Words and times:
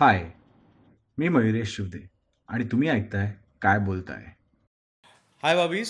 हाय 0.00 0.20
मी 1.18 1.28
मयुरेश 1.28 1.74
शिवदे 1.76 1.98
आणि 2.48 2.64
तुम्ही 2.64 2.88
ऐकताय 2.88 3.32
काय 3.62 3.78
बोलताय? 3.78 4.22
हाय 5.42 5.54
वाबीज. 5.54 5.88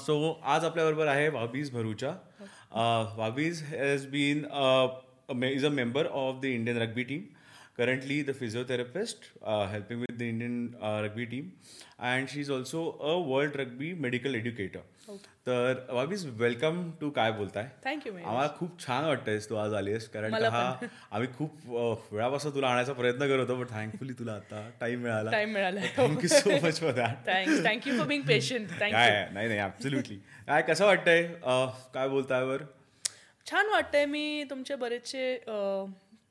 सो 0.00 0.40
आज 0.44 0.64
आपल्याबरोबर 0.64 1.06
आहे 1.06 1.28
Vabiz 1.28 1.70
Bharucha. 1.72 2.10
Vabiz 3.16 3.62
has 3.68 4.06
been 4.06 4.38
is 5.44 5.66
a 5.66 5.68
member 5.68 6.06
of 6.06 6.40
the 6.42 6.44
Indian 6.44 6.78
rugby 6.78 7.02
team 7.02 7.20
currently 7.78 8.22
the 8.22 8.32
physiotherapist 8.38 9.24
helping 9.72 10.00
with 10.00 10.16
the 10.18 10.22
Indian 10.22 10.56
rugby 11.04 11.24
team 11.26 11.50
and 12.08 12.28
she 12.28 12.40
is 12.40 12.50
also 12.50 12.84
a 13.02 13.12
world 13.28 13.56
rugby 13.56 13.92
medical 14.06 14.34
educator 14.34 14.80
तर 15.46 15.86
Vabiz 15.92 16.24
welcome 16.40 16.82
to 17.00 17.10
काय 17.10 17.32
बोलताय 17.38 17.70
thank you 17.86 18.12
आम्हाला 18.14 18.48
खूप 18.58 18.78
छान 18.80 19.04
वाटतंयस 19.04 19.48
तू 19.48 19.54
आज 19.62 19.74
आलीस 19.74 20.08
कारण 20.08 20.34
हा 20.34 20.60
आम्ही 21.12 21.28
खूप 21.38 21.68
वेळापासून 22.12 22.54
तुला 22.54 22.68
आणायचा 22.68 22.92
प्रयत्न 23.00 23.28
करत 23.28 23.48
होतो 23.50 23.56
पण 23.62 23.66
थँकफुली 23.70 24.12
तुला 24.18 24.32
आता 24.34 24.68
टाइम 24.80 25.00
मिळाला. 25.02 25.30
टाइम 25.30 25.52
मिळाला. 25.52 25.80
Thank you 25.96 26.28
so 26.28 26.50
much 26.66 26.80
for 26.80 26.92
that 26.92 27.26
thank you 27.66 27.96
for 27.98 28.06
being 28.06 28.22
patient 28.28 28.68
काय? 28.80 28.90
नाही 29.32 29.48
नाही 29.48 29.60
ऍब्सोल्युटली 29.60 30.16
काय 30.46 30.62
कसं 30.68 30.84
वाटतंय? 30.86 31.22
काय 31.94 32.08
बोलताय 32.08 32.44
वर? 32.44 32.62
छान 33.46 33.68
वाटतंय 33.70 34.04
मी 34.06 34.44
तुमचे 34.50 34.74
बरेचसे 34.76 35.34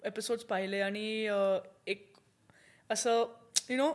एपिसोड्स 0.05 0.44
पाहिले 0.44 0.80
आणि 0.82 1.28
एक 1.88 2.08
असं 2.90 3.26
यु 3.70 3.78
नो 3.78 3.91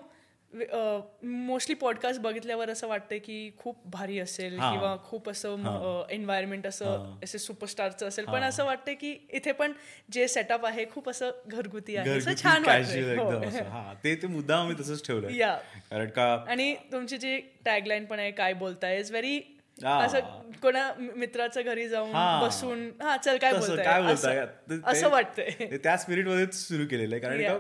मोस्टली 1.23 1.74
पॉडकास्ट 1.74 2.20
बघितल्यावर 2.20 2.70
असं 2.70 2.88
वाटतंय 2.88 3.19
की 3.19 3.51
खूप 3.59 3.80
भारी 3.91 4.19
असेल. 4.19 4.52
किंवा 4.52 4.96
खूप 5.05 5.29
असं 5.30 6.05
एन्व्हायरमेंट 6.10 6.66
असं 6.66 7.15
असे 7.24 7.38
सुपरस्टारचं 7.38 8.09
असेल. 8.09 8.24
पण 8.24 8.42
असं 8.42 8.65
वाटतंय 8.65 8.95
की 8.95 9.10
इथे 9.30 9.52
पण 9.52 9.73
जे 10.12 10.29
सेटअप 10.29 10.66
आहे 10.66 10.84
खूप 10.91 11.09
असं 11.10 11.30
घरगुती 11.46 11.96
आहे. 11.96 12.18
असं 12.18 12.34
छान 12.43 12.65
हा. 12.65 13.93
ते 14.04 14.15
ते 14.15 14.27
मुद्दा 14.27 14.57
आम्ही 14.57 14.77
तसंच 14.80 15.07
ठेवलंय. 15.07 15.37
या 15.38 15.54
कारण 15.91 16.09
का 16.10 16.32
आणि 16.48 16.74
तुमची 16.93 17.16
जी 17.16 17.38
टॅगलाईन 17.65 18.04
पण 18.04 18.18
आहे 18.18 18.30
काय 18.30 18.52
बोलताय 18.54 18.99
इज 19.01 19.10
व्हेरी. 19.10 19.38
असं 19.85 20.19
कोणा 20.63 20.93
मित्राच्या 20.99 21.63
घरी 21.63 21.88
जाऊन 21.88 22.10
हा. 22.10 22.43
बसून 22.43 22.91
हा 23.02 23.16
चल 23.16 23.38
काय 23.41 23.52
बोलताय? 23.52 23.85
काय 23.85 24.77
असं- 24.85 25.10
वाटतंय. 25.10 25.77
त्या 25.77 25.96
स्पिरिट 25.96 26.27
मध्येच 26.27 26.55
सुरू 26.55 26.85
केलेलं 26.91 27.15
आहे. 27.15 27.23
कारण 27.23 27.59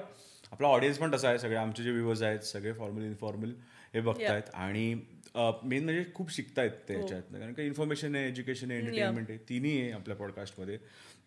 आपला 0.52 0.68
ऑडियन्स 0.68 0.98
पण 0.98 1.14
तसा 1.14 1.28
आहे. 1.28 1.38
सगळे 1.38 1.56
आमचे 1.56 1.82
जे 1.82 1.90
व्ह्युअर्स 1.90 2.22
आहेत 2.22 2.38
सगळे 2.38 2.72
फॉर्मल 2.72 3.04
इन्फॉर्मल 3.04 3.52
हे 3.94 4.00
बघतायत. 4.00 4.42
आणि 4.54 4.94
मेन 5.36 5.84
म्हणजे 5.84 6.04
खूप 6.14 6.32
शिकतायत 6.32 6.70
हो. 6.70 6.88
ते 6.88 7.00
याच्यात 7.00 7.22
कारण 7.22 7.52
का 7.52 7.62
इन्फॉर्मेशन 7.62 8.14
आहे 8.14 8.28
एज्युकेशन 8.28 8.70
आहे 8.70 8.80
एंटरटेनमेंट 8.80 9.30
आहे 9.30 9.38
तिन्ही 9.38 9.82
आहे 9.82 9.92
आपल्या 9.92 10.16
पॉडकास्टमध्ये. 10.16 10.76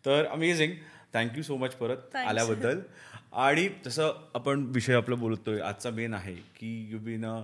तर 0.05 0.25
अमेझिंग. 0.25 0.71
थँक्यू 1.13 1.43
सो 1.43 1.57
मच 1.57 1.73
परत. 1.73 2.15
आल्याबद्दल. 2.15 2.79
आणि 3.33 3.69
तसं 3.87 4.29
आपण 4.33 4.65
विषय 4.67 4.93
आपलं 4.93 5.19
बोलतोय 5.19 5.59
आजचा 5.61 5.89
मेन 5.89 6.13
आहे 6.13 6.33
की 6.33 6.87
you 6.91 6.99
been 6.99 7.25
a 7.25 7.41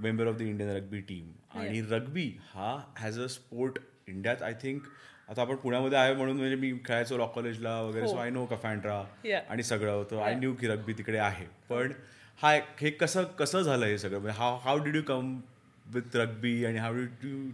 member 0.00 0.26
of 0.26 0.34
the 0.34 0.42
Indian 0.42 0.70
rugby 0.70 1.00
team 1.00 1.30
आणि 1.58 1.80
रग्बी 1.90 2.30
हा 2.54 2.76
हॅज 2.98 3.18
अ 3.20 3.26
स्पोर्ट 3.26 3.78
इंडियात 4.08 4.42
आय 4.42 4.54
थिंक 4.62 4.82
आता 5.28 5.42
आपण 5.42 5.56
पुण्यामध्ये 5.56 5.98
आहे 5.98 6.14
म्हणून 6.14 6.36
म्हणजे 6.36 6.56
मी 6.56 6.72
खेळायचो 6.84 7.16
लॉ 7.18 7.26
कॉलेजला 7.26 7.80
वगैरे 7.82 8.08
सो 8.08 8.16
आय 8.16 8.30
नो 8.30 8.44
कफॅन्ड्रा. 8.46 9.02
आणि 9.48 9.62
सगळं 9.62 9.92
होतं. 9.92 10.20
आय 10.22 10.34
न्यू 10.34 10.54
की 10.54 10.66
रग्बी 10.66 10.92
तिकडे 10.92 11.18
आहे. 11.18 11.44
पण 11.70 11.92
हा 12.38 12.52
हे 12.80 12.90
कसं 12.90 13.24
कसं 13.38 13.62
झालं 13.62 13.86
हे 13.86 13.98
सगळं? 13.98 14.18
म्हणजे 14.20 14.38
how 14.38 14.56
how 14.64 14.78
did 14.84 14.96
you 14.96 15.02
come 15.02 15.38
with 15.86 16.16
rugby 16.16 16.64
आणि 16.64 16.78
how 16.78 16.94
did 16.94 17.24
you 17.24 17.50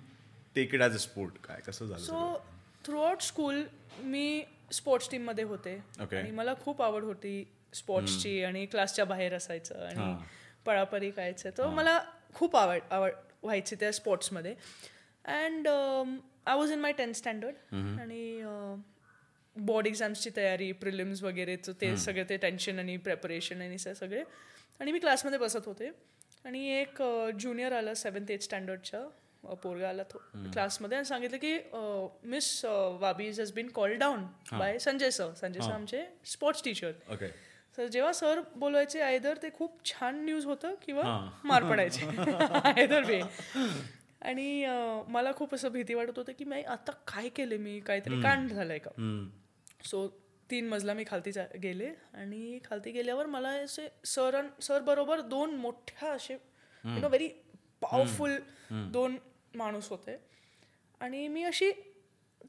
take 0.54 0.74
it 0.74 0.80
as 0.80 0.94
a 0.94 0.98
sport 0.98 1.38
काय 1.44 1.60
कसं 1.66 1.86
झालं 1.86 2.00
सो? 2.00 2.34
थ्रू 2.84 3.00
आउट 3.00 3.22
स्कूल 3.22 3.62
मी 4.02 4.42
स्पोर्ट्स 4.72 5.10
टीममध्ये 5.10 5.44
होते. 5.44 5.76
आणि 6.00 6.30
मला 6.30 6.54
खूप 6.54 6.82
आवड 6.82 7.04
होती 7.04 7.44
स्पोर्ट्सची 7.74 8.42
आणि 8.44 8.66
क्लासच्या 8.66 9.04
बाहेर 9.04 9.34
असायचं 9.34 9.86
आणि. 9.86 10.14
पळापळी 10.66 11.10
करायचं 11.10 11.50
तर 11.58 11.66
मला 11.66 11.98
खूप 12.34 12.56
आवड 12.56 12.80
आवड 12.90 13.12
व्हायची 13.42 13.76
त्या 13.80 13.92
स्पोर्ट्समध्ये. 13.92 14.54
And 15.24 15.68
I 15.68 16.56
was 16.56 16.72
in 16.72 16.80
my 16.80 16.92
tenth 16.92 17.16
standard 17.16 17.74
आणि 18.00 18.42
बोर्ड 19.56 19.86
एक्झाम्सची 19.86 20.30
तयारी 20.36 20.70
प्रिलिम्स 20.72 21.22
वगैरेचं 21.22 21.72
ते 21.80 21.96
सगळे 21.96 22.24
ते 22.28 22.36
टेन्शन 22.36 22.78
आणि 22.78 22.96
प्रेपरेशन 22.96 23.60
आणि 23.62 23.78
से 23.78 23.94
सगळे. 23.94 24.22
आणि 24.80 24.92
मी 24.92 24.98
क्लासमध्ये 24.98 25.38
बसत 25.38 25.66
होते. 25.66 25.90
आणि 26.44 26.66
एक 26.70 27.02
ज्युनियर 27.38 27.72
आला 27.72 27.94
सेवन्थ 27.94 28.30
एथ 28.30 28.42
स्टँडर्डच्या 28.42 29.54
पोरगा 29.62 29.88
आला 29.88 30.02
तो 30.02 30.18
क्लासमध्ये 30.52 30.96
आणि 30.98 31.04
सांगितलं 31.04 31.36
की 31.40 31.56
miss 32.28 32.64
Vabiz 33.00 33.40
has 33.40 33.52
been 33.52 33.68
call 33.74 33.94
down 33.98 34.24
by 34.52 34.78
Sanjay 34.78 35.10
sir 35.10 35.32
Sanjay 35.40 35.60
sir 35.60 35.72
आमचे 35.72 36.04
स्पोर्ट्स 36.26 36.62
टीचर 36.64 36.92
तर 37.78 37.86
जेव्हा 37.86 38.12
सर 38.12 38.40
बोलवायचे 38.56 39.00
आयदर 39.00 39.36
ते 39.42 39.50
खूप 39.50 39.78
छान 39.84 40.24
न्यूज 40.24 40.44
होतं 40.46 40.74
किंवा. 40.82 41.02
मार 41.44 41.64
पडायचे. 41.70 42.06
आयदर 42.64 43.04
वे 43.04 43.20
आणि 44.22 44.64
मला 45.08 45.32
खूप 45.32 45.54
असं 45.54 45.68
भीती 45.68 45.94
वाटत 45.94 46.18
होतं 46.18 46.32
की 46.38 46.44
मी 46.44 46.62
आता 46.62 46.92
काय 47.08 47.28
केले 47.28 47.56
मी? 47.56 47.78
काहीतरी 47.80 48.20
कांड 48.22 48.50
झालंय 48.50 48.78
का? 48.78 48.90
सो 49.84 50.06
तीन 50.50 50.68
मजला 50.68 50.94
मी 50.94 51.04
खालती 51.06 51.30
गेले. 51.62 51.90
आणि 52.14 52.58
खालती 52.64 52.90
गेल्यावर 52.90 53.26
मला 53.26 53.48
असे 53.48 53.88
सर 54.06 54.40
सर 54.62 54.80
बरोबर 54.80 55.20
दोन 55.20 55.54
मोठ्या 55.56 56.12
असे 56.12 56.34
यु 56.34 57.00
नो 57.00 57.08
व्हेरी 57.08 57.28
पॉवरफुल 57.82 58.36
दोन 58.92 59.16
माणूस 59.54 59.88
होते. 59.88 60.16
आणि 61.00 61.26
मी 61.28 61.42
अशी 61.44 61.70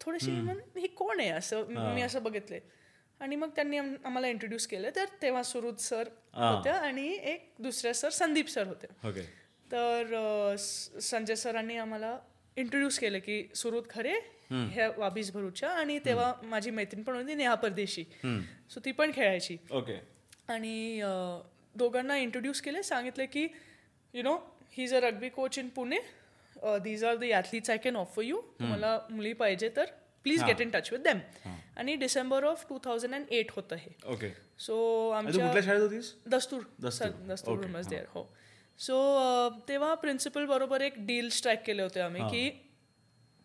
थोडीशी 0.02 0.32
म्हण 0.32 0.60
ही 0.78 0.88
कोण 0.88 1.20
आहे 1.20 1.30
असं? 1.30 1.66
मी 1.94 2.02
असं 2.02 2.24
बघितले 2.24 2.60
आणि 3.20 3.36
मग 3.36 3.50
त्यांनी 3.50 3.78
आम- 3.78 3.96
आम्हाला 4.06 4.28
इंट्रोड्यूस 4.28 4.68
केलं. 4.68 4.90
तर 4.96 5.06
तेव्हा 5.22 5.44
सुरुत 5.44 5.82
सर 5.82 6.08
होत्या 6.34 6.74
आणि 6.74 7.08
एक 7.24 7.50
दुसऱ्या 7.60 7.94
सर 7.94 8.10
संदीप 8.10 8.48
सर 8.50 8.68
होते. 8.68 8.88
तर 9.72 10.56
संजय 11.02 11.36
सरांनी 11.36 11.78
आम्हाला 11.78 12.18
इंट्रोड्यूस 12.58 13.00
केलं 13.00 13.20
की 13.20 13.44
सुरुत 13.56 13.84
खरे 13.90 14.14
ह्या 14.52 14.90
वाबीज 14.98 15.32
भरूच्या 15.32 15.70
आणि 15.70 16.00
तेव्हा 16.00 16.34
माझी 16.44 16.72
मैत्रीण 16.72 17.04
पण 17.04 17.16
होती 17.16 17.36
नेहा 17.36 17.56
परदेशी. 17.56 18.04
सो 18.70 18.80
ती 18.86 18.92
पण 18.92 19.12
खेळायची. 19.16 19.58
ओके. 19.72 20.00
आणि 20.48 21.02
दोघांना 21.76 22.18
इंट्रोड्यूस 22.18 22.62
केले 22.62 22.84
सांगितले 22.84 23.26
की 23.26 23.48
you 24.14 24.24
know 24.24 24.36
he 24.72 24.96
a 24.96 25.00
rugby 25.00 25.30
coach 25.30 25.60
in 25.60 25.70
Pune 25.70 26.00
these 26.84 27.04
are 27.04 27.16
the 27.16 27.24
athletes 27.24 27.70
I 27.70 27.78
can 27.78 27.96
offer 27.96 28.22
you 28.22 28.42
तुम्हाला 28.60 29.00
मुली 29.10 29.34
पाहिजे 29.34 29.70
तर 29.76 29.86
please 30.24 30.44
get 30.44 30.62
in 30.62 30.70
touch 30.70 30.92
with 30.92 31.00
them 31.00 31.20
आणि 31.78 31.96
December 31.96 32.44
of 32.44 32.66
two 32.70 32.78
thousand 32.86 33.16
and 33.16 33.32
eight 33.32 33.52
होतं 33.56 33.76
हे. 33.76 33.92
ओके 34.14 34.30
सो 34.60 35.10
आमच्या 35.12 35.62
शाळेत 35.62 35.82
होतीस? 35.82 36.14
दस्तूर. 36.28 36.62
दस्तूर. 36.82 37.66
देअर 37.90 38.06
हो. 38.14 38.28
सो 38.80 39.50
तेव्हा 39.68 39.94
प्रिन्सिपल 39.96 40.46
बरोबर 40.46 40.82
एक 40.82 41.06
डील 41.08 41.30
स्ट्राईक 41.30 41.60
केले 41.66 41.84
होते 41.84 42.00
आम्ही 42.00 42.22
की 42.32 42.50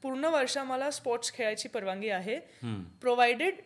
पूर्ण 0.02 0.24
वर्ष 0.32 0.56
आम्हाला 0.58 0.90
स्पोर्ट्स 0.90 1.32
खेळायची 1.32 1.68
परवानगी 1.68 2.08
आहे. 2.10 2.38
Provided 3.00 3.60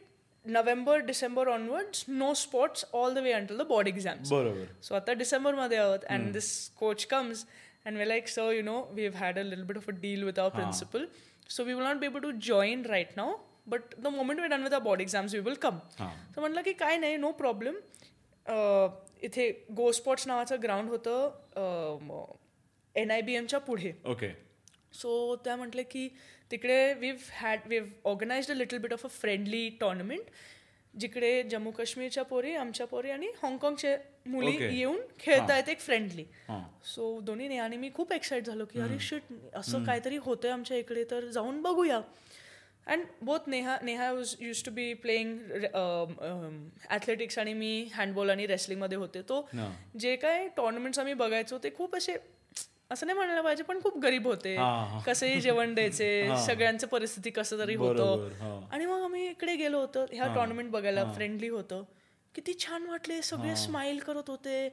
November 0.45 0.99
December 1.01 1.49
onwards 1.49 2.05
no 2.09 2.33
sports 2.35 2.85
all 2.93 3.15
the 3.15 3.19
way 3.19 3.33
until 3.33 3.59
the 3.59 3.67
board 3.67 3.89
exams 3.89 4.31
बरोबर. 4.31 4.65
सो 4.83 4.95
आता 4.95 5.13
डिसेंबरमध्ये 5.13 5.79
आहोत 5.79 6.05
and 6.05 6.33
this 6.33 6.69
coach 6.79 7.05
comes 7.11 7.45
and 7.87 7.97
we 7.99 8.09
like 8.09 8.29
so 8.29 8.51
you 8.53 8.63
know 8.63 8.81
we 8.93 9.07
have 9.07 9.17
had 9.17 9.39
a 9.39 9.43
little 9.43 9.63
bit 9.63 9.77
of 9.77 9.89
a 9.89 9.93
deal 10.01 10.23
with 10.25 10.39
our 10.39 10.51
principal 10.51 11.07
so 11.49 11.65
we 11.65 11.75
will 11.75 11.85
not 11.85 11.97
be 11.97 12.07
able 12.07 12.21
to 12.21 12.31
join 12.43 12.85
right 12.87 13.17
now 13.17 13.35
but 13.67 13.95
the 13.99 14.07
moment 14.07 14.41
we 14.41 14.49
done 14.49 14.63
with 14.63 14.73
our 14.75 14.81
board 14.83 15.01
exams 15.01 15.35
we 15.35 15.41
will 15.41 15.55
come 15.63 15.79
तर 15.99 16.41
म्हटलं 16.41 16.63
की 16.63 16.73
काय 16.73 16.97
नाही 16.97 17.17
no 17.17 17.31
problem 17.35 17.77
इथे 19.23 19.51
गो 19.77 19.91
spots 19.93 20.27
नावाचं 20.27 20.63
ground 20.63 20.91
होतं 20.91 22.19
N 22.95 23.11
I 23.11 23.21
B 23.23 23.35
एमच्या 23.35 23.59
पुढे. 23.61 23.93
ओके 24.07 24.29
सो 24.95 25.37
त्या 25.45 25.57
म्हटलं 25.57 25.83
की 25.91 26.09
तिकडे 26.51 26.93
we've 27.01 27.15
had 27.41 27.61
we've 27.69 27.85
organized 28.05 28.51
a 28.51 28.55
little 28.55 28.79
bit 28.79 28.93
of 28.93 29.05
a 29.05 29.09
friendly 29.11 29.69
tournament 29.81 30.31
जिकडे 30.95 31.43
जम्मू 31.51 31.71
काश्मीरच्या 31.71 32.23
पोरी 32.25 32.55
आमच्या 32.55 32.87
पोरी 32.87 33.11
आणि 33.11 33.29
हाँगकाँगचे 33.43 33.97
मुली. 34.27 34.57
येऊन 34.77 35.01
खेळतायत 35.21 35.69
एक 35.69 35.81
फ्रेंडली 35.81 36.25
सो 36.87 37.21
दोन्ही 37.21 37.59
आणि 37.59 37.77
मी 37.77 37.91
खूप 37.95 38.13
एक्साइट 38.13 38.47
झालो 38.47 38.65
की 38.73 38.81
अरे 38.81 38.99
शिट 39.01 39.33
असं 39.55 39.85
काहीतरी 39.85 40.17
होतंय 40.25 40.51
आमच्या 40.51 40.77
इकडे 40.77 41.05
तर 41.11 41.27
जाऊन 41.31 41.61
बघूया. 41.63 42.01
And 42.87 43.05
both 43.23 43.49
Neha 43.49 43.77
Neha 43.83 44.11
was 44.13 44.35
use 44.41 44.63
to 44.65 44.71
be 44.71 44.93
playing 44.95 45.39
athletics 46.91 47.39
आणि 47.39 47.53
मी 47.55 47.89
हँडबॉल 47.95 48.31
आणि 48.31 48.47
रेसलिंगमध्ये 48.47 48.99
होते. 48.99 49.23
तो. 49.23 49.41
जे 49.99 50.17
काय 50.17 50.49
टुर्नामेंट्स 50.57 50.99
आम्ही 50.99 51.15
बघायचो 51.15 51.59
ते 51.59 51.71
खूप 51.77 51.97
असे 51.97 52.17
असं 52.91 53.07
नाही 53.07 53.17
म्हणायला 53.17 53.43
पाहिजे 53.43 53.63
पण 53.63 53.81
खूप 53.83 53.99
गरीब 53.99 54.27
होते. 54.27 54.57
कसेही 55.07 55.41
जेवण 55.41 55.75
द्यायचे 55.75 56.09
सगळ्यांचं 56.47 56.87
परिस्थिती 56.87 57.31
कसं 57.31 57.59
तरी 57.59 57.75
होतं. 57.75 58.29
आणि 58.73 58.87
मग 58.87 59.03
आम्ही 59.05 59.29
इकडे 59.29 59.57
गेलो 59.57 59.81
होतो 59.81 60.05
ह्या 60.13 60.27
टुर्नामेंट 60.35 60.71
बघायला 60.71 61.05
फ्रेंडली 61.15 61.49
होतं. 61.49 61.83
किती 62.35 62.53
छान 62.59 62.87
वाटले 62.87 63.21
सगळे 63.23 63.51
स्माइल 63.57 63.99
करत 63.99 64.31
होते. 64.31 64.69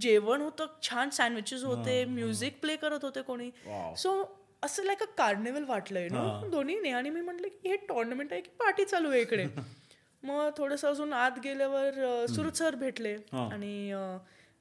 जेवण 0.00 0.40
होतं 0.40 0.66
छान 0.82 1.10
सँडविचेस 1.10 1.64
होते 1.64 2.04
म्युझिक 2.04 2.60
प्ले 2.60 2.76
करत 2.76 3.04
होते 3.04 3.22
कोणी. 3.22 3.50
सो 3.96 4.22
असं 4.62 4.84
लाईक 4.84 5.02
अ 5.02 5.06
कार्निवल 5.16 5.64
वाटलंय 5.64 6.08
ना 6.08 6.40
दोन्ही 6.50 6.90
आणि 6.90 7.10
मी 7.10 7.20
म्हटलं 7.20 7.48
की 7.48 7.68
हे 7.68 7.76
टुर्नामेंट 7.88 8.32
आहे 8.32 8.40
की 8.40 8.50
पार्टी 8.58 8.84
चालू 8.84 9.10
आहे 9.10 9.20
इकडे? 9.20 9.46
मग 10.22 10.50
थोडंसं 10.56 10.88
अजून 10.88 11.12
आत 11.12 11.38
गेल्यावर 11.44 12.26
सुरत 12.26 12.56
सर 12.56 12.74
भेटले 12.74 13.14
आणि 13.32 13.92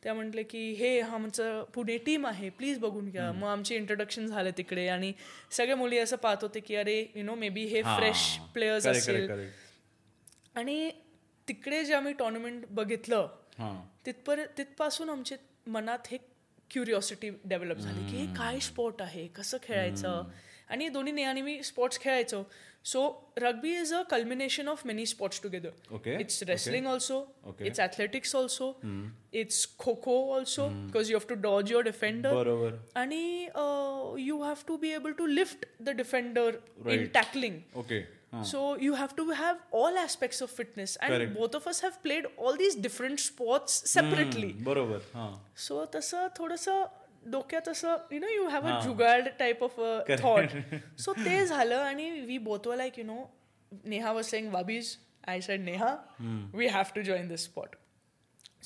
त्या 0.03 0.13
म्हटले 0.13 0.43
की 0.43 0.59
हे 0.73 0.99
आमचं 1.01 1.63
पुणे 1.73 1.97
टीम 1.97 2.25
आहे 2.27 2.49
प्लीज 2.49 2.79
बघून 2.79 3.09
घ्या. 3.09 3.31
मग 3.31 3.47
आमचे 3.47 3.75
इंट्रोडक्शन 3.75 4.25
झाले 4.27 4.51
तिकडे 4.51 4.87
आणि 4.87 5.11
सगळ्या 5.51 5.75
मुली 5.75 5.97
असं 5.97 6.15
पाहत 6.15 6.37
होते 6.41 6.59
की 6.59 6.75
अरे 6.75 6.99
यु 7.15 7.23
नो 7.23 7.35
मे 7.35 7.49
बी 7.49 7.65
हे. 7.65 7.81
फ्रेश 7.83 8.23
प्लेयर्स 8.53 8.87
असेल 8.87 9.29
आणि 10.55 10.89
तिकडे 11.47 11.83
जे 11.85 11.93
आम्ही 11.93 12.13
टुर्नामेंट 12.13 12.65
बघितलं 12.69 13.27
हां. 13.57 13.75
तिथपर 14.05 14.39
तिथपासून 14.57 15.09
आमच्या 15.09 15.37
मनात 15.67 16.07
हे 16.11 16.17
क्युरिओसिटी 16.71 17.29
डेव्हलप 17.45 17.77
झाली 17.77 18.11
की 18.11 18.17
हे 18.17 18.25
काय 18.37 18.59
स्पोर्ट 18.59 19.01
आहे? 19.01 19.27
कसं 19.35 19.57
खेळायचं? 19.63 20.23
आणि 20.69 20.87
दोन्ही 20.89 21.13
नेहाने 21.13 21.41
मी 21.41 21.61
स्पोर्ट्स 21.63 21.99
खेळायचो. 21.99 22.43
So 22.85 23.01
rugby 23.37 23.71
is 23.79 23.93
a 23.93 24.01
culmination 24.11 24.67
of 24.67 24.85
many 24.85 25.05
sports 25.05 25.41
together 25.41 26.07
it's 26.19 26.43
wrestling 26.43 26.87
also. 26.87 27.19
It's 27.61 27.79
athletics 27.79 28.35
also 28.35 28.71
it's 29.33 29.67
kho 29.79 29.93
kho 30.03 30.15
also 30.35 30.67
because 30.67 31.11
you 31.11 31.17
have 31.17 31.27
to 31.29 31.35
dodge 31.41 31.71
your 31.71 31.83
defender 31.83 32.77
आणि 32.95 33.47
you 34.19 34.41
have 34.43 34.63
to 34.67 34.77
be 34.77 34.91
able 34.93 35.11
to 35.17 35.25
lift 35.27 35.65
the 35.81 35.89
defender 35.97 36.57
in 36.89 37.05
tackling 37.13 37.59
okay 37.75 38.01
So 38.33 38.59
you 38.77 38.93
have 38.95 39.13
to 39.15 39.23
have 39.31 39.57
all 39.71 39.97
aspects 39.97 40.41
of 40.41 40.49
fitness, 40.49 40.95
and 40.97 41.13
Correct. 41.13 41.33
both 41.35 41.55
of 41.55 41.65
us 41.67 41.81
have 41.81 42.01
played 42.03 42.27
all 42.37 42.55
these 42.55 42.75
different 42.85 43.19
sports 43.19 43.73
separately. 43.93 44.51
बरोबर 44.67 45.01
हां 45.15 45.31
So 45.65 45.85
तसं 45.95 46.27
थोडंसं 46.37 46.83
डोक्यात 47.31 47.67
असं 47.69 47.97
you 48.11 48.19
know 48.19 48.27
you 48.27 48.47
have 48.49 48.67
a 48.67 48.79
jugaad 48.83 49.27
type 49.39 49.63
of 49.63 49.79
a 49.79 50.15
thought 50.21 50.55
so 50.99 51.13
ते 51.13 51.45
झालं 51.45 51.75
आणि 51.75 52.09
we 52.29 52.37
both 52.47 52.67
were 52.67 52.77
like 52.77 52.99
you 52.99 53.05
know 53.05 53.23
Neha 53.85 54.11
was 54.11 54.25
saying 54.25 54.51
Vabiz 54.53 54.95
I 55.27 55.41
said 55.41 55.61
Neha 55.65 55.95
we 56.53 56.67
have 56.67 56.95
to 56.95 57.01
join 57.09 57.27
this 57.27 57.43
sport 57.43 57.75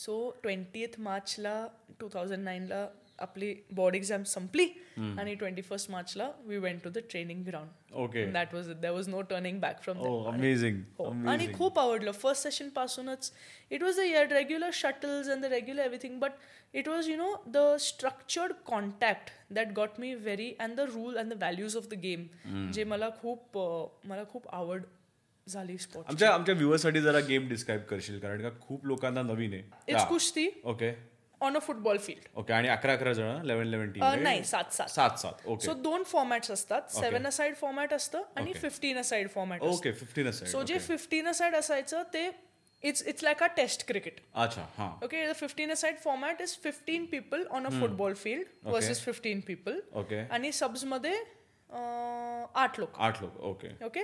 so 0.06 0.16
twentieth 0.44 1.00
मार्चला 1.00 1.56
two 2.00 2.10
thousand 2.14 2.44
नाईनला 2.44 2.88
आपली 3.20 3.54
board 3.72 3.96
exam 3.96 4.24
संपली 4.24 4.66
आणि 4.98 5.34
twenty 5.36 5.62
first 5.62 5.90
मार्चला 5.92 6.30
we 6.46 6.58
went 6.58 6.82
to 6.84 6.90
the 6.90 6.98
training 7.10 7.44
ground 7.46 7.94
okay 7.96 8.26
that 8.32 8.54
was 8.54 8.70
there 8.72 8.92
was 8.92 9.08
no 9.10 9.22
turning 9.22 9.60
back 9.60 9.82
from 9.82 10.00
amazing 10.28 11.28
आणि 11.28 11.48
खूप 11.54 11.80
आवडलं. 11.80 12.12
First 12.14 12.44
session 12.44 12.70
पासूनच. 12.70 13.32
It 13.72 13.84
was 13.84 14.00
the 14.00 14.32
regular 14.32 14.70
shuttles 14.74 15.30
and 15.30 15.42
the 15.42 15.52
regular 15.52 15.82
everything 15.82 16.20
but 16.20 16.32
it 16.74 16.88
was 16.88 17.10
you 17.10 17.16
know 17.18 17.34
the 17.50 17.76
structured 17.82 18.54
contact 18.66 19.30
that 19.54 19.72
got 19.74 20.00
me 20.00 20.14
very 20.16 20.52
and 20.60 20.76
the 20.76 20.90
rule 20.94 21.18
and 21.18 21.34
the 21.34 21.38
values 21.38 21.78
of 21.78 21.88
the 21.90 22.00
game 22.02 22.28
जे 22.72 22.84
मला 22.86 23.10
खूप 23.22 23.58
अं, 23.58 24.08
मला 24.10 24.24
खूप 24.24 24.48
आवड 24.54 24.84
झाली 25.48 25.78
sport 25.78 26.08
आमच्या 26.10 26.30
आमच्या 26.34 26.54
व्ह्युअर्ससाठी 26.56 27.02
जरा 27.02 27.20
गेम 27.20 27.48
डिस्क्राईब 27.50 27.82
करशील 27.82 28.20
कारण 28.20 28.42
का 28.42 28.50
खूप 28.62 28.86
लोकांना 28.86 29.22
नवीन 29.24 29.54
इट्स 29.54 29.96
आहे 29.96 30.06
कुस्ती 30.10 30.48
okay 30.64 30.92
on 31.42 31.56
a 31.56 31.60
football 31.60 31.98
field 31.98 32.28
okay 32.40 32.54
आणि 32.54 32.68
अकरा 32.68 32.94
अकरा 32.94 33.14
जण 33.14 33.42
इलेव्हन 33.44 33.68
इलेव्हन 33.68 33.92
टीम 33.92 34.04
नाही 34.24 34.44
सात 34.44 34.74
सात. 34.74 34.88
सात 34.90 35.20
सात. 35.20 35.46
ओके 35.46 35.66
सो 35.66 35.74
दोन 35.74 36.04
फॉर्मॅट्स 36.04 36.52
असतात. 36.52 36.82
सेव्हन 36.92 37.28
असाइड 37.28 37.56
फॉर्मॅट 37.56 37.94
असतं 37.94 38.22
आणि 38.38 38.54
fifteen 38.54 38.98
aside 38.98 39.30
format 39.30 39.62
okay 39.64 39.92
fifteen 39.92 40.32
so 40.32 40.64
जे 40.64 40.80
फिफ्टीन 40.80 41.28
असाइड 41.28 41.56
असायचं 41.56 42.04
ते 42.14 42.30
it's 42.84 43.04
it's 43.04 43.24
like 43.24 43.44
a 43.44 43.48
test 43.58 43.86
cricket 43.88 44.20
अच्छा 44.36 44.90
Okay, 45.04 45.22
the 45.28 45.36
15 45.38 45.72
aside 45.76 46.00
format 46.02 46.42
is 46.46 46.56
15 46.66 47.06
people 47.14 47.46
on 47.58 47.66
a 47.66 47.72
football 47.72 48.16
field 48.16 48.52
versus 48.66 49.02
15 49.06 49.42
people. 49.48 49.80
Okay 50.02 50.20
आणि 50.30 50.52
subs 50.60 50.84
मध्ये 50.86 51.14
अं, 51.16 52.46
आठ 52.56 52.80
लोक. 52.80 52.98
आठ 53.00 53.22
लोक 53.22 53.40
ओके 53.44 53.70
ओके 53.86 54.04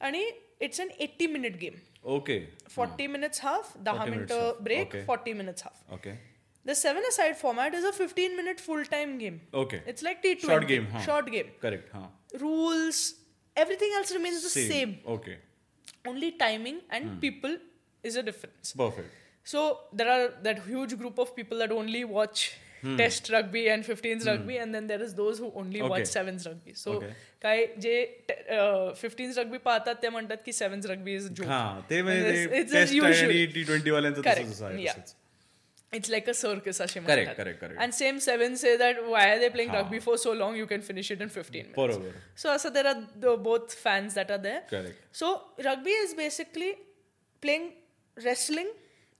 आणि 0.00 0.24
it's 0.60 0.80
an 0.80 0.88
eighty 1.00 1.26
minute 1.26 1.56
game 1.56 1.74
okay 2.14 2.38
forty 2.70 3.06
minutes 3.06 3.40
half 3.42 3.76
दहा 3.78 3.92
40 3.94 4.06
minutes 4.06 4.16
मिनिटं 4.16 4.46
half. 4.46 4.62
Break 4.62 4.88
Okay. 4.88 5.04
Forty 5.06 5.32
minutes 5.32 5.62
half 5.64 5.92
okay 5.92 6.12
The 6.65 6.73
seven 6.75 7.03
a side 7.07 7.35
format 7.35 7.75
is 7.75 7.85
a 7.85 7.91
fifteen 7.97 8.35
minute 8.35 8.59
full 8.59 8.83
time 8.91 9.17
game 9.17 9.37
okay 9.61 9.77
it's 9.89 10.03
like 10.03 10.19
T 10.23 10.33
Short 10.45 10.67
game, 10.71 10.87
huh. 10.95 11.05
Short 11.05 11.29
game 11.29 11.51
correct 11.61 11.93
हां 11.95 12.07
rules 12.41 12.97
everything 13.55 13.95
else 13.99 14.11
remains 14.17 14.43
the 14.47 14.55
same 14.55 14.91
okay 15.13 15.37
only 16.09 16.31
timing 16.41 16.75
and 16.97 17.15
people 17.23 17.55
is 18.03 18.17
a 18.21 18.27
difference 18.31 18.75
perfect 18.83 19.17
So 19.45 19.61
there 19.99 20.09
are 20.13 20.25
that 20.45 20.59
huge 20.63 20.91
group 20.97 21.19
of 21.23 21.29
people 21.35 21.61
that 21.61 21.71
only 21.75 22.01
watch 22.15 22.41
Test 22.99 23.29
rugby 23.33 23.61
and 23.71 23.85
15s 23.85 24.25
rugby, 24.27 24.57
and 24.63 24.75
then 24.75 24.85
there 24.87 25.01
is 25.05 25.13
those 25.15 25.39
who 25.43 25.47
only 25.61 25.79
Okay. 25.81 25.89
watch 25.93 26.11
sevens 26.11 26.45
rugby. 26.49 26.75
So 26.81 26.93
Okay. 26.97 27.09
काय 27.41 27.65
जे 27.85 27.95
फिफ्टीन्स 29.01 29.37
rugby 29.37 29.57
पाहतात 29.65 29.95
ते 30.01 30.09
म्हणतात 30.09 30.37
की 30.45 30.53
सेव्हन्स 30.59 30.85
rugby 30.91 31.15
is 31.15 31.27
जो 31.39 31.47
हां 31.47 31.81
ते 31.89 32.01
म्हणजे 32.01 32.45
It's 32.59 32.71
टेस्ट 32.73 32.93
usual. 32.93 33.23
आणि 33.23 33.45
टी 33.55 33.63
ट्वेंटी 33.63 33.91
वाल्यांचं 33.91 34.21
Correct. 34.21 34.51
तसंच 34.51 34.61
आहे 34.61 35.01
Yeah. 35.93 35.93
तसंच. 35.93 35.95
इट्स 35.95 36.09
लाईक 36.09 36.29
अ 36.29 36.33
सर्कस 36.33 36.81
असे 36.81 36.99
Correct, 36.99 37.35
correct, 37.37 37.59
correct. 37.61 37.79
And 37.81 37.93
same 37.93 38.17
seven 38.19 38.55
say 38.55 38.75
that 38.77 38.99
why 38.99 39.29
are 39.31 39.39
they 39.39 39.49
playing 39.49 39.73
rugby 39.75 39.99
for 39.99 40.17
so 40.17 40.33
long 40.33 40.57
you 40.57 40.65
can 40.65 40.81
finish 40.81 41.11
it 41.11 41.21
in 41.21 41.27
fifteen 41.27 41.71
बरोबर 41.77 42.11
So 42.35 42.51
also 42.51 42.69
there 42.69 42.87
are 42.91 43.37
both 43.47 43.73
fans 43.85 44.13
that 44.19 44.31
are 44.31 44.41
there. 44.43 44.61
Correct. 44.69 44.99
So 45.21 45.31
rugby 45.67 45.95
is 46.05 46.13
basically 46.19 46.69
playing 47.41 47.71
wrestling 48.25 48.69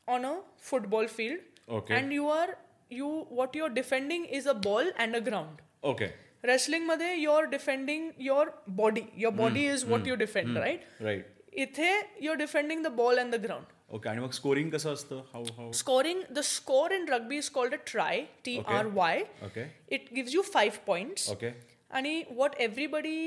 on 0.08 0.26
a 0.26 0.34
football 0.70 1.08
field. 1.08 1.40
Okay. 1.80 1.98
And 1.98 2.14
you 2.14 2.30
are 2.36 2.58
you 2.92 3.10
what 3.40 3.56
you're 3.56 3.74
defending 3.74 4.26
is 4.26 4.46
a 4.46 4.54
ball 4.54 4.92
and 4.98 5.16
a 5.16 5.22
ground. 5.22 5.62
Okay 5.84 6.08
Wrestling 6.48 6.86
मध्ये 6.88 7.16
you're 7.16 7.48
defending 7.48 8.06
your 8.28 8.46
body. 8.68 9.04
Your 9.24 9.32
body 9.32 9.66
is 9.66 9.86
what 9.86 10.06
you 10.12 10.16
defend, 10.16 10.58
right? 10.58 10.86
Right 11.02 11.52
इथे 11.66 11.92
you're 12.28 12.40
defending 12.46 12.82
the 12.88 12.94
ball 13.02 13.22
and 13.24 13.34
the 13.34 13.42
ground. 13.48 13.73
Okay 13.98 14.10
आणि 14.10 14.22
मग 14.22 14.32
scoring 14.38 14.70
कसं 14.72 14.94
असतं 14.94 15.22
how 15.34 15.46
how 15.58 15.72
Scoring 15.82 16.20
the 16.40 16.44
score 16.50 16.90
in 16.98 17.08
rugby 17.14 17.40
is 17.44 17.50
called 17.58 17.76
a 17.78 17.82
try. 17.94 18.14
T 18.48 18.58
R 18.78 18.84
Y. 19.00 19.16
Okay 19.46 19.66
It 19.98 20.12
gives 20.20 20.36
you 20.38 20.44
five 20.54 20.80
points. 20.90 21.30
Okay 21.32 21.52
आणि 22.00 22.14
what 22.42 22.60
everybody 22.68 23.18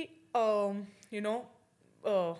um, 0.42 0.80
you 1.16 1.22
know 1.28 1.36
uh, 2.12 2.34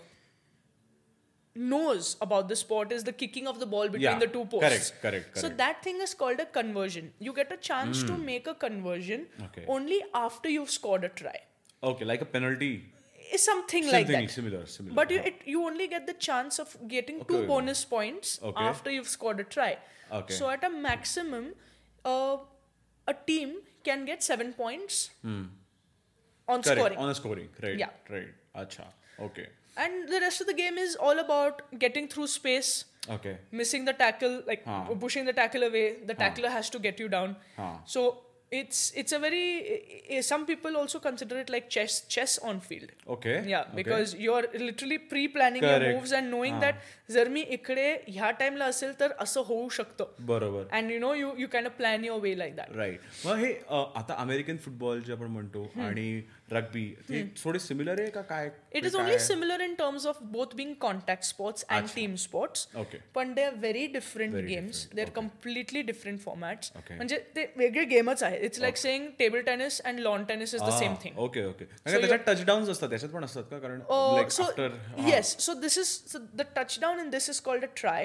knows 1.56 2.16
about 2.26 2.48
the 2.48 2.56
sport 2.56 2.92
is 2.92 3.02
the 3.04 3.12
kicking 3.12 3.46
of 3.46 3.58
the 3.60 3.66
ball 3.66 3.88
between 3.88 4.02
Yeah, 4.02 4.18
the 4.18 4.26
two 4.26 4.44
posts 4.46 4.68
correct, 4.68 5.02
correct, 5.02 5.36
so 5.36 5.48
correct. 5.48 5.52
Hmm. 5.52 5.56
that 5.58 5.82
thing 5.86 6.00
is 6.00 6.14
called 6.14 6.40
a 6.40 6.46
conversion 6.46 7.10
you 7.18 7.34
get 7.38 7.52
a 7.52 7.58
chance 7.68 8.02
to 8.10 8.16
make 8.30 8.46
a 8.46 8.54
conversion 8.54 9.26
Okay. 9.48 9.64
only 9.76 9.98
after 10.14 10.48
you've 10.48 10.70
scored 10.78 11.04
a 11.04 11.10
try 11.22 11.38
okay 11.90 12.04
like 12.04 12.20
a 12.22 12.24
penalty 12.32 12.70
something, 13.37 13.83
something 13.83 14.07
like 14.07 14.07
that. 14.07 14.29
Similar, 14.29 14.65
similar. 14.65 14.95
But 14.95 15.11
you, 15.11 15.19
it, 15.19 15.41
you 15.45 15.63
only 15.65 15.87
get 15.87 16.07
the 16.07 16.13
chance 16.13 16.59
of 16.59 16.75
getting 16.87 17.21
okay, 17.21 17.27
two 17.27 17.37
okay. 17.37 17.47
bonus 17.47 17.85
points 17.85 18.39
okay. 18.43 18.63
after 18.63 18.91
you've 18.91 19.07
scored 19.07 19.39
a 19.39 19.43
try. 19.43 19.77
Okay. 20.11 20.33
So 20.33 20.49
at 20.49 20.63
a 20.63 20.69
maximum, 20.69 21.53
uh, 22.05 22.37
a 23.07 23.13
team 23.13 23.57
can 23.83 24.05
get 24.05 24.23
seven 24.23 24.53
points 24.53 25.11
hmm. 25.21 25.43
on 26.47 26.61
Correct. 26.61 26.79
scoring. 26.79 26.97
On 26.97 27.15
scoring, 27.15 27.49
right? 27.61 27.77
Yeah. 27.77 27.89
Right. 28.09 28.27
Acha. 28.55 28.85
Okay. 29.19 29.47
And 29.77 30.09
the 30.09 30.19
rest 30.19 30.41
of 30.41 30.47
the 30.47 30.53
game 30.53 30.77
is 30.77 30.95
all 30.95 31.19
about 31.19 31.61
getting 31.79 32.07
through 32.07 32.27
space. 32.27 32.85
Okay. 33.09 33.37
Missing 33.51 33.85
the 33.85 33.93
tackle, 33.93 34.41
like 34.45 34.65
huh. 34.65 34.85
pushing 34.99 35.25
the 35.25 35.33
tackle 35.33 35.63
away. 35.63 35.97
The 36.05 36.13
tackler 36.13 36.49
huh. 36.49 36.55
has 36.55 36.69
to 36.71 36.79
get 36.79 36.99
you 36.99 37.07
down. 37.07 37.35
Huh. 37.55 37.75
So 37.85 38.17
it's 38.51 38.93
it's 38.95 39.11
a 39.11 39.19
very 39.19 40.21
some 40.21 40.45
people 40.45 40.77
also 40.77 40.99
consider 40.99 41.37
it 41.37 41.49
like 41.49 41.65
chess 41.69 41.95
chess 42.07 42.37
on 42.49 42.59
field. 42.61 42.91
Okay 43.07 43.33
Yeah, 43.49 43.65
because 43.75 44.13
you're 44.15 44.45
literally 44.53 44.97
pre-planning 45.13 45.63
your 45.63 45.79
Correct. 45.79 45.97
moves 45.97 46.13
and 46.19 46.31
knowing 46.31 46.59
that 46.61 46.75
जर 47.11 47.29
मी 47.29 47.41
इकडे 47.55 47.83
ह्या 48.07 48.29
टाइमला 48.39 48.65
असेल 48.65 48.93
तर 48.99 49.11
असं 49.19 49.41
होऊ 49.47 49.67
शकतं 49.69 50.25
बरोबर 50.27 50.65
and 50.77 50.91
you 50.91 50.99
know 50.99 51.13
you 51.15 51.31
you 51.37 51.47
can 51.51 51.67
plan 51.77 52.05
your 52.05 52.19
way 52.21 52.37
like 52.37 52.55
that 52.55 52.75
right 52.77 52.99
मग 53.25 53.37
हे 53.39 53.53
आता 53.71 54.15
अमेरिकन 54.17 54.57
फुटबॉल 54.65 55.01
जे 55.01 55.13
आपण 55.13 55.27
म्हणतो 55.31 55.63
आणि 55.85 56.21
रग्बी 56.51 56.85
ते 57.09 57.23
थोडे 57.43 57.59
सिमिलर 57.59 57.99
आहे 58.01 58.09
का 58.11 58.21
काय 58.31 58.49
It 58.76 58.86
is 58.88 58.94
only 58.94 59.16
similar 59.22 59.56
in 59.64 59.72
terms 59.78 60.04
of 60.10 60.20
both 60.34 60.52
being 60.58 60.70
contact 60.84 61.26
sports 61.28 61.64
and 61.76 61.90
team 61.96 62.14
sports. 62.22 62.62
Okay. 62.82 63.00
पण 63.14 63.32
they 63.34 63.42
are 63.44 63.54
very 63.56 63.86
different 63.96 64.34
Very 64.34 64.46
games 64.48 64.86
they 64.94 65.02
are 65.02 65.10
completely 65.16 65.82
different 65.90 66.20
formats 66.20 66.72
Okay. 66.76 66.96
म्हणजे 66.96 67.18
ते 67.36 67.44
वेगळे 67.56 67.84
गेमच 67.92 68.22
आहे 68.22 68.38
it's 68.46 68.60
like 68.60 68.76
saying 68.76 69.06
table 69.18 69.40
tennis 69.46 69.80
and 69.82 70.00
lawn 70.00 70.24
tennis 70.24 70.54
is 70.54 70.62
the 70.62 70.78
same 70.78 70.94
thing 71.02 71.18
okay 71.26 71.44
okay 71.44 71.64
त्याच्यात 71.64 72.18
touchdown 72.26 72.70
असतात 72.70 72.88
त्याच्यात 72.88 73.12
पण 73.14 73.24
असतात 73.24 73.44
का 73.50 73.58
कारण 73.58 73.80
Uh, 73.82 74.00
like 74.16 74.32
so 74.32 74.44
after- 74.44 74.70
yes, 75.06 75.30
so 75.46 75.54
this 75.62 75.76
is 75.80 75.90
so 76.12 76.18
the 76.40 76.44
touchdown 76.58 77.00
in 77.04 77.10
this 77.14 77.28
is 77.32 77.40
called 77.48 77.64
a 77.64 77.70
try, 77.80 78.02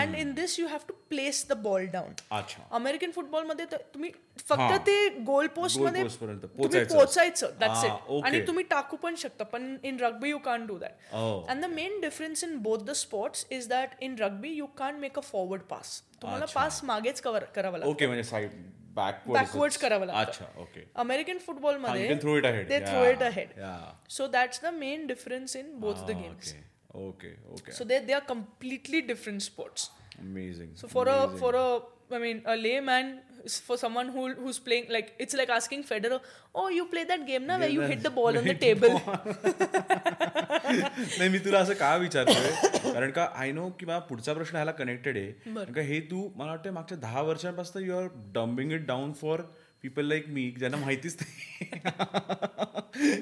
and 0.00 0.16
in 0.22 0.32
this 0.38 0.56
you 0.60 0.66
have 0.72 0.84
to 0.88 0.96
place 1.12 1.40
the 1.52 1.56
ball 1.66 1.86
down. 1.94 2.12
अच्छा 2.38 2.66
American 2.78 3.10
football 3.14 3.44
मध्ये 3.46 3.66
तर 3.72 3.82
तुम्ही 3.94 4.10
फक्त 4.38 4.60
हा. 4.60 4.76
ते 4.86 4.96
गोल 5.26 5.46
पोस्ट 5.56 5.78
Goal 5.78 5.86
मध्ये 5.86 6.02
post 6.04 6.20
पर्यंत 6.20 6.42
तुम्ही 6.42 6.62
पोचायचं. 6.62 6.94
पोचायचं 6.98 7.50
दॅट्स 7.60 7.78
हा, 7.78 7.86
इट 7.86 8.10
okay. 8.10 8.24
आणि 8.26 8.40
तुम्ही 8.46 8.64
टाकू 8.70 8.96
पण 9.02 9.14
शकता 9.24 9.44
पण 9.54 9.74
in 9.82 9.96
Rugby 10.06 10.30
you 10.30 10.38
can 10.44 10.66
do 10.66 10.78
that 10.78 11.14
Oh. 11.14 11.48
And 11.50 11.64
the 11.64 11.68
main 11.70 12.00
difference 12.00 12.44
in 12.44 12.56
both 12.62 12.84
the 12.86 12.92
sports 13.00 13.46
is 13.52 13.68
that 13.68 13.94
in 14.02 14.16
rugby 14.18 14.50
you 14.54 14.66
can 14.78 15.00
make 15.00 15.18
a 15.18 15.22
forward 15.22 15.62
pass 15.70 16.02
तुम्हाला 16.22 16.46
पास 16.54 16.82
मागेच 16.84 17.20
कवर 17.20 17.44
करावा 17.54 17.78
लागतो 17.78 17.90
ओके 17.90 18.06
म्हणजे 18.06 18.22
साईड 18.30 18.50
बॅकवर्ड 18.94 19.38
बॅकवर्ड्स 19.38 19.76
करावं 19.78 20.06
लागतं 20.06 20.30
अच्छा 20.30 20.60
ओके 20.62 20.84
अमेरिकन 21.04 21.38
फुटबॉल 21.46 21.74
you 21.74 21.80
मध्ये 21.82 22.08
can 22.08 22.20
throw 22.24 22.36
it 22.40 22.48
ahead. 22.50 22.68
they 22.72 22.80
Yeah. 22.80 22.90
throw 22.90 23.04
it 23.12 23.22
ahead 23.28 23.54
Yeah. 23.60 23.86
so 24.16 24.28
that's 24.36 24.62
the 24.66 24.72
main 24.82 25.06
difference 25.12 25.56
in 25.62 25.72
both 25.86 26.02
the 26.10 26.16
games 26.18 26.52
okay 26.94 27.06
okay 27.08 27.34
okay 27.52 27.72
So 27.72 27.84
they 27.90 27.98
they 28.08 28.16
are 28.18 28.24
completely 28.32 29.00
different 29.10 29.46
amazing 30.19 30.75
So 30.81 30.87
for 30.95 31.05
a 31.13 31.21
for 31.43 31.53
a 31.61 31.67
I 32.17 32.19
mean 32.23 32.37
a 32.51 32.55
layman 32.57 33.07
for 33.67 33.75
someone 33.81 34.09
who 34.15 34.23
who's 34.35 34.57
playing 34.67 34.85
like 34.95 35.09
it's 35.25 35.35
like 35.39 35.49
asking 35.55 35.83
Federer, 35.89 36.19
oh 36.61 36.63
you 36.75 36.85
play 36.93 37.03
that 37.11 37.25
game 37.27 37.45
now 37.49 37.57
where 37.63 37.73
you 37.73 37.81
hit 37.91 38.01
the 38.07 38.11
ball 38.17 38.39
on 38.41 38.47
the 38.51 38.55
table. 38.63 38.95
नाही 41.17 41.29
मी 41.29 41.39
तुला 41.45 41.59
असं 41.59 41.73
का 41.79 41.95
विचारतोय 41.95 42.91
कारण 42.93 43.11
का 43.11 43.27
I 43.43 43.51
know 43.51 43.67
की 43.79 43.85
मला 43.85 43.99
पुढचा 44.09 44.33
प्रश्न 44.33 44.55
ह्याला 44.55 44.71
कनेक्टेड 44.79 45.17
आहे 45.17 45.31
कारण 45.53 45.71
का 45.73 45.81
हे 45.91 45.99
तू 46.11 46.27
मला 46.35 46.49
वाटतं 46.51 46.71
मागच्या 46.73 46.97
दहा 46.97 47.21
वर्षांपासून 47.29 47.83
you 47.85 47.97
are 47.97 48.07
dumbing 48.35 48.71
it 48.71 48.85
down 48.87 49.13
for 49.21 49.41
people 49.87 50.05
like 50.05 50.27
me 50.27 50.51
ज्यांना 50.51 50.77
माहितीच 50.77 51.17
नाही 51.21 51.65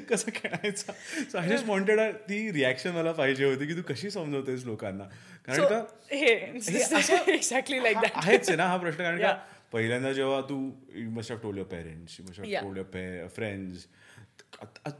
कसं 0.09 0.31
खेळायचं? 0.35 0.93
सो 1.31 1.37
आय 1.37 1.49
जस्ट 1.49 1.65
वॉन्टेड 1.65 1.99
ती 2.29 2.51
रिॲक्शन 2.51 2.89
मला 2.89 3.11
पाहिजे 3.11 3.45
होती 3.45 3.67
की 3.67 3.73
तू 3.73 3.81
कशी 3.81 4.09
समजवतेस 4.09 4.65
लोकांना? 4.65 5.03
कारण 5.45 5.65
का 5.65 5.83
exactly 7.37 7.79
like 7.79 8.01
that. 8.01 8.11
आहेच 8.15 8.49
आहे 8.49 8.55
ना 8.55 8.65
हा 8.65 8.77
प्रश्न 8.77 8.97
कारण 8.97 9.21
का 9.21 9.33
पहिल्यांदा 9.71 10.13
जेव्हा 10.13 10.41
तू 10.41 10.71
you 10.95 11.09
must 11.09 11.31
have 11.31 11.39
told 11.39 11.57
your 11.57 11.69
parents 11.69 12.19
you 12.19 12.25
must 12.25 12.39
have. 12.39 12.61
Told 12.61 12.77
your 12.77 13.27
friends 13.27 13.87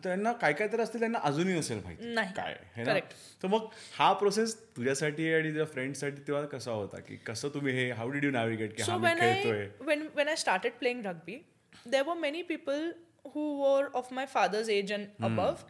त्यांना 0.03 0.31
काय 0.31 0.53
काय 0.53 0.67
तर 0.67 0.79
असते 0.79 0.99
त्यांना 0.99 1.19
अजूनही 1.23 1.57
नसेल 1.57 1.79
माहिती. 1.83 2.13
नाही. 2.13 2.33
काय? 2.35 2.55
है 2.75 2.83
ना. 2.83 2.93
तर 3.43 3.47
मग 3.47 3.67
हा 3.93 4.13
प्रोसेस 4.13 4.55
तुझ्यासाठी 4.77 5.33
आणि 5.33 5.49
तुझ्या 5.49 5.65
फ्रेंडसाठी 5.65 6.21
तेव्हा 6.27 6.45
कसा 6.45 6.71
होता? 6.71 6.99
की 6.99 7.15
कसं 7.15 7.49
तुम्ही 7.49 7.73
हे 7.73 7.91
हाऊ 7.91 8.09
डिड 8.09 8.23
यू 8.23 8.31
नॅव्हिगेट 8.31 8.75
की 8.77 8.83
हा 8.83 8.97
खेळतोय? 9.19 9.67
when 10.17 10.27
I 10.27 10.35
started 10.35 10.71
playing 10.81 11.05
rugby, 11.05 11.37
there 11.94 12.04
were 12.04 12.14
many 12.14 12.42
people 12.42 12.82
who 13.34 13.44
were 13.60 13.90
of 14.00 14.10
my 14.18 14.26
father's 14.26 14.68
age 14.78 14.90
and 14.98 15.08
above. 15.30 15.64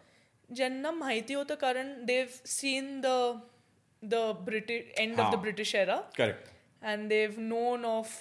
ज्यांना 0.59 0.91
माहिती 0.93 1.35
होतं 1.35 1.55
कारण 1.59 1.91
they've 2.07 2.39
seen 2.53 2.87
the 3.03 3.17
the 4.15 4.23
British 4.49 4.87
end 5.05 5.13
of 5.13 5.31
the 5.31 5.37
हा. 5.37 5.43
British 5.45 5.75
era 5.75 5.97
correct 6.17 6.49
and 6.93 7.13
they've 7.13 7.39
known 7.53 7.85
of 7.85 8.13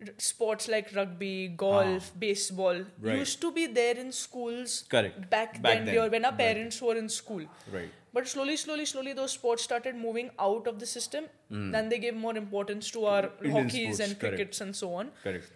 r- 0.00 0.14
sports 0.26 0.68
like 0.74 0.88
rugby, 0.96 1.34
golf, 1.62 2.10
baseball 2.24 2.80
Right. 3.08 3.20
used 3.22 3.40
to 3.44 3.50
be 3.58 3.66
there 3.78 3.96
in 4.04 4.10
schools 4.20 4.74
Correct. 4.94 5.18
back, 5.30 5.30
Back 5.30 5.62
then, 5.62 5.84
then. 5.84 5.94
dear, 5.94 6.06
when 6.16 6.24
our 6.30 6.36
parents 6.42 6.82
were 6.88 6.96
in 7.04 7.08
school. 7.18 7.44
Right 7.74 7.98
But 8.16 8.26
slowly, 8.30 8.56
slowly, 8.60 8.84
slowly, 8.88 9.12
those 9.18 9.34
sports 9.38 9.62
started 9.70 9.94
moving 10.00 10.26
out 10.46 10.66
of 10.72 10.80
the 10.80 10.88
system. 10.88 11.28
Then 11.76 11.88
they 11.92 11.98
gave 12.06 12.16
more 12.24 12.36
importance 12.40 12.90
to 12.96 13.04
our 13.12 13.22
Indian 13.28 13.54
hockeys 13.54 13.86
sports, 13.86 14.00
and 14.06 14.18
correct. 14.20 14.36
crickets 14.36 14.64
and 14.66 14.76
so 14.80 14.90
on. 15.02 15.12
Correct 15.24 15.55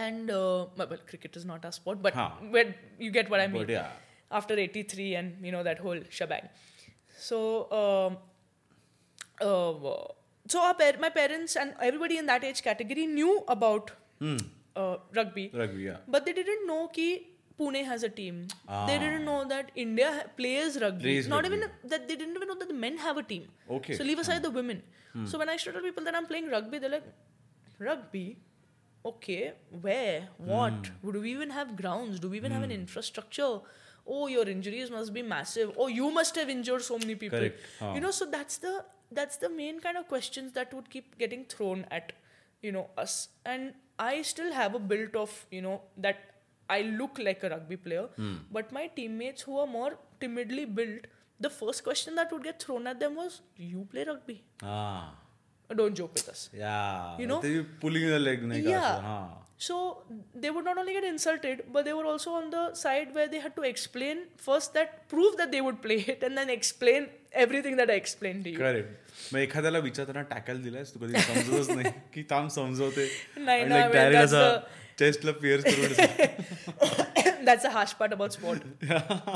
and 0.00 0.30
uh, 0.30 0.66
well, 0.76 0.96
cricket 1.12 1.36
is 1.36 1.44
not 1.44 1.64
our 1.64 1.72
sport, 1.72 2.02
but 2.02 2.14
huh. 2.14 2.30
when 2.50 2.74
you 2.98 3.10
get 3.10 3.30
what 3.30 3.40
I 3.40 3.46
mean. 3.46 3.62
But 3.62 3.70
yeah. 3.76 3.88
After 4.30 4.54
'83 4.58 5.14
and 5.16 5.46
you 5.46 5.52
know 5.52 5.62
that 5.62 5.78
whole 5.78 6.00
shebang, 6.08 6.48
so. 7.18 7.40
Um, 7.80 8.16
uh, 9.40 10.04
so 10.52 10.60
our 10.60 10.74
par- 10.74 11.00
my 11.00 11.08
parents 11.08 11.56
and 11.56 11.74
everybody 11.80 12.18
in 12.18 12.26
that 12.26 12.44
age 12.44 12.62
category 12.62 13.06
knew 13.06 13.44
about 13.48 13.90
hmm. 14.18 14.36
uh, 14.76 14.96
rugby. 15.14 15.50
Rugby, 15.54 15.82
yeah. 15.84 15.96
But 16.08 16.24
they 16.26 16.32
didn't 16.32 16.66
know 16.66 16.90
that 16.94 17.20
Pune 17.58 17.84
has 17.84 18.02
a 18.02 18.08
team. 18.08 18.46
Ah. 18.68 18.86
They 18.86 18.98
didn't 18.98 19.24
know 19.24 19.44
that 19.48 19.70
India 19.76 20.26
plays 20.36 20.80
rugby. 20.80 21.02
Plays 21.02 21.28
Not 21.28 21.44
rugby. 21.44 21.56
even 21.56 21.70
that 21.84 22.08
they 22.08 22.16
didn't 22.16 22.36
even 22.36 22.48
know 22.48 22.58
that 22.62 22.68
the 22.68 22.80
men 22.86 22.98
have 22.98 23.18
a 23.18 23.22
team. 23.22 23.48
Okay. 23.70 23.94
So 23.96 24.04
leave 24.04 24.18
aside 24.18 24.38
hmm. 24.38 24.42
the 24.42 24.50
women. 24.50 24.82
Hmm. 25.12 25.26
So 25.26 25.38
when 25.38 25.48
I 25.48 25.56
show 25.56 25.72
tell 25.72 25.82
people 25.82 26.04
that 26.04 26.16
I'm 26.16 26.26
playing 26.26 26.48
rugby, 26.48 26.78
they're 26.78 26.90
like, 26.90 27.04
rugby. 27.78 28.38
Okay, 29.04 29.52
where? 29.80 30.28
What? 30.36 30.72
Hmm. 30.86 31.10
Do 31.10 31.20
we 31.20 31.32
even 31.32 31.50
have 31.50 31.76
grounds? 31.76 32.20
Do 32.20 32.28
we 32.28 32.36
even 32.36 32.52
have 32.52 32.62
an 32.62 32.70
hmm. 32.70 32.82
infrastructure? 32.82 33.60
Oh, 34.06 34.26
your 34.26 34.48
injuries 34.48 34.90
must 34.90 35.12
be 35.14 35.22
massive. 35.22 35.72
Oh, 35.76 35.86
you 35.88 36.10
must 36.10 36.36
have 36.36 36.48
injured 36.48 36.82
so 36.82 36.98
many 36.98 37.14
people. 37.14 37.38
Correct. 37.38 37.60
Huh. 37.80 37.92
You 37.94 38.00
know, 38.00 38.10
so 38.10 38.26
that's 38.26 38.58
the 38.58 38.84
that's 39.10 39.36
the 39.36 39.48
main 39.48 39.80
kind 39.80 39.96
of 39.96 40.08
questions 40.08 40.52
that 40.52 40.72
would 40.72 40.90
keep 40.90 41.18
getting 41.18 41.44
thrown 41.44 41.86
at 41.90 42.12
you 42.62 42.72
know 42.72 42.88
us 42.96 43.28
and 43.44 43.74
i 43.98 44.22
still 44.22 44.52
have 44.52 44.74
a 44.74 44.78
built 44.78 45.16
of 45.22 45.46
you 45.50 45.62
know 45.62 45.80
that 45.96 46.20
i 46.70 46.80
look 46.82 47.18
like 47.18 47.42
a 47.42 47.50
rugby 47.50 47.76
player 47.76 48.06
hmm. 48.16 48.36
but 48.50 48.72
my 48.72 48.86
teammates 48.86 49.42
who 49.42 49.58
are 49.58 49.66
more 49.66 49.98
timidly 50.20 50.64
built 50.64 51.06
the 51.40 51.50
first 51.50 51.82
question 51.84 52.14
that 52.14 52.32
would 52.32 52.44
get 52.44 52.62
thrown 52.62 52.86
at 52.86 53.00
them 53.00 53.16
was 53.16 53.40
you 53.56 53.86
play 53.90 54.04
rugby 54.04 54.42
हा 54.62 54.78
don't 55.80 56.00
joke 56.00 56.18
with 56.20 56.28
us 56.34 56.42
या 56.54 56.74
You 57.20 57.28
know? 57.30 57.40
The 57.44 58.18
leg 58.20 58.44
नाही 58.44 58.62
का 58.62 58.70
Yeah. 58.70 58.90
हा 59.06 59.20
So 59.64 59.74
they 60.42 60.50
would 60.54 60.64
not 60.68 60.78
only 60.82 60.94
get 60.94 61.04
insulted, 61.08 61.60
but 61.74 61.84
they 61.88 61.92
were 61.96 62.06
also 62.12 62.30
on 62.38 62.46
the 62.54 62.62
side 62.78 63.10
where 63.18 63.28
they 63.34 63.40
had 63.42 63.52
to 63.58 63.66
explain 63.68 64.22
first 64.46 64.78
that 64.78 64.96
prove 65.12 65.36
that 65.40 65.52
they 65.52 65.60
would 65.66 65.78
play 65.84 65.98
it 66.14 66.24
and 66.28 66.40
then 66.40 66.50
explain 66.54 67.06
everything 67.44 67.76
that 67.80 67.92
I 67.96 67.98
explained 68.04 68.42
to 68.48 68.54
you. 68.54 68.58
Correct 68.58 69.34
मग 69.34 69.38
एखाद्याला 69.40 69.78
विचारताना 69.84 70.22
tackle 70.32 70.62
दिलायस 70.62 70.92
तू 70.94 71.00
कधी 71.04 71.20
समजतच 71.28 71.70
नाही 71.76 71.92
की 72.14 72.22
थांब 72.30 72.48
समजवते 72.56 73.08
नाही 73.44 73.64
ना, 73.64 73.86
डायरेक्ट 73.92 74.24
असा 74.24 74.42
चेस्टला 74.98 75.32
पिअर्स 75.42 75.64
करून 75.74 77.44
That's 77.46 77.64
the 77.66 77.70
harsh 77.74 77.92
part 78.00 78.12
about 78.16 78.32
sport. 78.32 78.60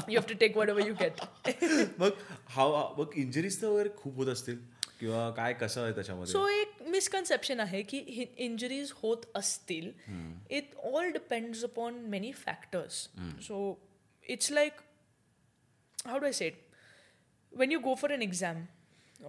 you 0.09 0.16
have 0.19 0.26
to 0.33 0.35
take 0.43 0.57
whatever 0.62 0.81
you 0.88 0.93
get. 1.05 1.23
मग 2.00 2.19
हा 2.57 2.66
मग 2.99 3.16
इंजरीज 3.25 3.61
तर 3.62 3.66
वगैरे 3.66 3.88
खूप 4.02 4.16
होत 4.16 4.28
असतील 4.35 4.59
किंवा 5.00 5.31
काय 5.37 5.53
कसं 5.61 5.83
आहे 5.83 5.95
त्याच्यामध्ये? 5.95 6.33
सो 6.33 6.47
एक 6.49 6.83
मिसकन्सेप्शन 6.91 7.61
आहे 7.61 7.83
की 7.83 7.99
इंजरीज 8.37 8.93
होत 8.97 9.25
असतील. 9.35 9.91
It 10.50 10.75
all 10.93 11.11
depends 11.12 11.65
upon 11.65 11.99
many 12.11 12.33
factors 12.33 13.03
so 13.47 13.59
it's 14.25 14.50
like 14.53 14.81
how 16.07 16.19
do 16.19 16.26
I 16.26 16.33
set 16.33 16.61
when 17.53 17.73
you 17.73 17.81
go 17.81 17.95
for 17.95 18.11
an 18.11 18.23
exam 18.23 18.65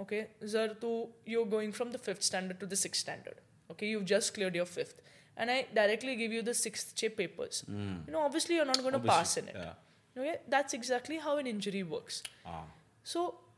okay 0.02 0.22
जर 0.48 0.74
तू 0.82 0.90
you 1.28 1.44
going 1.52 1.72
from 1.72 1.92
the 1.92 1.98
fifth 2.06 2.22
standard 2.24 2.60
to 2.60 2.66
the 2.68 2.74
six 2.84 3.00
standard 3.00 3.72
okay 3.72 3.92
you 3.92 4.02
just 4.08 4.34
cleared 4.36 4.56
your 4.56 4.70
fifth 4.70 5.02
and 5.38 5.50
I 5.50 5.64
directly 5.74 6.16
give 6.16 6.36
you 6.36 6.42
the 6.42 6.52
सिक्स्थचे 6.62 7.08
papers 7.18 7.64
you 7.70 8.12
know 8.12 8.20
obviously 8.20 8.56
you're 8.56 8.68
not 8.68 8.82
gone 8.84 9.06
pass 9.08 9.38
in 9.38 9.50
it 9.50 9.56
yeah. 9.56 9.76
Okay, 10.16 10.32
that's 10.52 10.76
exactly 10.76 11.18
how 11.24 11.34
an 11.40 11.48
injury 11.50 11.82
works. 11.90 12.16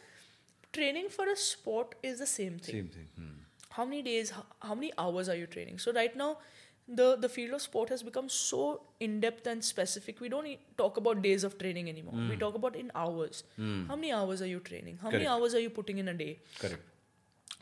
training 0.74 1.10
for 1.10 1.30
a 1.30 1.34
sport 1.34 1.96
is 2.06 2.22
the 2.22 2.26
same 2.26 2.52
thing 2.52 2.68
same 2.68 2.88
thing 2.88 3.40
how 3.78 3.84
many 3.86 4.02
days 4.04 4.30
how, 4.30 4.42
how 4.70 4.76
many 4.76 4.92
hours 5.02 5.30
are 5.30 5.36
you 5.42 5.48
training 5.48 5.78
so 5.84 5.92
right 5.98 6.16
now 6.22 6.38
the 6.89 7.17
the 7.17 7.29
field 7.29 7.55
of 7.55 7.63
sport 7.63 7.89
has 7.89 8.03
become 8.03 8.29
so 8.29 8.81
in 9.01 9.21
depth 9.21 9.47
and 9.47 9.65
specific. 9.65 10.21
We 10.21 10.29
don't 10.29 10.59
talk 10.77 10.97
about 10.97 11.23
days 11.23 11.45
of 11.45 11.59
training 11.59 11.89
anymore. 11.89 12.15
Mm. 12.15 12.29
We 12.29 12.35
hmm. 12.35 12.41
talk 12.41 12.55
about 12.55 12.77
in 12.77 12.93
hours. 12.95 13.43
Mm. 13.59 13.89
How 13.89 13.97
many 13.97 14.13
hours 14.13 14.43
are 14.43 14.47
you 14.47 14.61
training? 14.61 14.99
How 15.03 15.11
Correct. 15.11 15.25
many 15.25 15.27
hours 15.27 15.55
are 15.55 15.61
you 15.61 15.71
putting 15.71 15.99
in 15.99 16.09
a 16.09 16.15
day? 16.15 16.39
Correct. 16.59 16.83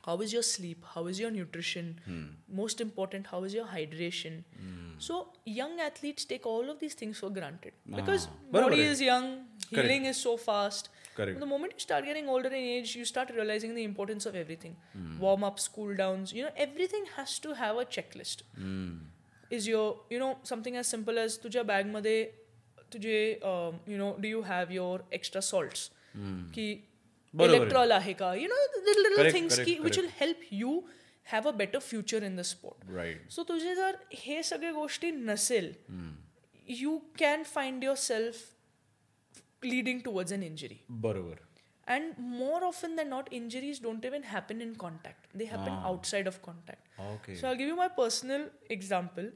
How 0.04 0.18
is 0.18 0.32
your 0.34 0.42
sleep? 0.42 0.84
How 0.94 1.06
is 1.06 1.18
your 1.18 1.30
nutrition? 1.30 1.98
Mm. 2.08 2.28
Most 2.56 2.82
important, 2.82 3.26
how 3.26 3.42
is 3.44 3.54
your 3.54 3.64
hydration? 3.64 4.42
Hmm. 4.56 4.98
So 4.98 5.28
young 5.46 5.80
athletes 5.80 6.26
take 6.26 6.44
all 6.44 6.68
of 6.68 6.78
these 6.78 6.92
things 6.92 7.18
for 7.18 7.30
granted 7.30 7.72
ah. 7.90 7.96
because 7.96 8.28
body 8.50 8.82
is 8.82 9.00
young, 9.00 9.30
Correct. 9.70 9.70
healing 9.70 10.04
is 10.04 10.18
so 10.18 10.36
fast. 10.36 10.90
Correct. 11.16 11.40
The 11.40 11.46
moment 11.46 11.72
you 11.74 11.80
start 11.80 12.04
getting 12.04 12.28
older 12.28 12.48
in 12.48 12.68
age, 12.74 12.94
you 12.96 13.06
start 13.06 13.30
realizing 13.34 13.74
the 13.74 13.84
importance 13.84 14.26
of 14.26 14.34
everything. 14.34 14.76
Hmm. 14.92 15.18
Warm 15.18 15.44
ups, 15.44 15.68
cool 15.68 15.94
downs, 15.94 16.34
you 16.34 16.42
know, 16.42 16.50
everything 16.54 17.06
has 17.16 17.38
to 17.38 17.54
have 17.54 17.78
a 17.78 17.86
checklist 17.86 18.42
is 19.57 19.67
your 19.69 19.85
you 20.13 20.19
know 20.23 20.33
something 20.51 20.75
as 20.81 20.91
simple 20.95 21.19
as 21.21 21.37
तुझ्या 21.43 21.63
bag 21.69 21.87
मध्ये 21.93 22.17
तुझे 22.93 23.17
um, 23.51 23.79
you 23.93 23.97
know 24.01 24.11
do 24.25 24.31
you 24.33 24.43
have 24.51 24.73
your 24.75 24.99
extra 25.19 25.41
salts 25.47 25.89
की 26.53 26.67
बरोबर 27.33 27.53
आहे. 27.53 27.59
electrol 27.59 27.91
आहे 27.91 28.13
का 28.21 28.31
you 28.35 28.47
know 28.51 28.61
the 28.75 28.95
little 28.99 29.17
Correct, 29.17 29.35
things 29.37 29.55
correct, 29.55 29.69
की 29.69 29.77
which 29.85 29.97
correct. 29.97 30.01
will 30.01 30.13
help 30.21 30.45
you 30.61 30.75
have 31.33 31.49
a 31.49 31.55
better 31.63 31.81
future 31.87 32.21
in 32.29 32.39
the 32.41 32.47
sport 32.51 32.87
right 32.95 33.29
so 33.31 33.43
तुझे 33.49 33.75
जर 33.75 33.97
हे 34.21 34.41
सगळे 34.43 34.71
गोष्टी 34.71 35.11
नसेल 35.11 35.73
you 36.79 36.97
can 37.19 37.43
find 37.57 37.83
yourself 38.07 38.47
leading 39.65 39.97
towards 40.07 40.31
an 40.31 40.43
injury 40.47 40.75
बरोबर 41.05 41.47
and 41.93 42.17
more 42.39 42.59
often 42.65 42.95
than 42.99 43.09
not 43.13 43.29
injuries 43.37 43.79
don't 43.85 44.05
even 44.09 44.25
happen 44.33 44.59
in 44.65 44.73
contact 44.83 45.31
they 45.39 45.47
happen 45.53 45.79
outside 45.91 46.27
of 46.31 46.37
contact 46.47 46.99
okay 47.05 47.35
so 47.35 47.47
I 47.47 47.55
give 47.55 47.69
you 47.69 47.75
my 47.75 47.87
personal 47.97 48.45
example 48.71 49.31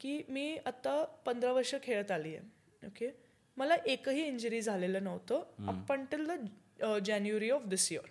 की 0.00 0.22
मी 0.28 0.56
आत्ता 0.66 1.02
पंधरा 1.26 1.52
वर्ष 1.52 1.74
खेळत 1.82 2.10
आली 2.10 2.34
आहे. 2.36 2.86
Okay 2.86 3.10
मला 3.56 3.74
एकही 3.86 4.26
इंजरी 4.26 4.60
झालेलं 4.60 5.04
नव्हतं 5.04 5.66
up 5.68 5.92
until 5.92 6.26
the 6.26 6.98
January 7.04 7.50
of 7.50 7.62
this 7.66 7.90
year 7.92 8.08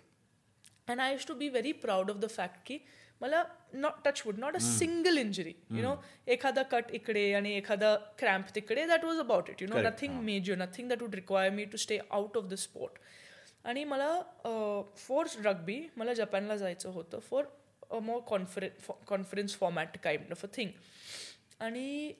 and 0.88 1.00
I 1.00 1.12
use 1.12 1.26
to 1.26 1.34
be 1.34 1.48
very 1.48 1.72
proud 1.72 2.10
of 2.10 2.16
the 2.16 2.28
fact 2.30 2.56
की 2.66 2.78
मला 3.20 3.42
not 3.74 3.92
touchwood 4.04 4.38
not 4.38 4.54
a 4.54 4.58
single 4.58 5.18
injury 5.18 5.54
you 5.70 5.82
know 5.82 5.94
एखादा 6.26 6.62
कट 6.62 6.90
इकडे 6.90 7.32
आणि 7.32 7.52
एखादा 7.56 7.96
क्रॅम्प 8.18 8.54
तिकडे 8.54 8.86
that 8.86 9.04
was 9.04 9.18
about 9.18 9.50
it 9.50 9.62
you 9.62 9.68
know 9.68 9.80
nothing 9.80 10.20
major 10.20 10.56
nothing 10.56 10.88
that 10.88 11.02
would 11.02 11.14
require 11.14 11.52
me 11.52 11.64
to 11.64 11.76
stay 11.76 11.98
out 12.10 12.36
of 12.36 12.44
the 12.44 12.54
sport 12.54 12.98
आणि 13.64 13.84
मला 13.84 14.10
for 14.96 15.26
rugby 15.44 15.80
मला 15.96 16.12
जपानला 16.12 16.56
जायचं 16.56 16.90
होतं 16.90 17.18
for 17.20 17.44
a 17.90 17.98
more 17.98 18.20
conference 18.26 18.90
conference 19.06 19.56
format 19.56 19.96
kind 20.02 20.30
of 20.30 20.44
a 20.44 20.48
thing 20.52 20.70
आणि 21.60 22.12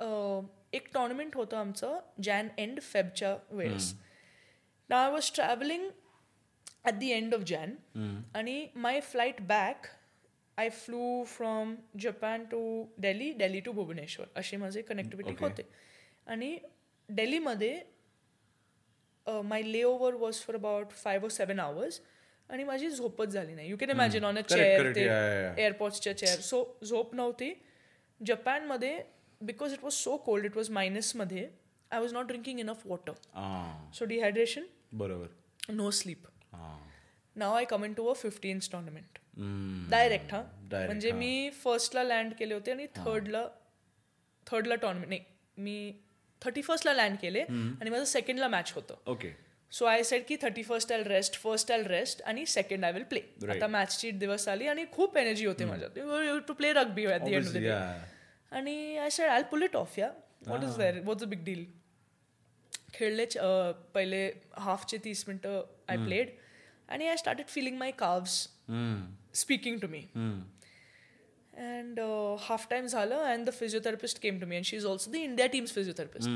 एक 0.73 0.89
tournament 0.95 1.37
होतं 1.37 1.57
आमचं 1.57 1.99
जॅन 2.23 2.49
एंड 2.59 2.81
फेबच्या 2.83 3.37
वेळेस. 3.51 3.93
ना 4.91 5.03
I 5.05 5.11
was 5.11 5.31
travelling 5.35 5.89
at 6.85 6.95
the 6.99 7.11
end 7.11 7.35
of 7.35 7.41
Jan 7.47 7.75
आणि 8.37 8.67
my 8.75 9.01
flight 9.03 9.41
back 9.47 9.87
I 10.59 10.69
flew 10.71 11.23
from 11.27 11.75
Japan 12.01 12.45
to 12.51 12.61
Delhi 12.99 13.31
Delhi 13.39 13.61
to 13.61 13.73
Bhubaneswar 13.73 14.27
असे 14.37 14.57
माझे 14.57 14.83
कनेक्टिव्हिटी. 14.83 15.35
होते. 15.41 15.63
आणि 16.27 16.59
डेलीमध्ये 17.09 17.81
my 19.27 19.63
layover 19.83 20.15
was 20.15 20.41
for 20.41 20.57
about 20.57 20.91
five 20.93 21.25
or 21.25 21.31
seven 21.31 21.61
hours 21.61 22.01
आणि 22.51 22.65
माझी 22.65 22.89
झोपच 22.91 23.29
झाली 23.29 23.55
नाही. 23.55 23.69
You 23.71 23.77
can 23.77 23.91
imagine 23.91 24.25
on 24.25 24.39
a 24.39 24.41
chair. 24.41 24.91
ते. 24.95 25.05
एअरपोर्ट्सच्या 25.63 26.17
चेअर 26.19 26.41
सो 26.41 26.65
झोप 26.85 27.15
नव्हती. 27.15 27.53
जपानमध्ये 28.21 28.99
because 29.41 29.73
it 29.73 29.85
was 29.85 29.93
so 29.93 30.17
cold 30.25 30.45
it 30.45 30.57
was 30.57 30.71
मायनसमध्ये 30.71 31.49
I 31.91 32.01
was 32.01 32.13
not 32.13 32.27
drinking 32.27 32.61
enough 32.61 32.87
water 32.87 33.13
so 33.95 34.05
dehydration 34.05 34.67
बरोबर 34.95 35.73
no 35.73 35.91
sleep 35.91 36.27
now 37.37 37.55
I 37.57 37.65
come 37.65 37.85
into 37.95 38.07
a 38.07 38.13
fifteens 38.15 38.71
tournament. 38.71 39.19
Direct 39.91 40.33
हा 40.35 40.43
म्हणजे 40.63 41.13
मी 41.13 41.51
फर्स्टला 41.65 42.03
land 42.03 42.33
केले 42.39 42.55
होते 42.55 42.71
आणि 42.71 42.87
थर्डला 42.97 43.47
थर्डला 44.47 44.75
टुर्नामेंट 44.75 45.09
नाही 45.09 45.21
मी 45.59 45.93
थर्टी 46.43 46.63
फर्स्टला 46.63 46.93
लँड 46.95 47.17
केले 47.23 47.41
आणि 47.43 47.91
माझं 47.91 48.05
सेकंडला 48.05 48.49
मॅच 48.49 48.73
होतं 48.75 49.11
ओके 49.11 49.33
सो 49.73 49.85
आय 49.85 50.03
सेड 50.03 50.23
की 50.29 50.37
thirty 50.43 50.63
first 50.63 50.93
I 50.93 51.03
rest 51.03 51.35
first 51.41 51.73
I 51.73 51.83
rest 51.83 52.23
आणि 52.23 52.45
सेकंड 52.47 52.85
आय 52.85 52.93
विल 52.93 53.03
प्ले. 53.05 53.21
आता 53.51 53.67
मॅचची 53.67 54.11
दिवस 54.11 54.49
आली 54.49 54.67
आणि 54.67 54.85
खूप 54.93 55.17
एनर्जी 55.19 55.47
होते 55.47 55.65
माझ्यात 55.65 56.39
to 56.49 56.55
play 56.55 56.73
rugby 56.73 57.07
at 57.07 57.23
the 57.23 57.35
end 57.35 57.45
Off 58.48 58.56
the 58.56 58.58
Obviously, 58.58 58.68
day 58.68 58.76
yeah. 58.76 58.92
आणि 58.92 58.98
I 58.98 59.10
said 59.10 59.30
I 59.30 59.44
pull 59.44 59.64
it 59.64 59.76
off 59.76 60.00
yeah 60.00 60.12
what 60.48 60.64
is 60.64 60.78
there 60.78 61.00
what 61.06 61.24
a 61.24 61.26
big 61.26 61.44
deal 61.44 61.66
खेळले 62.94 63.24
अं, 63.26 63.72
पहिले 63.94 64.32
हाफचे 64.58 64.98
तीस 64.98 65.24
मिनटं 65.28 65.62
आय 65.90 65.98
प्लेड 65.98 66.30
आणि 66.90 67.08
I 67.08 67.18
started 67.18 67.48
feeling 67.48 67.78
my 67.78 67.92
calves 67.92 68.48
hmm. 68.70 69.14
Speaking 69.34 69.80
to 69.80 69.88
me 69.88 70.00
hmm. 70.16 70.42
And 71.54 72.00
half 72.40 72.68
time 72.70 72.86
झालं 72.86 73.16
and 73.16 73.46
the 73.46 73.50
physiotherapist 73.50 74.22
came 74.22 74.40
to 74.40 74.46
me 74.48 74.56
and 74.56 74.66
she 74.66 74.76
is 74.78 74.86
also 74.86 75.12
the 75.12 75.16
India 75.16 75.48
team's 75.48 75.74
physiotherapist 75.74 76.30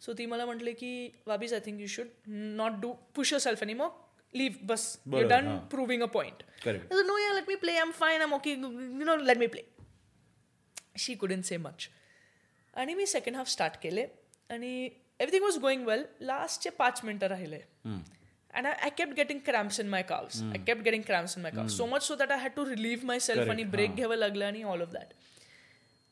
so 0.00 0.12
ती 0.12 0.26
मला 0.26 0.46
म्हटले 0.46 0.72
की 0.72 1.08
वाबीज 1.26 1.54
I 1.54 1.60
think 1.60 1.80
you 1.80 1.86
should 1.86 2.06
not 2.28 2.72
do 2.72 2.92
push 3.14 3.32
yourself 3.40 3.62
आणि 3.62 3.74
मग 3.74 3.90
leave 4.34 4.56
bus 4.62 4.98
you 5.06 5.12
बरोबर, 5.12 5.28
done 5.28 5.46
हां. 5.46 5.58
Proving 5.58 6.02
a 6.02 6.06
point 6.06 6.42
Correct. 6.64 6.92
No 7.06 7.18
yeah 7.18 7.32
let 7.34 7.48
me 7.48 7.54
play 7.54 7.72
I 7.72 7.80
am 7.80 7.90
fine 7.90 8.20
I 8.22 8.34
okay 8.34 8.50
you 8.50 9.04
know 9.04 9.16
let 9.16 9.38
me 9.38 9.46
play 9.46 9.62
she 10.96 11.14
couldn't 11.14 11.40
say 11.42 11.56
much 11.56 11.88
आणि 12.74 12.94
मी 12.94 13.06
second 13.06 13.36
half 13.36 13.48
start 13.48 13.80
केले 13.82 14.06
आणि 14.50 14.74
everything 14.84 15.44
was 15.44 15.58
going 15.58 15.86
well 15.86 16.04
लास्टचे 16.20 16.70
पाच 16.78 17.04
मिनटं 17.04 17.26
राहिले 17.26 17.60
And 18.54 18.68
I, 18.70 18.72
I 18.86 18.88
kept 18.98 19.14
getting 19.18 19.40
cramps 19.46 19.78
in 19.82 19.88
my 19.92 20.00
calves. 20.08 20.40
I 20.56 20.58
kept 20.66 20.84
getting 20.88 21.04
cramps 21.06 21.32
in 21.36 21.42
my 21.42 21.50
calves. 21.54 21.76
So 21.76 21.86
much 21.92 22.04
so 22.08 22.16
that 22.18 22.32
I 22.34 22.36
had 22.42 22.52
to 22.58 22.64
relieve 22.66 23.06
myself 23.08 23.38
Correct, 23.38 23.50
आणि 23.50 23.64
break 23.70 23.96
घ्यावं 23.96 24.16
लागलं 24.16 24.44
आणि 24.46 24.62
all 24.72 24.84
of 24.84 24.92
that. 24.96 25.14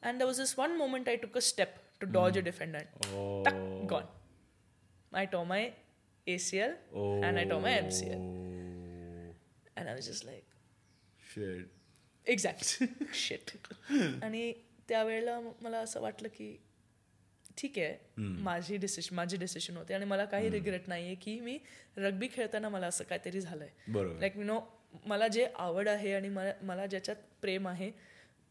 And 0.03 0.21
there 0.21 0.31
was 0.31 0.41
this 0.43 0.55
one 0.61 0.77
moment 0.79 1.11
I 1.13 1.15
took 1.25 1.37
a 1.37 1.45
step 1.49 1.77
to 2.01 2.09
dodge 2.17 2.41
a 2.41 2.43
defender. 2.49 2.83
Oh. 3.15 3.43
Tuck, 3.45 3.61
gone. 3.93 4.09
I 5.13 5.27
tore 5.27 5.47
my 5.47 5.61
ACL 6.27 6.75
and 7.29 7.39
I 7.39 7.45
tore 7.45 7.61
my 7.61 7.77
MCL. 7.85 8.25
And 9.77 9.89
I 9.89 9.95
was 9.95 10.07
just 10.07 10.27
like, 10.33 10.45
Shit. 11.35 11.71
Exact 12.29 12.83
shit 13.21 13.51
आणि 14.25 14.53
त्यावेळेला 14.90 15.40
मला 15.62 15.78
असं 15.78 16.02
वाटलं 16.02 16.28
की 16.28 16.58
ठीक 17.58 17.78
आहे. 17.80 17.96
माझी 18.44 18.78
decision 18.78 19.16
माझे 19.16 19.38
डिसिशन 19.38 19.78
होते 19.78 19.94
आणि 19.94 20.06
मला 20.06 20.26
काही 20.26 20.50
रिग्रेट 20.50 20.88
नाहीये 20.88 21.16
की 21.16 21.40
मी 21.40 21.58
रग्बी 21.98 22.28
खेळताना 22.34 22.70
मला 22.70 22.88
असं 22.88 23.04
काहीतरी 23.04 23.42
झालंय. 23.42 23.70
लाईक 24.20 24.38
यु 24.38 24.44
नो 24.44 24.60
मला 25.06 25.28
जे 25.28 25.48
आवड 25.56 25.88
आहे 25.88 26.14
आणि 26.14 26.30
मला 26.30 26.52
मला 26.62 26.86
ज्याच्यात 26.86 27.16
प्रेम 27.42 27.68
आहे 27.68 27.92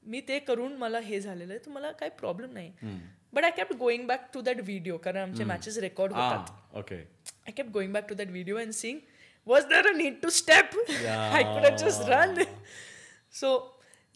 मी 0.03 0.21
ते 0.29 0.39
करून 0.39 0.77
मला 0.77 0.99
हे 0.99 1.21
झालेलं 1.21 1.53
आहे 1.53 1.65
तर 1.67 1.71
मला 1.71 1.91
काही 1.93 2.11
प्रॉब्लेम 2.19 2.53
नाही. 2.53 2.73
But 3.33 3.45
I 3.45 3.51
kept 3.51 3.73
going 3.73 4.07
back 4.07 4.21
to 4.35 4.41
that 4.41 4.61
video 4.61 4.97
कारण 4.97 5.21
आमचे 5.23 5.45
मॅचेस 5.45 5.79
रेकॉर्ड 5.79 6.13
होतात. 6.13 6.51
Ah, 6.51 6.79
okay. 6.81 7.01
I 7.47 7.53
kept 7.53 7.73
going 7.73 7.93
back 7.97 8.09
to 8.11 8.17
that 8.21 8.31
video 8.37 8.57
and 8.57 8.75
seeing, 8.75 9.01
was 9.47 9.67
there 9.73 9.89
a 9.91 9.97
need 9.97 10.21
to 10.23 10.31
step? 10.31 10.75
I 11.39 11.43
could 11.43 11.65
have 11.65 11.77
just 11.79 12.09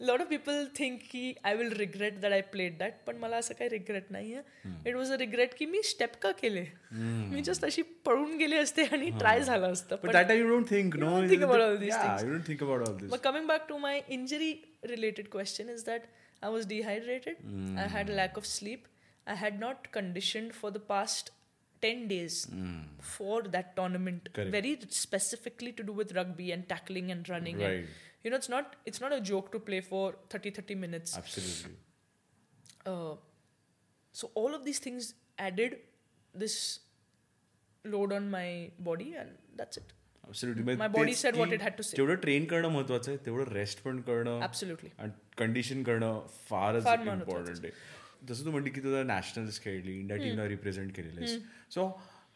so, 0.00 0.04
a 0.04 0.06
lot 0.06 0.20
of 0.20 0.28
people 0.28 0.66
think 0.74 1.00
की 1.00 1.36
I 1.44 1.54
will 1.54 1.70
regret 1.70 2.20
that 2.20 2.32
I 2.32 2.42
played 2.56 2.78
that, 2.78 2.92
पण 3.06 3.16
मला 3.16 3.36
असं 3.36 3.54
काही 3.54 3.70
regret 3.70 4.04
नाही 4.10 4.34
आहे 4.34 4.70
it 4.90 4.94
was 4.94 5.12
a 5.12 5.16
regret 5.16 5.54
की 5.58 5.66
मी 5.66 5.82
step 5.82 6.12
का 6.22 6.32
केले 6.32 6.66
मी 6.92 7.42
जस्ट 7.42 7.64
अशी 7.64 7.82
पळून 7.82 8.36
गेले 8.38 8.56
असते 8.56 8.84
आणि 8.84 9.10
ट्राय 9.10 9.40
झालं 9.42 9.72
असतं 9.72 9.96
But 9.96 10.02
पण 10.02 10.12
that 10.12 10.28
time 10.28 10.38
you 10.38 10.58
don't 10.58 10.68
think, 10.74 10.94
no? 10.94 11.06
don't 11.06 11.28
think 11.28 11.42
about 11.42 11.60
all 11.60 11.78
these 11.78 11.94
yeah, 11.94 12.16
things. 12.16 12.22
you 12.22 12.38
don't 12.38 12.46
think 12.46 12.62
about 12.68 12.88
all 12.88 12.94
this. 13.00 13.10
But 13.10 13.22
coming 13.22 13.46
back 13.46 13.68
to 13.68 13.78
my 13.78 14.02
injury 14.08 14.64
related 14.82 15.30
question 15.30 15.68
is 15.68 15.84
that 15.84 16.02
I 16.42 16.48
was 16.48 16.66
dehydrated. 16.66 17.36
I 17.76 17.88
had 17.88 18.10
a 18.10 18.12
lack 18.12 18.36
of 18.36 18.46
sleep. 18.46 18.86
I 19.26 19.34
had 19.34 19.58
not 19.58 19.90
conditioned 19.92 20.54
for 20.54 20.70
the 20.70 20.78
past 20.78 21.30
10 21.82 22.08
days 22.08 22.46
for 23.00 23.42
that 23.42 23.74
tournament. 23.76 24.28
Correct. 24.32 24.50
Very 24.50 24.78
specifically 24.88 25.72
to 25.72 25.82
do 25.82 25.92
with 25.92 26.12
rugby 26.14 26.52
and 26.52 26.68
tackling 26.68 27.10
and 27.10 27.28
running. 27.28 27.58
Right. 27.58 27.70
And, 27.70 27.88
you 28.24 28.30
know, 28.30 28.36
it's 28.36 28.48
not 28.48 28.76
it's 28.90 29.00
not 29.00 29.12
a 29.12 29.20
joke 29.32 29.50
to 29.52 29.60
play 29.68 29.80
for 29.90 30.04
30 30.30 30.50
30 30.60 30.74
minutes. 30.86 31.16
Absolutely. 31.16 31.74
Uh, 32.86 33.14
so 34.14 34.30
all 34.34 34.54
of 34.54 34.64
these 34.64 34.78
things 34.78 35.12
added 35.38 35.76
this 36.34 36.56
load 37.84 38.12
on 38.12 38.30
my 38.30 38.70
body 38.90 39.14
and 39.14 39.30
that's 39.56 39.76
it. 39.76 39.92
Absolutely. 40.28 40.62
म्हणजे 40.64 40.82
My 40.84 40.88
body 40.94 41.12
तेच 41.12 41.20
said 41.24 41.36
what 41.40 41.50
की 41.50 41.56
it 41.56 41.62
had 41.66 41.76
to 41.80 41.84
say. 41.88 41.96
जेवढं 41.96 42.14
train 42.22 42.46
करणं 42.52 42.68
महत्वाचं 42.68 43.10
आहे 43.10 43.24
तेवढं 43.26 43.52
rest 43.52 43.82
पण 43.82 44.00
करणं 44.08 44.40
Absolutely. 44.46 44.90
आणि 44.98 45.10
कंडिशन 45.38 45.82
करणं 45.82 46.20
फारच 46.48 46.84
फार 46.84 46.98
महत्वाचं 46.98 47.20
इम्पॉर्टंट 47.20 47.64
आहे 47.64 48.26
जसं 48.28 48.44
तू 48.44 48.50
म्हणली 48.50 48.70
की 48.70 48.80
तुझं 48.82 49.06
नॅशनल्स 49.06 49.60
खेळली 49.62 49.98
इंडिया 49.98 50.18
टीमला 50.18 50.48
रिप्रेझेंट 50.48 50.94
केलेलं 50.96 51.20
आहेस 51.20 51.42
so 51.74 51.88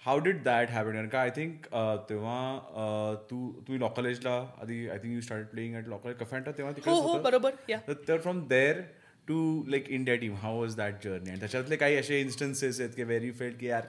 how 0.04 0.20
did 0.20 0.42
that 0.44 0.70
happen 0.70 0.92
कारण 0.92 1.08
का 1.08 1.20
आय 1.20 1.30
थिंक 1.30 1.66
तेव्हा 2.10 2.40
अं, 2.50 3.16
तू 3.30 3.52
तुम्ही 3.58 3.80
लॉ 3.80 3.88
कॉलेजला 3.90 4.34
आधी 4.62 4.88
I 4.90 4.98
think 4.98 5.14
you 5.14 5.22
start 5.22 5.48
playing 5.48 5.76
at 5.76 5.88
law 5.88 5.98
college 5.98 6.18
कफॅन्टा 6.18 6.52
तेव्हा 6.52 6.72
हो 6.72 6.76
तिकडे 6.78 6.96
हो 7.04 7.18
बरोबर 7.22 7.54
या 7.70 7.80
तर 8.08 8.18
from 8.18 8.46
there 8.48 8.82
to 9.28 9.38
like 9.68 9.90
India 9.90 10.16
team 10.16 10.34
how 10.36 10.60
was 10.60 10.76
that 10.76 11.04
journey 11.04 11.30
आणि 11.30 11.40
त्याच्यातले 11.40 11.76
काही 11.76 11.96
असे 11.96 12.20
इन्स्टन्सेस 12.22 12.80
आहेत 12.80 12.92
की 12.96 13.04
व्हेरी 13.04 13.32
फेल्ड 13.32 13.58
की 13.60 13.68
यार 13.68 13.86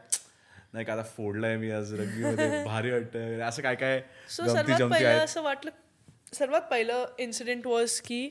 नाही 0.72 0.84
का 0.84 0.92
आता 0.92 1.02
फोडलाय 1.16 1.56
मी 1.56 1.70
आज 1.70 1.92
रग्बीमध्ये 1.94 2.62
भारी 2.64 2.90
वाटतं 2.90 3.40
असं 3.40 3.62
काय 3.62 3.74
काय 3.74 4.00
सो 4.28 4.46
सर्वात 4.46 4.80
पहिलं 4.82 5.18
असं 5.18 5.42
वाटलं 5.42 5.70
सर्वात 6.32 6.62
पहिलं 6.70 7.04
इन्सिडेंट 7.18 7.66
वॉज 7.66 8.00
की 8.00 8.28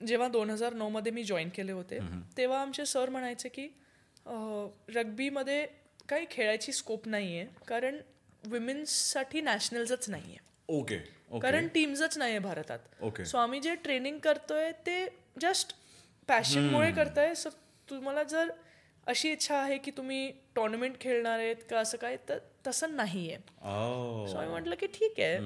जेव्हा 0.00 0.28
दोन 0.28 0.50
हजार 0.50 0.74
नऊमध्ये 0.74 1.12
मी 1.12 1.22
जॉईन 1.24 1.48
केले 1.48 1.72
होते 1.72 1.98
तेव्हा 2.36 2.60
आमचे 2.62 2.84
सर 2.86 3.08
म्हणायचे 3.10 3.48
की 3.48 3.68
रग्बीमध्ये 4.94 5.66
काही 6.08 6.26
खेळायची 6.30 6.72
स्कोप 6.72 7.06
नाही 7.08 7.38
आहे 7.38 7.46
कारण 7.68 7.96
विमेन्ससाठी 8.50 9.40
नॅशनल्सच 9.40 10.08
नाही 10.10 10.24
आहे 10.24 10.46
ओके 10.68 10.98
ओके 11.30 11.40
कारण 11.40 11.66
टीम्सच 11.74 12.16
नाही 12.18 12.32
आहे 12.32 12.38
भारतात. 12.40 12.78
ओके 13.02 13.24
सो 13.24 13.38
आम्ही 13.38 13.60
जे 13.60 13.74
ट्रेनिंग 13.84 14.18
करतोय 14.18 14.70
ते 14.86 15.04
जस्ट 15.40 15.74
पॅशनमुळे 16.28 16.90
करताय. 16.92 17.34
सो 17.34 17.48
तुम्हाला 17.88 18.22
जर 18.22 18.50
अशी 19.06 19.30
इच्छा 19.32 19.56
आहे 19.56 19.76
की 19.78 19.90
तुम्ही 19.96 20.30
टोर्नामेंट 20.56 21.00
खेळणार 21.00 21.38
आहेत 21.38 21.56
का 21.70 21.78
असं 21.80 21.98
काय 21.98 22.16
तर 22.28 22.38
तसं 22.66 22.96
नाही 22.96 23.30
आहे 23.30 23.38
Oh. 23.38 24.26
सो 24.32 24.40
मी 24.40 24.46
म्हटलं 24.46 24.74
की 24.80 24.86
ठीक 24.94 25.20
आहे. 25.20 25.38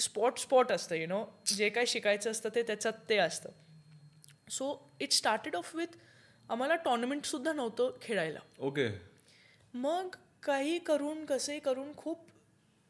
स्पॉट 0.00 0.38
स्पॉट 0.38 0.72
असतं 0.72 0.94
यु 0.94 1.06
नो 1.06 1.24
जे 1.56 1.68
काय 1.68 1.86
शिकायचं 1.86 2.30
असतं 2.30 2.48
ते 2.54 2.62
त्याच्यात 2.62 3.08
ते 3.08 3.16
असतं. 3.18 3.50
So 4.50 4.94
it 5.00 5.12
started 5.12 5.56
off 5.56 5.74
with 5.76 5.96
आम्हाला 6.48 6.74
टोर्नामेंट 6.84 7.24
सुद्धा 7.26 7.52
नव्हतं 7.52 7.96
खेळायला. 8.02 8.40
ओके 8.58 8.88
मग 9.74 10.16
काही 10.42 10.78
करून 10.78 11.24
कसे 11.26 11.58
करून 11.58 11.92
खूप 11.96 12.26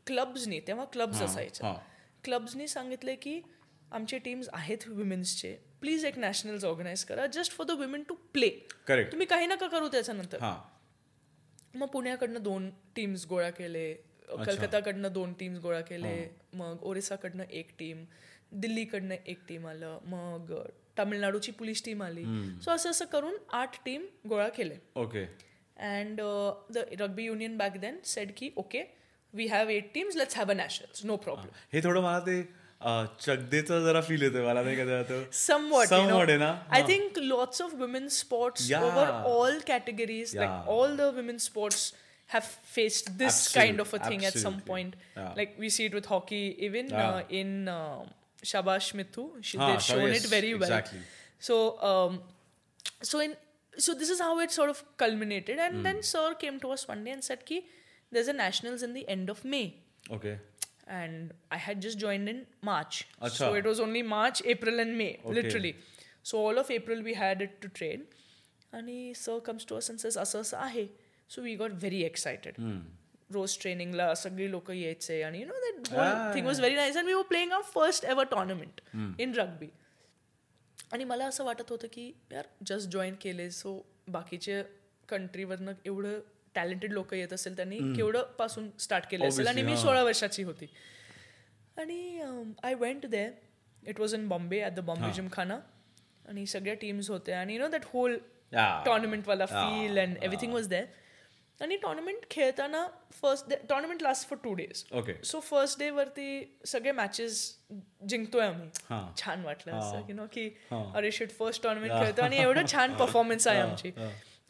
क्लब्सनी 0.06 0.60
तेव्हा 0.66 0.84
क्लब्स 0.84 1.22
असायचे. 1.22 1.72
क्लब्सनी 2.24 2.68
सांगितले 2.68 3.14
की 3.16 3.40
आमचे 3.92 4.18
टीम्स 4.18 4.48
आहेत 4.52 4.86
विमेन्सचे 4.88 5.56
प्लीज 5.80 6.04
एक 6.04 6.18
नॅशनल्स 6.18 6.64
ऑर्गनाईज 6.64 7.04
करा 7.04 7.26
just 7.32 7.52
for 7.52 7.66
the 7.66 7.78
women 7.80 8.02
to 8.08 8.14
play 8.32 8.48
correct 8.86 9.12
तुम्ही 9.12 9.26
काही 9.26 9.46
नका 9.46 9.66
करू 9.66 9.88
त्याच्यानंतर. 9.88 10.38
मग 11.74 11.86
पुण्याकडनं 11.86 12.42
दोन 12.42 12.70
टीम्स 12.96 13.26
गोळा 13.26 13.50
केले 13.50 13.92
कलकत्ताकडनं 14.28 15.12
दोन 15.12 15.32
टीम्स 15.32 15.60
गोळा 15.60 15.80
केले 15.80 16.14
मग 16.54 16.82
ओरिसाकडनं 16.82 17.44
एक 17.50 17.70
टीम 17.78 18.04
दिल्लीकडनं 18.52 19.14
एक 19.26 19.38
टीम 19.48 19.66
आलं 19.66 19.98
मग 20.04 20.52
तामिळनाडूची 20.98 21.52
पोलीस 21.52 21.84
टीम 21.84 22.02
आली. 22.02 22.24
सो 22.62 22.70
असं 22.70 22.90
असं 22.90 23.04
करून 23.04 23.36
आठ 23.52 23.76
टीम 23.84 24.06
गोळा 24.28 24.48
केले. 24.48 24.76
Okay 24.96 25.24
And 25.91 26.21
the 26.73 26.85
rugby 27.01 27.23
union 27.25 27.57
back 27.57 27.77
then 27.85 27.99
said 28.15 28.31
की 28.37 28.49
okay 28.57 28.83
we 29.33 29.47
have 29.47 29.69
eight 29.69 29.93
teams 29.93 30.15
let's 30.17 30.37
have 30.37 30.49
a 30.51 30.53
nationals 30.53 31.05
no 31.05 31.15
problem 31.27 31.49
हे 31.73 31.81
थोडं 31.83 32.01
मला 32.01 32.19
ते 32.27 32.41
अं, 32.81 33.05
चकदेचं 33.19 33.83
जरा 33.83 33.99
फील 34.07 34.21
येतं 34.21 34.43
मला 34.45 34.61
नाही 34.61 34.75
का 34.77 34.85
ते 34.85 34.93
आता 34.93 35.19
somewhat, 35.41 35.91
you 35.91 35.99
know. 35.99 36.07
Somewhat 36.07 36.29
आहे 36.29 36.37
ना 36.37 36.47
I 36.77 36.81
think 36.87 37.19
lots 37.33 37.61
of 37.65 37.75
women's 37.83 38.15
sports 38.23 38.65
Yeah. 38.71 38.87
over 38.87 39.05
all 39.33 39.59
categories, 39.69 40.33
like 40.39 40.55
Yeah. 40.55 40.73
all 40.73 40.97
the 41.01 41.07
women's 41.19 41.45
sports 41.51 41.85
have 42.33 42.49
faced 42.73 43.09
this 43.21 43.37
kind 43.53 43.83
of 43.85 43.93
a 43.97 44.01
thing 44.03 44.25
at 44.31 44.37
some 44.41 44.57
Absolutely. 44.57 44.67
point. 44.71 44.97
Yeah. 45.21 45.31
Like 45.39 45.55
we 45.63 45.69
see 45.77 45.87
it 45.91 45.95
with 45.99 46.09
hockey, 46.15 46.41
even 46.69 46.91
Yeah. 46.95 47.07
uh, 47.07 47.39
in 47.41 47.55
uh, 47.75 48.03
Shabash 48.51 48.91
Mithu, 49.01 49.25
she, 49.49 49.57
Ah, 49.57 49.67
they've 49.69 49.85
so 49.87 49.93
shown 49.93 50.05
yes, 50.09 50.23
it 50.23 50.29
very 50.35 50.53
well. 50.53 50.69
exactly. 50.69 51.01
So, 51.49 51.59
um, 51.91 52.19
so 53.11 53.23
in 53.27 53.35
so 53.77 53.93
this 54.01 54.09
is 54.15 54.19
how 54.19 54.31
it 54.39 54.51
sort 54.51 54.69
of 54.73 54.81
culminated, 55.03 55.59
and 55.67 55.77
Hmm. 55.77 55.83
then 55.83 56.01
Sir 56.09 56.25
came 56.43 56.59
to 56.65 56.71
us 56.77 56.87
one 56.87 57.03
day 57.03 57.11
and 57.17 57.27
said, 57.29 57.45
"Ki 57.51 57.59
there's 58.11 58.31
a 58.33 58.37
nationals 58.39 58.83
in 58.89 58.93
the 58.99 59.05
end 59.17 59.31
of 59.35 59.43
May." 59.55 59.65
Okay 60.17 60.33
and 60.95 61.31
I 61.57 61.57
had 61.65 61.81
just 61.83 61.99
joined 61.99 62.29
in 62.29 62.39
March. 62.69 62.97
Acha. 63.21 63.35
So 63.35 63.53
it 63.59 63.67
was 63.71 63.79
only 63.83 64.01
March, 64.13 64.41
April, 64.53 64.81
and 64.85 64.97
May, 65.01 65.11
Okay. 65.19 65.35
literally. 65.37 65.71
So 66.31 66.41
all 66.47 66.57
of 66.63 66.71
April 66.77 67.05
we 67.07 67.13
had 67.19 67.43
it 67.45 67.53
to 67.65 67.69
train. 67.79 68.03
And 68.73 68.89
he 68.89 69.13
sir 69.21 69.37
comes 69.47 69.65
to 69.69 69.77
us 69.77 69.87
and 69.93 70.03
says, 70.05 70.17
असं 70.17 70.41
असं 70.41 70.57
आहे. 70.65 70.85
So 71.35 71.45
we 71.47 71.55
got 71.63 71.79
very 71.85 72.03
excited. 72.09 72.59
रोज 73.33 73.57
ट्रेनिंगला 73.61 74.13
सगळी 74.15 74.49
लोक 74.51 74.69
यायचे 74.71 75.21
आणि 75.23 75.39
you 75.41 75.45
know 75.47 75.53
that 75.61 75.87
whole 75.93 76.33
thing 76.33 76.45
was 76.45 76.59
very 76.59 76.75
nice 76.75 76.97
and 76.97 77.07
we 77.07 77.13
were 77.13 77.21
playing 77.29 77.51
our 77.51 77.63
first 77.73 78.05
ever 78.05 78.25
tournament 78.31 78.81
in 79.21 79.33
rugby 79.35 79.67
आणि 80.92 81.04
मला 81.04 81.26
असं 81.26 81.44
वाटत 81.44 81.70
होतं 81.70 81.86
की 81.92 82.10
यार 82.32 82.46
जस्ट 82.66 82.88
जॉईन 82.90 83.14
केले 83.20 83.50
सो 83.50 83.80
बाकीचे 84.08 84.62
कंट्रीवरनं 85.08 85.72
एवढं 85.84 86.18
टॅलेंटेड 86.54 86.92
लोक 86.92 87.12
येत 87.14 87.32
असेल 87.32 87.56
त्यांनी 87.56 87.78
केवढं 87.96 88.22
पासून 88.38 88.68
स्टार्ट 88.78 89.04
केलं 89.10 89.28
असेल. 89.28 89.46
आणि 89.46 89.62
मी 89.62 89.76
सोळा 89.76 90.02
वर्षाची 90.02 90.42
होती. 90.42 90.66
आणि 91.76 92.20
I 92.62 92.74
went 92.74 93.06
there 93.06 93.28
it 93.86 94.00
was 94.00 94.14
in 94.14 94.26
Bombay 94.28 94.60
at 94.60 94.72
the 94.72 94.80
Bombay 94.80 95.12
Gymkhana 95.14 95.58
आणि 96.28 96.46
सगळ्या 96.46 96.74
टीम्स 96.74 97.10
होत्या. 97.10 97.40
आणि 97.40 97.54
you 97.54 97.60
know 97.60 97.68
that 97.68 97.84
whole. 97.92 98.16
टॉर्नामेंटवाला 98.52 99.46
feel 99.46 99.98
and 99.98 100.16
everything 100.22 100.52
was 100.52 100.68
there 100.68 100.84
आणि 101.60 101.76
टॉर्नामेंट 101.82 102.24
खेळताना 102.30 102.86
first 103.12 103.48
day 103.48 103.56
tournament 103.68 104.02
last 104.02 104.28
for 104.28 104.38
two 104.44 104.52
days 104.54 104.84
okay 104.98 105.14
so 105.24 105.40
first 105.40 105.78
day 105.78 105.90
वरती 105.90 106.58
सगळे 106.66 106.92
matches 106.92 107.40
जिंकतोय 108.08 108.46
आम्ही. 108.46 108.68
छान 109.20 109.44
वाटलं 109.44 109.72
असं 109.72 110.06
की 110.06 110.12
नो 110.12 110.26
की. 110.32 110.48
अरे 110.70 111.10
शिट 111.12 111.30
फर्स्ट 111.38 111.62
टॉर्नामेंट 111.62 111.92
खेळतो 111.92 112.22
आणि 112.22 112.36
एवढं 112.42 112.66
छान 112.72 112.94
परफॉर्मन्स 112.96 113.46
आहे 113.48 113.60
आमची. 113.60 113.90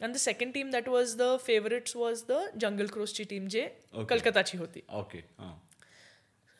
आणि 0.01 0.11
the 0.13 0.17
second 0.17 0.53
team 0.53 0.69
that 0.71 0.89
was 0.89 1.15
the 1.17 1.35
favourites 1.45 1.95
was 1.95 2.23
the 2.29 2.33
Jungle 2.61 2.87
क्रोसची 2.93 3.23
team 3.29 3.47
जे 3.47 3.67
कलकत्ताची 4.09 4.57
होती. 4.57 4.81
ओके 4.89 5.21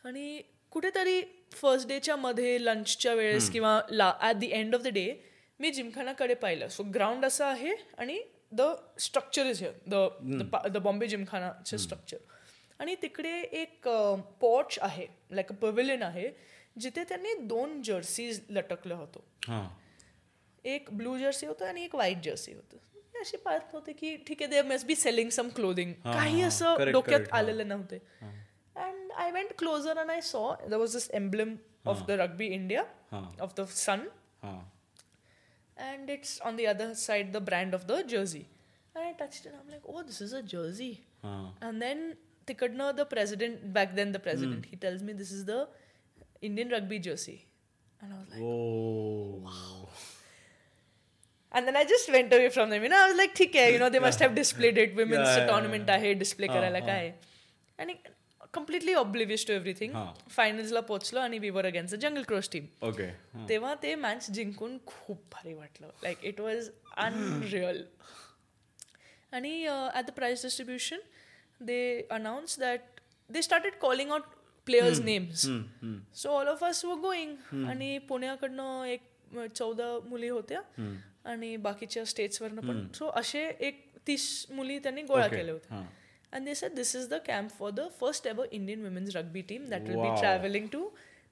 आणि 0.06 0.42
कुठेतरी 0.72 1.22
फर्स्ट 1.52 1.88
डेच्या 1.88 2.16
मध्ये 2.16 2.58
लंचच्या 2.66 3.14
वेळेस 3.14 3.50
किंवा 3.52 3.80
ला 3.90 4.12
at 4.22 4.36
the 4.36 4.44
end 4.44 4.76
of 4.76 4.82
the 4.82 4.88
day 4.94 5.14
मी 5.60 5.72
जिमखानाकडे 5.72 6.34
पाहिलं. 6.34 6.68
सो 6.68 6.84
ग्राउंड 6.94 7.26
असं 7.26 7.46
आहे 7.46 7.74
आणि 7.98 8.20
the 8.52 8.62
structure 9.00 9.46
is 9.46 9.62
here 9.62 9.74
the 9.88 10.68
the 10.68 10.78
Bombay 10.78 11.08
जिमखानाचे 11.08 11.78
structure 11.78 12.18
आणि 12.80 12.96
तिकडे 13.02 13.32
एक 13.62 13.88
पॉच 14.42 14.78
आहे 14.82 15.08
लाईक 15.32 15.52
अ 15.52 15.56
पवेलियन 15.62 16.04
आहे 16.04 16.30
जिथे 16.80 17.04
त्यांनी 17.04 17.34
दोन 17.48 17.82
जर्सीज 17.82 18.42
लटकलं 18.50 18.96
होतं. 18.96 19.20
हां. 19.48 19.68
एक 20.66 20.88
ब्लू 20.92 21.18
जर्सी 21.18 21.46
होतं 21.46 21.66
आणि 21.66 21.84
एक 21.84 21.96
व्हाईट 21.96 22.24
जर्सी 22.24 22.54
होतं. 22.54 22.78
अशी 23.20 23.38
पाहत 23.38 23.74
होते 23.74 23.94
की 23.94 24.16
ठीक 24.28 24.42
आहे 24.42 24.50
they 24.52 24.62
must 24.68 24.86
be 24.88 24.96
selling 24.96 25.30
some 25.30 25.50
clothing 25.56 25.94
काही 26.04 26.42
असं 26.42 26.92
डोक्यात. 26.92 27.22
आलेलं 27.32 27.68
नव्हते. 27.68 27.98
And 28.76 29.12
I 29.12 29.32
went 29.32 29.54
closer 29.58 29.98
and 29.98 30.12
I 30.12 30.22
saw 30.22 30.54
the 30.70 30.74
was 30.74 30.94
this 30.94 31.10
emblem 31.12 31.56
of 31.86 32.06
the 32.08 32.12
Rugby 32.22 32.48
India. 32.48 32.84
Of 33.42 33.54
the 33.58 33.66
sun 33.76 34.08
and 35.79 36.11
it's 36.11 36.41
on 36.41 36.57
the 36.57 36.67
other 36.67 36.95
side 36.95 37.33
the 37.33 37.41
brand 37.41 37.75
of 37.75 37.87
the 37.87 38.03
jersey. 38.03 38.49
And 38.95 39.05
I 39.05 39.13
touched 39.13 39.47
it. 39.47 39.55
I'm 39.61 39.71
like, 39.71 39.83
oh, 39.89 40.03
this 40.03 40.21
is 40.21 40.33
a 40.33 40.43
jersey. 40.43 40.93
हां 41.23 41.53
And 41.61 41.83
then 41.83 42.17
Tikadna, 42.47 42.95
the 42.97 43.07
president, 43.07 43.73
back 43.73 43.95
then 43.97 44.13
the 44.13 44.19
president, 44.19 44.67
he 44.67 44.77
tells 44.77 45.03
me 45.03 45.13
this 45.13 45.33
is 45.33 45.45
the 45.45 45.69
Indian 46.43 46.69
rugby 46.69 46.99
jersey. 46.99 47.47
And 48.03 48.13
I 48.13 48.19
was 48.19 48.29
like, 48.31 48.41
O 48.43 49.89
and 51.55 51.69
then 51.69 51.77
I 51.77 51.85
just 51.85 52.11
went 52.11 52.33
away 52.33 52.49
from 52.49 52.71
them. 52.71 52.83
You 52.83 52.89
know, 52.89 53.01
I 53.05 53.09
was 53.09 53.17
like, 53.17 53.35
ठीक 53.35 53.55
है, 53.55 53.73
you 53.73 53.79
know, 53.79 53.89
they 53.89 54.01
must 54.01 54.19
have 54.19 54.35
displayed 54.35 54.77
it. 54.77 54.97
Women's 54.97 55.29
Yeah, 55.29 55.37
yeah, 55.39 55.51
tournament 55.51 55.91
आहे, 55.91 56.15
display 56.19 56.49
करायला 56.49 56.81
काय. 56.87 57.13
आणि 57.81 57.95
Completely 58.54 58.94
oblivious 59.00 59.44
to 59.48 59.56
everything. 59.56 59.92
हा. 59.94 60.14
Finals 60.38 60.72
ला 60.74 60.82
पोहोचलो 60.82 61.20
आणि 61.20 61.40
we 61.40 61.52
were 61.56 61.66
against 61.70 61.96
the 61.96 62.02
Jungle 62.04 62.26
Cross 62.30 62.50
team. 62.56 62.66
Okay 62.90 63.10
तेव्हा 63.50 63.74
ते 63.84 63.94
मॅच 63.96 64.30
जिंकून 64.32 64.78
खूप 64.86 65.22
भारी 65.34 65.54
वाटलं. 65.54 65.90
लाईक 66.04 66.26
इट 66.26 66.40
वॉज 66.42 66.70
अनरिअल 66.98 67.84
आणि 69.34 69.66
at 69.68 70.06
the 70.06 70.12
prize 70.16 70.42
distribution 70.44 71.00
they 71.62 72.08
announce 72.12 72.60
that 72.60 73.00
they 73.30 73.42
started 73.42 73.74
calling 73.82 74.12
out 74.12 74.24
players' 74.68 75.00
names 75.02 75.46
so 76.22 76.30
all 76.30 76.48
of 76.48 76.64
us 76.64 76.84
were 76.86 76.96
going 77.02 77.66
आणि 77.70 77.98
पुण्याकडनं 78.10 78.84
एक 78.86 79.02
चौदा 79.56 79.88
मुली 80.06 80.28
होत्या. 80.30 80.62
आणि 81.26 81.56
बाकीच्या 81.58 82.04
स्टेट्सवरनं 82.06 82.62
पण. 82.68 82.88
सो 82.96 83.08
असे 83.20 83.48
एक 83.60 83.86
तीस 84.08 84.46
मुली 84.50 84.78
त्यांनी 84.80 85.02
गोळा. 85.02 85.28
केल्या 85.28 85.54
होत्या. 85.54 85.86
and 86.32 86.48
they 86.48 86.54
said 86.54 86.76
this 86.76 86.94
is 86.94 87.08
the 87.08 87.20
camp 87.20 87.52
for 87.52 87.72
the 87.72 87.90
first 87.90 88.28
ever 88.28 88.46
Indian 88.52 88.84
women's 88.84 89.16
rugby 89.16 89.44
team 89.44 89.68
that 89.70 89.84
will 89.84 89.98
wow. 89.98 90.16
be 90.16 90.22
traveling 90.22 90.70
to 90.70 90.92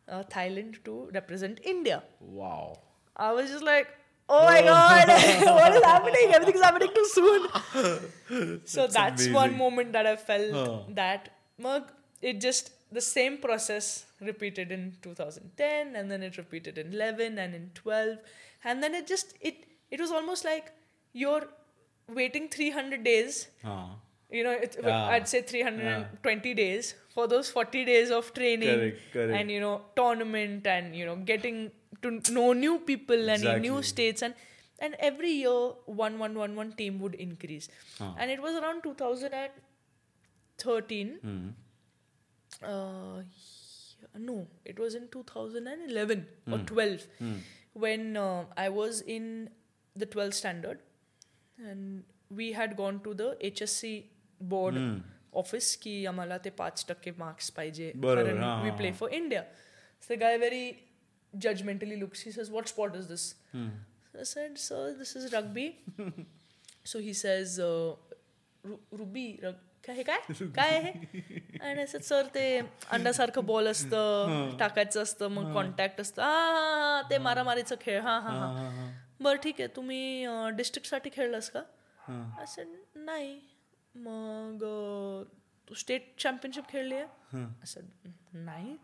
uh, 0.10 0.24
Thailand 0.24 0.84
to 0.86 1.10
represent 1.14 1.60
India. 1.64 2.04
Wow. 2.20 2.80
I 3.16 3.32
was 3.32 3.50
just 3.50 3.64
like, 3.64 3.88
oh 4.30 4.46
my 4.46 4.62
god, 4.72 5.08
what 5.60 5.76
is 5.76 5.84
happening? 5.84 6.34
Everything's 6.34 6.64
happening 6.64 6.90
too 6.94 7.08
soon. 7.12 7.48
so 8.66 8.88
that's, 8.88 8.94
that's 8.94 9.30
one 9.30 9.58
moment 9.58 9.94
that 9.94 10.06
I 10.06 10.16
felt 10.16 10.52
huh. 10.52 10.80
that 10.90 11.30
Merg, 11.62 11.86
it 12.22 12.42
just 12.42 12.72
the 12.92 13.02
same 13.02 13.38
process 13.38 14.06
repeated 14.22 14.72
in 14.72 14.94
2010 15.02 15.96
and 15.96 16.10
then 16.10 16.24
it 16.24 16.38
repeated 16.38 16.78
in 16.78 16.94
11 16.94 17.38
and 17.38 17.54
in 17.54 17.70
12 17.76 18.18
and 18.64 18.82
then 18.82 18.96
it 18.96 19.06
just 19.06 19.34
it 19.42 19.66
it 19.92 20.00
was 20.00 20.12
almost 20.12 20.46
like 20.46 20.72
you're 21.14 21.48
waiting 22.08 22.48
300 22.48 23.04
days 23.04 23.50
uh 23.66 23.88
you 24.30 24.44
know 24.44 24.52
it, 24.52 24.76
Yeah. 24.84 25.06
i'd 25.16 25.28
say 25.32 25.42
320 25.42 26.54
days 26.54 26.94
for 27.14 27.28
those 27.34 27.50
40 27.50 27.86
days 27.86 28.12
of 28.12 28.34
training 28.34 28.70
Correct, 28.80 29.00
correct. 29.14 29.34
and 29.40 29.52
you 29.52 29.60
know 29.60 29.82
tournament 29.96 30.68
and 30.68 30.96
you 30.96 31.06
know 31.06 31.16
getting 31.32 31.72
to 32.02 32.12
know 32.38 32.54
new 32.54 32.80
people 32.80 33.30
and 33.36 33.44
in 33.44 33.62
new 33.68 33.82
states 33.92 34.22
and 34.22 34.34
and 34.80 34.96
every 35.00 35.32
year 35.32 35.72
one 36.02 36.20
one 36.24 36.36
one 36.42 36.56
one 36.56 36.72
team 36.82 37.00
would 37.00 37.16
increase. 37.16 37.68
And 38.20 38.30
it 38.30 38.40
was 38.42 38.54
around 38.60 38.84
2013 38.84 41.18
Hmm. 41.24 41.48
uh, 42.64 43.22
no 44.28 44.36
it 44.66 44.78
was 44.80 44.94
in 45.00 45.08
2011 45.16 46.28
or 46.52 46.60
12 46.60 47.08
when 47.86 48.18
uh, 48.18 48.44
i 48.66 48.68
was 48.70 49.02
in 49.16 49.50
the 49.96 50.06
12th 50.06 50.34
standard 50.42 50.80
and 51.72 52.04
we 52.42 52.52
had 52.60 52.76
gone 52.84 53.00
to 53.08 53.14
the 53.24 53.30
hsc 53.52 53.82
board 54.42 54.78
office 55.42 55.76
की 55.82 55.94
आम्हाला 56.06 56.38
ते 56.46 56.50
पाच 56.60 56.86
टक्के 56.90 57.12
marks 57.18 57.50
पाहिजे 57.52 57.92
कारण 58.04 58.44
हां, 58.44 58.62
we 58.64 58.70
हां, 58.70 58.78
play 58.78 58.92
for 59.00 59.10
India 59.14 59.42
judgmentally 61.34 61.96
looks 62.02 62.22
he 62.22 62.32
says 62.32 62.50
what 62.52 62.70
sport 62.70 62.96
is 62.96 63.08
this? 63.08 63.24
I 63.54 64.24
said 64.24 64.58
sir 64.58 64.84
this 65.00 65.16
is 65.16 65.32
rugby. 65.34 65.66
So 66.92 67.00
he 67.00 67.14
says 67.14 67.60
uh, 67.60 67.96
Ru- 68.64 68.80
ruby 69.00 69.26
rug- 69.44 69.64
काय 69.86 69.96
हे 69.96 70.04
काय 70.04 70.20
काय 70.56 70.70
आहे 70.78 71.60
आणि 71.62 71.82
असं 71.82 72.00
सर 72.04 72.28
ते 72.36 72.46
अंडासारखं 72.92 73.46
बॉल 73.46 73.68
असतं 73.68 74.56
टाकायचं 74.60 75.02
असतं 75.04 75.28
मग 75.32 75.54
कॉन्टॅक्ट 75.54 76.02
असतं 76.02 76.22
हा 76.22 76.30
हा 76.30 76.64
हा 76.96 77.02
ते 77.10 77.18
मारामारीचा 77.28 77.76
खेळ 77.82 78.00
हा 78.02 78.18
हा 78.20 78.32
हा 78.40 78.90
बरं 79.22 79.38
ठीक 79.44 79.62
आहे 79.62 79.68
तुम्ही 79.76 80.26
डिस्ट्रिक्टसाठी 80.56 81.10
खेळलास 81.14 81.50
का 81.50 81.62
असं 82.44 82.74
नाही 83.06 83.40
मग 84.06 84.64
तू 85.70 85.76
स्टेट 85.76 86.14
चॅम्पियनशिप 86.20 86.70
खेळली 86.70 86.96
आहे 86.96 87.44
असं 87.64 87.82
नाही 88.46 88.76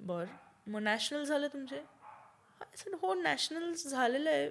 बर 0.00 0.24
मग 0.66 0.80
नॅशनल 0.82 1.24
झाले 1.24 1.48
तुमचे 1.48 1.80
असं 2.74 2.96
हो 3.02 3.14
नॅशनल 3.14 3.72
झालेलं 3.72 4.30
आहे 4.30 4.48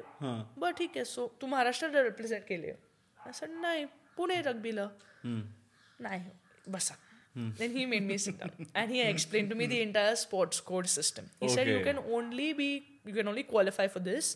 बरं 0.60 0.72
ठीक 0.78 0.92
आहे 0.96 1.06
सो 1.06 1.28
तू 1.42 1.48
महाराष्ट्राला 1.48 2.04
रिप्रेझेंट 2.04 2.44
केली 2.48 2.72
असं 3.26 3.62
नाही 3.62 3.86
पुणे 4.18 4.42
रग्बीला 4.42 4.88
नाही 6.00 6.30
बसा 6.68 6.94
then 7.60 7.72
he 7.76 7.84
made 7.92 8.06
me 8.08 8.16
sit 8.22 8.40
down 8.40 8.66
and 8.80 8.92
he 8.94 8.98
explained 9.10 9.52
to 9.52 9.56
me 9.60 9.66
the 9.74 9.78
entire 9.82 10.16
sports 10.22 10.58
code 10.70 10.88
system 10.94 11.28
he 11.44 11.48
said 11.54 11.70
you 11.72 11.76
Okay. 11.78 11.86
can 11.94 12.00
only 12.18 12.48
be 12.58 12.66
you 13.10 13.14
can 13.18 13.30
only 13.34 13.44
qualify 13.52 13.86
for 13.94 14.02
this 14.08 14.32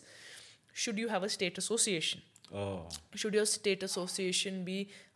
should 0.84 1.02
you 1.02 1.10
have 1.14 1.26
a 1.28 1.28
state 1.34 1.58
association 1.62 2.22
Oh. 2.53 2.89
should 3.19 3.35
your 3.37 3.45
state 3.49 3.83
association 3.85 4.55
be 4.69 4.73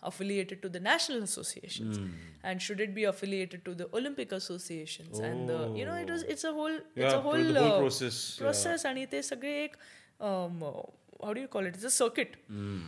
affiliated 0.10 0.60
to 0.66 0.70
the 0.76 0.80
national 0.84 1.24
associations 1.24 1.98
Hmm. 1.98 2.12
and 2.52 2.62
should 2.68 2.84
it 2.86 2.94
be 2.98 3.04
affiliated 3.10 3.64
to 3.66 3.74
the 3.82 3.88
olympic 4.00 4.36
associations 4.38 5.20
and 5.30 5.50
the 5.52 5.58
you 5.80 5.88
know 5.90 5.96
it 6.04 6.12
was 6.14 6.24
it's 6.36 6.46
a 6.50 6.54
whole 6.60 6.78
it's 6.78 7.02
Yeah, 7.04 7.16
a 7.18 7.20
whole, 7.26 7.44
the 7.58 7.64
whole 7.64 7.74
uh, 7.74 7.80
process, 7.82 8.20
yeah. 8.22 8.44
process 8.46 8.86
आणि 8.92 9.06
ते 9.12 9.22
सगळे 9.32 9.52
एक 9.64 9.76
um, 10.30 10.64
how 11.26 11.34
do 11.34 11.44
you 11.46 11.50
call 11.58 11.68
it 11.72 11.76
it's 11.82 11.90
a 11.90 11.94
circuit 11.98 12.38
Hmm. 12.54 12.80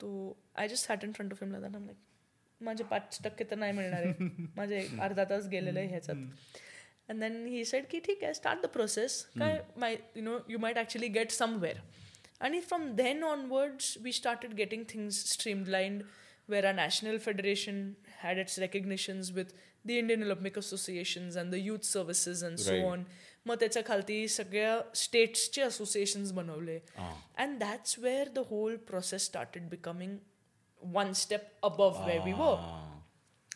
तो 0.00 0.12
I 0.58 0.68
just 0.68 0.86
sat 0.88 1.04
in 1.04 1.12
front 1.12 1.32
of 1.32 1.42
him 1.42 1.52
like 1.52 1.72
like 1.72 1.96
माझे 2.60 2.84
पाच 2.90 3.18
टक्के 3.24 3.44
तर 3.50 3.56
नाही 3.56 3.72
मिळणार 3.72 4.02
आहे 4.06 4.28
माझे 4.56 4.86
अर्धा 5.02 5.24
तास 5.30 5.46
गेलेलं 5.52 5.78
आहे 5.80 5.88
ह्याच्यात 5.88 6.16
अँड 7.10 7.20
देन 7.20 7.44
ही 7.46 7.64
सेड 7.64 7.84
की 7.90 8.00
ठीक 8.06 8.24
आहे 8.24 8.34
स्टार्ट 8.34 8.62
द 8.62 8.66
प्रोसेस 8.78 9.22
काय 9.38 9.60
my 9.76 9.96
you 10.16 10.22
know 10.22 10.38
you 10.48 10.58
might 10.58 10.78
actually 10.78 11.08
get 11.18 11.30
somewhere 11.30 11.80
आणि 12.40 12.60
from 12.60 12.90
then 12.96 13.22
onwards 13.22 13.96
we 14.02 14.12
started 14.12 14.54
getting 14.54 14.84
things 14.88 15.24
streamlined 15.32 16.02
where 16.48 16.64
our 16.66 16.74
national 16.74 17.18
federation 17.24 17.92
had 18.22 18.38
its 18.38 18.58
recognitions 18.58 19.30
with 19.30 19.54
the 19.86 19.90
Indian 19.90 20.22
Olympic 20.24 20.58
associations 20.58 21.36
and 21.36 21.50
the 21.52 21.54
youth 21.58 21.84
services 21.84 22.44
and 22.44 22.58
so 22.58 22.70
Right. 22.70 22.84
On 22.84 23.04
मग 23.46 23.54
त्याच्या 23.60 23.82
खालती 23.86 24.26
सगळ्या 24.28 24.80
स्टेट्सचे 24.94 25.62
associations 25.62 26.32
बनवले 26.32 26.78
and 26.98 27.58
that's 27.58 27.98
where 27.98 28.28
the 28.28 28.38
whole 28.50 28.76
process 28.90 29.24
started 29.24 29.68
becoming 29.68 30.16
one 30.82 31.14
step 31.14 31.52
above 31.62 31.98
where 32.06 32.22
we 32.22 32.34
were. 32.34 32.58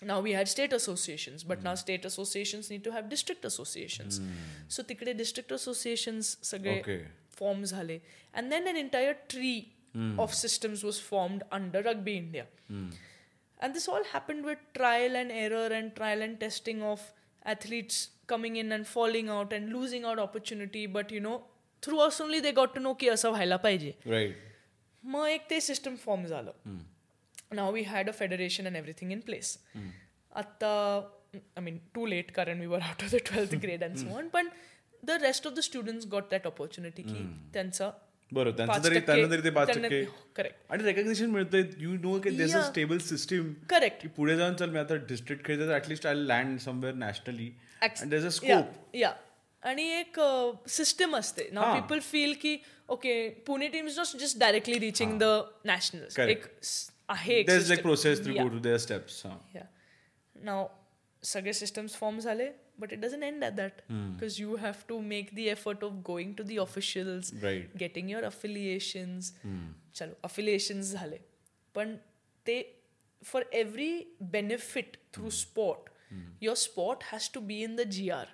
Now 0.02 0.20
we 0.20 0.32
had 0.32 0.48
state 0.48 0.72
associations, 0.72 1.42
but 1.42 1.62
now 1.62 1.74
state 1.74 2.04
associations 2.04 2.70
need 2.70 2.84
to 2.84 2.92
have 2.92 3.08
district 3.08 3.44
associations. 3.44 4.20
So 4.68 4.82
tikde 4.82 5.16
district 5.16 5.50
associations 5.50 6.36
sagre 6.42 6.74
Okay. 6.80 6.98
form 7.40 7.64
झाले. 7.64 7.98
And 8.34 8.52
then 8.52 8.68
an 8.72 8.76
entire 8.84 9.16
tree 9.34 9.72
of 10.24 10.34
systems 10.34 10.82
was 10.84 11.00
formed 11.10 11.44
under 11.58 11.82
Rugby 11.82 12.16
India. 12.22 12.46
And 12.70 13.74
this 13.74 13.88
all 13.88 14.08
happened 14.12 14.44
with 14.44 14.64
trial 14.78 15.16
and 15.16 15.32
error 15.32 15.68
and 15.76 15.94
trial 16.00 16.22
and 16.22 16.40
testing 16.40 16.82
of 16.82 17.04
athletes 17.54 18.00
coming 18.32 18.56
in 18.62 18.72
and 18.78 18.86
falling 18.94 19.30
out 19.36 19.52
and 19.58 19.72
losing 19.76 20.04
out 20.10 20.18
opportunity. 20.18 20.86
But 20.98 21.14
you 21.18 21.22
know, 21.28 21.38
through 21.82 22.02
us 22.08 22.20
only 22.20 22.40
they 22.40 22.52
got 22.52 22.74
to 22.74 22.82
know 22.86 22.94
की 23.00 23.08
असं 23.08 23.30
व्हायला 23.30 23.56
पाहिजे. 23.64 23.94
Right. 24.16 24.36
मग 25.04 25.28
एक 25.28 25.48
ते 25.50 25.60
system 25.60 25.96
form 26.04 26.24
झालं 26.26 26.78
नाव 27.54 27.72
we 27.72 27.82
had 27.88 28.08
a 28.08 28.12
federation 28.12 28.66
and 28.66 28.76
everything 28.76 29.12
in 29.12 29.20
place 29.26 29.58
आत्ता 30.42 30.70
I 31.34 31.60
mean 31.64 31.78
too 31.94 32.06
late 32.06 32.30
कारण 32.38 32.60
we 32.60 32.66
were 32.66 32.80
out 32.82 33.02
of 33.04 33.14
the 33.14 33.18
twelfth 33.26 33.54
grade 33.62 33.84
and 33.84 33.96
so 33.96 34.16
on 34.18 34.28
पण 34.28 34.48
the 35.03 35.11
rest 35.11 35.47
of 35.47 35.53
the 35.53 35.59
students 35.59 36.05
got 36.07 36.23
that 36.31 36.47
opportunity 36.47 37.01
की 37.01 37.25
त्यांचा 37.53 37.89
बरोबर 38.31 38.57
त्यांचं 38.57 38.83
तरी 38.83 38.99
त्यांना 38.99 39.29
तरी 39.31 39.43
ते 39.43 39.49
पाच 39.49 39.69
टक्के 39.69 40.03
करेक्ट 40.35 40.71
आणि 40.71 40.83
रेकग्नेशन 40.83 41.29
मिळतंय. 41.29 41.63
यू 41.77 41.93
नो 41.93 42.19
की 42.19 42.29
there's 42.29 42.55
a. 42.55 42.61
Stable 42.61 42.97
system 42.97 43.51
correct 43.69 44.01
की 44.01 44.07
पुढे 44.07 44.35
जाऊन 44.37 44.53
चल 44.55 44.69
मी 44.69 44.79
आता 44.79 44.95
डिस्ट्रिक्ट 45.09 45.45
खेळतो 45.45 45.67
तर 45.67 45.75
at least 45.75 46.07
I 46.07 46.13
land 46.15 46.59
somewhere 46.59 46.95
nationally 46.95 47.51
and 47.81 48.09
there's 48.09 48.25
a 48.25 48.29
scope 48.29 48.95
या 48.95 49.11
आणि 49.63 49.87
एक 49.89 50.19
सिस्टम 50.69 51.15
असते. 51.15 51.49
ना 51.53 51.61
हा. 51.61 51.73
पीपल 51.73 51.99
फील 51.99 52.33
की 52.41 52.57
okay 52.89 53.13
Pune 53.47 53.67
team 53.67 53.87
is 53.87 53.97
not 53.97 54.17
just 54.17 54.39
directly 54.39 54.79
reaching 54.79 55.17
the 55.19 55.23
Correct. 56.15 56.29
एक 56.29 56.45
आहे. 57.09 57.43
Process 57.75 58.23
through. 58.23 58.33
Go 58.33 58.47
to 58.47 58.59
their 58.59 58.77
steps 58.77 59.21
हां. 59.25 59.63
Now, 60.35 60.63
सगळे 61.23 61.51
systems 61.53 61.89
फॉर्म 61.89 62.19
झाले. 62.19 62.49
but 62.82 62.92
it 62.96 63.00
doesn't 63.02 63.22
end 63.26 63.44
at 63.48 63.56
that 63.58 63.82
because 63.90 64.38
you 64.42 64.56
have 64.64 64.80
to 64.88 65.00
make 65.12 65.34
the 65.40 65.44
effort 65.52 65.82
of 65.88 65.94
going 66.08 66.34
to 66.40 66.44
the 66.52 66.56
officials 66.64 67.30
Right. 67.44 67.76
getting 67.84 68.10
your 68.14 68.22
affiliations 68.30 69.30
चलो 70.00 70.16
affiliations 70.30 70.92
झाले 70.98 71.18
पण 71.74 71.94
ते 72.48 72.56
for 73.30 73.40
every 73.60 73.92
benefit 74.34 74.96
through 75.16 75.30
sport 75.36 75.86
your 76.46 76.54
sport 76.64 77.06
has 77.12 77.28
to 77.36 77.40
be 77.52 77.62
in 77.68 77.76
the 77.80 77.86
GR 77.94 78.26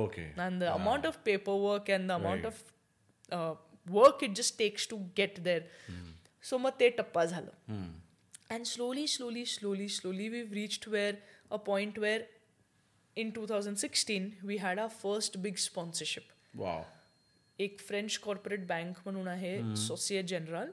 okay 0.00 0.24
and 0.46 0.62
the 0.64 0.72
amount 0.78 1.06
of 1.10 1.22
paperwork 1.28 1.88
and 1.98 2.10
the 2.10 2.16
amount 2.22 2.44
Right. 2.44 2.50
of 2.52 3.36
uh, 3.38 3.54
work 3.98 4.22
it 4.28 4.34
just 4.40 4.58
takes 4.64 4.86
to 4.94 4.98
get 5.20 5.38
there 5.44 5.62
so 6.50 6.58
मग 6.64 6.78
ते 6.80 6.88
टप्पा 6.98 7.24
झालं 7.24 7.84
and 8.54 8.68
slowly 8.72 9.04
slowly 9.12 9.44
slowly 9.52 9.86
slowly 9.98 10.26
we've 10.34 10.52
reached 10.58 10.84
where 10.96 11.14
a 11.56 11.58
point 11.68 11.96
where 12.06 12.20
in 13.16 13.30
2016 13.36 14.24
we 14.48 14.56
had 14.62 14.78
our 14.78 14.90
first 15.02 15.36
big 15.44 15.58
sponsorship 15.66 16.32
wow 16.56 16.82
एक 17.58 17.80
French 17.88 18.16
corporate 18.24 18.66
bank 18.66 18.98
म्हणून 19.04 19.28
आहे 19.28 19.52
सोसिएट 19.86 20.26
general 20.28 20.70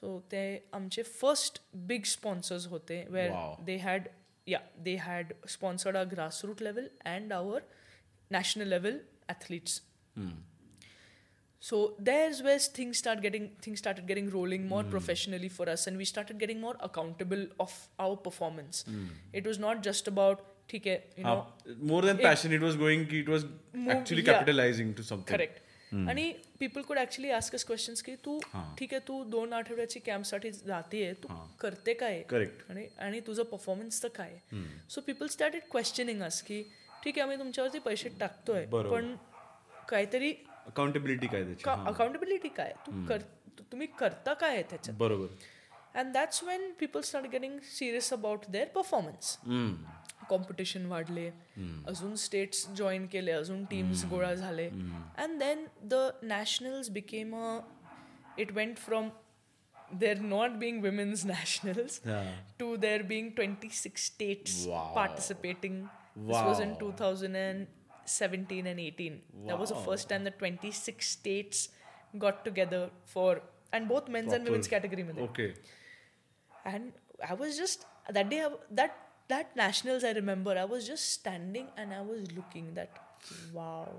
so 0.00 0.18
ते 0.32 0.42
आमचे 0.72 1.02
first 1.02 1.60
big 1.88 2.04
sponsors 2.06 2.66
होते 2.66 3.04
वेर 3.10 3.30
Wow. 3.30 3.64
They 3.66 3.76
had 3.84 4.08
yeah 4.46 4.58
they 4.84 4.94
had 4.96 5.32
sponsored 5.48 5.96
a 5.96 6.02
grassroot 6.12 6.62
level 6.62 6.86
and 7.04 7.32
our 7.32 7.62
national 8.30 8.68
level 8.68 8.98
athletes 9.28 9.80
So 11.62 11.78
there's 12.06 12.38
where 12.44 12.58
things 12.76 12.98
start 13.00 13.20
getting 13.24 13.44
things 13.64 13.78
started 13.82 14.06
getting 14.06 14.28
rolling 14.30 14.64
more 14.70 14.82
professionally 14.94 15.48
for 15.56 15.66
us, 15.74 15.86
and 15.90 16.00
we 16.02 16.06
started 16.10 16.38
getting 16.40 16.60
more 16.62 16.72
accountable 16.86 17.44
of 17.64 17.76
our 18.06 18.16
performance. 18.24 18.80
It 19.40 19.46
was 19.50 19.60
not 19.64 19.84
just 19.88 20.08
about 20.12 20.42
ठीक 20.69 20.87
है 20.87 20.97
know 21.19 21.37
more 21.89 22.05
than 22.05 22.17
passion 22.23 22.53
it 22.53 22.61
was 22.61 22.77
going 22.77 23.05
की 23.05 23.19
it 23.19 23.29
was 23.29 23.43
actually 23.43 24.21
yeah. 24.21 24.33
Capitalising 24.33 24.93
to 24.93 25.03
something 25.03 25.35
correct 25.35 25.65
आणि 26.09 26.31
people 26.59 26.81
could 26.81 26.97
actually 26.97 27.29
ask 27.31 27.53
us 27.55 27.63
questions 27.65 28.01
की 28.03 28.15
तू 28.25 28.39
ठीक 28.77 28.93
आहे 28.93 29.07
तू 29.07 29.23
दोन 29.23 29.53
आठवड्याची 29.53 29.99
कॅम्पसाठी 30.05 30.51
जातीये 30.51 31.13
तू 31.13 31.27
करते 31.59 31.93
काय 31.93 32.21
Correct. 32.33 32.71
आणि 32.99 33.19
तुझं 33.27 33.43
परफॉर्मन्स 33.43 34.01
तर 34.03 34.07
काय 34.15 34.37
so 34.89 35.01
people 35.01 35.27
started 35.27 35.61
questioning 35.71 36.21
us 36.21 36.41
की 36.41 36.61
ठीक 37.03 37.17
आहे 37.17 37.21
आम्ही 37.21 37.37
तुमच्यावरती 37.39 37.79
पैसे 37.79 38.09
टाकतोय. 38.19 38.65
पण 38.65 39.15
काहीतरी 39.89 40.33
अकाउंटेबिलिटी 40.67 41.27
काय. 41.27 41.43
अकाउंटेबिलिटी 41.65 42.49
काय 42.57 42.73
तू 42.87 43.05
कर 43.09 43.21
तुम्ही 43.71 43.87
करता 43.99 44.33
काय 44.33 44.53
आहे 44.53 44.63
त्याच्यात? 44.69 44.97
बरोबर. 44.97 45.27
And 45.95 46.11
that's 46.13 46.43
when 46.43 46.71
people 46.79 47.01
start 47.01 47.27
getting 47.31 47.57
serious 47.77 48.11
about 48.13 48.45
their 48.49 48.67
performance 48.75 49.37
competition 50.28 50.86
वाढले 50.86 51.28
अजून 51.88 52.14
स्टेट्स 52.16 52.66
जॉईन 52.76 53.06
केले 53.12 53.32
अजून 53.32 53.64
टीम्स 53.70 54.04
गोळा 54.10 54.34
झाले 54.34 54.68
and 54.68 55.38
then 55.40 55.66
the 55.88 55.94
nationals 56.22 56.88
became 56.90 57.34
a 57.36 57.58
it 58.38 58.52
went 58.52 58.76
from 58.78 59.08
there 60.00 60.18
not 60.20 60.50
being 60.58 60.82
women's 60.82 61.24
nationals 61.26 62.00
Yeah. 62.06 62.28
to 62.60 62.68
there 62.84 63.02
being 63.10 63.26
26 63.40 64.04
states 64.10 64.54
Wow. 64.68 64.84
participating. 64.98 65.74
This 66.28 66.40
was 66.46 66.60
in 66.66 66.72
2017 66.80 68.66
and 68.72 68.80
18. 68.86 69.18
That 69.50 69.58
was 69.62 69.72
the 69.74 69.82
first 69.88 70.08
time 70.12 70.24
that 70.28 70.38
26 70.44 71.10
states 71.18 71.60
got 72.24 72.40
together 72.48 72.80
for, 73.14 73.28
and 73.72 73.88
both 73.92 74.08
men's 74.16 74.36
and 74.38 74.48
women's 74.50 74.68
category. 74.74 75.04
मध्ये. 75.10 75.24
Okay 75.24 75.48
And 76.72 76.92
I 77.28 77.34
was 77.34 77.56
just, 77.60 77.86
that 78.18 78.28
day, 78.32 78.40
I- 78.48 78.74
that, 78.80 78.98
that 79.29 79.55
nationals 79.55 80.03
I 80.03 80.11
remember, 80.11 80.57
I 80.57 80.65
was 80.65 80.87
just 80.87 81.11
standing 81.11 81.67
and 81.77 81.93
I 81.93 82.01
was 82.01 82.31
looking 82.31 82.73
that, 82.75 82.89
wow. 83.53 83.89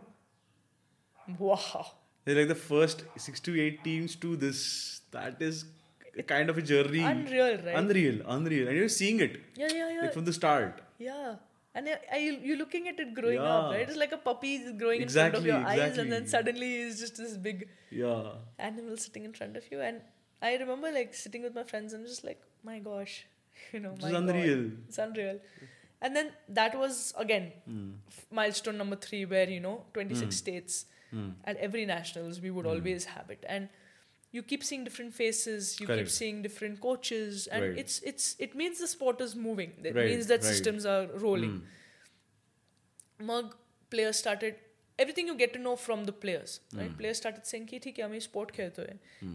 Wow. 1.39 1.87
They're 2.25 2.37
like 2.37 2.49
the 2.49 2.55
first 2.55 3.05
six 3.17 3.41
to 3.41 3.61
eight 3.61 3.85
teams 3.85 4.15
to 4.17 4.37
this. 4.37 5.01
That 5.11 5.41
is 5.41 5.65
kind 6.27 6.51
of 6.51 6.59
a 6.59 6.63
journey. 6.63 7.03
Unreal, 7.03 7.57
right? 7.65 7.75
Unreal, 7.77 8.21
unreal. 8.27 8.69
And 8.69 8.77
you're 8.77 8.89
seeing 8.89 9.21
it 9.21 9.41
Yeah, 9.57 9.69
yeah, 9.73 9.91
yeah. 9.91 10.01
like 10.03 10.13
from 10.13 10.25
the 10.25 10.33
start. 10.33 10.81
Yeah. 10.99 11.37
And 11.75 11.89
I, 11.89 11.99
I, 12.13 12.19
you're 12.43 12.57
looking 12.57 12.89
at 12.89 12.99
it 12.99 13.15
growing 13.15 13.39
up, 13.39 13.71
right? 13.71 13.89
It's 13.89 13.97
like 13.97 14.13
a 14.13 14.17
puppy 14.17 14.57
is 14.57 14.73
growing 14.79 15.03
in 15.03 15.09
front 15.09 15.35
of 15.35 15.45
Exactly, 15.45 15.49
your 15.49 15.85
eyes, 15.85 15.99
and 15.99 16.11
then 16.11 16.27
suddenly 16.27 16.77
it's 16.83 16.99
just 16.99 17.17
this 17.19 17.37
big 17.37 17.69
Yeah. 17.91 18.33
animal 18.59 18.97
sitting 18.97 19.25
in 19.25 19.33
front 19.33 19.57
of 19.57 19.65
you. 19.71 19.81
And 19.81 20.01
I 20.43 20.57
remember 20.57 20.91
like 20.91 21.15
sitting 21.15 21.43
with 21.43 21.55
my 21.55 21.63
friends 21.63 21.93
and 21.93 22.07
just 22.07 22.25
like, 22.25 22.41
my 22.65 22.79
gosh, 22.81 23.27
you 23.73 23.81
know, 23.81 23.93
It 23.93 24.03
my 24.03 24.09
was 24.11 24.13
God. 24.13 24.29
unreal. 24.29 24.71
It's 24.89 24.99
unreal. 24.99 25.41
And 26.01 26.15
then 26.17 26.31
that 26.49 26.79
was 26.79 27.13
again 27.17 27.53
Hmm. 27.67 27.91
f- 28.09 28.27
milestone 28.31 28.77
number 28.79 28.97
three, 28.97 29.25
where 29.25 29.49
you 29.49 29.61
know, 29.61 29.85
26 29.95 30.37
states 30.37 30.85
Hmm. 31.11 31.31
at 31.45 31.57
every 31.57 31.85
nationals, 31.87 32.41
we 32.41 32.51
would 32.51 32.67
always 32.67 33.07
have 33.07 33.31
it. 33.31 33.45
And 33.49 33.69
you 34.31 34.43
keep 34.43 34.63
seeing 34.63 34.85
different 34.85 35.15
faces, 35.15 35.81
you 35.81 35.87
Correct. 35.87 36.01
keep 36.03 36.11
seeing 36.11 36.43
different 36.43 36.81
coaches, 36.83 37.47
and 37.47 37.65
Right. 37.65 37.79
it's 37.79 38.01
it's 38.13 38.37
it 38.39 38.55
means 38.55 38.79
the 38.79 38.87
sport 38.95 39.21
is 39.27 39.35
moving. 39.35 39.73
It 39.83 39.95
Right, 39.95 40.11
means 40.11 40.27
that 40.33 40.43
right. 40.43 40.51
systems 40.55 40.85
are 40.95 41.07
rolling. 41.27 41.63
Mug 43.19 43.55
players 43.91 44.17
started 44.19 44.57
everything 45.00 45.30
you 45.32 45.36
get 45.38 45.54
to 45.54 45.60
know 45.62 45.76
from 45.84 46.02
the 46.08 46.14
players 46.24 46.52
right 46.80 46.92
players 46.98 47.20
started 47.22 47.48
saying 47.52 47.66
की 47.70 47.78
ठीक 47.84 48.00
आहे 48.00 48.04
आम्ही 48.04 48.20
sport 48.22 48.54
खेळतोय 48.56 48.88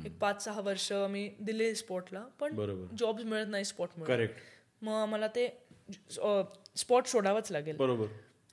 एक 0.07 0.19
पाच 0.21 0.45
सहा 0.45 0.61
वर्ष 0.69 0.91
आम्ही 0.93 1.29
दिले 1.49 1.75
स्पोर्टला 1.75 2.21
पण 2.41 2.55
बरोबर. 2.57 2.95
जॉब्स 2.99 3.25
मिळत 3.25 3.49
नाही 3.57 3.65
स्पोर्टमुळे 3.65 4.13
Correct. 4.15 4.39
मग 4.83 4.93
आम्हाला 5.03 5.27
ते 5.37 5.49
स्पॉट 6.77 7.07
सोडावाच 7.07 7.51
लागेल 7.53 7.77
बरोबर 7.77 8.07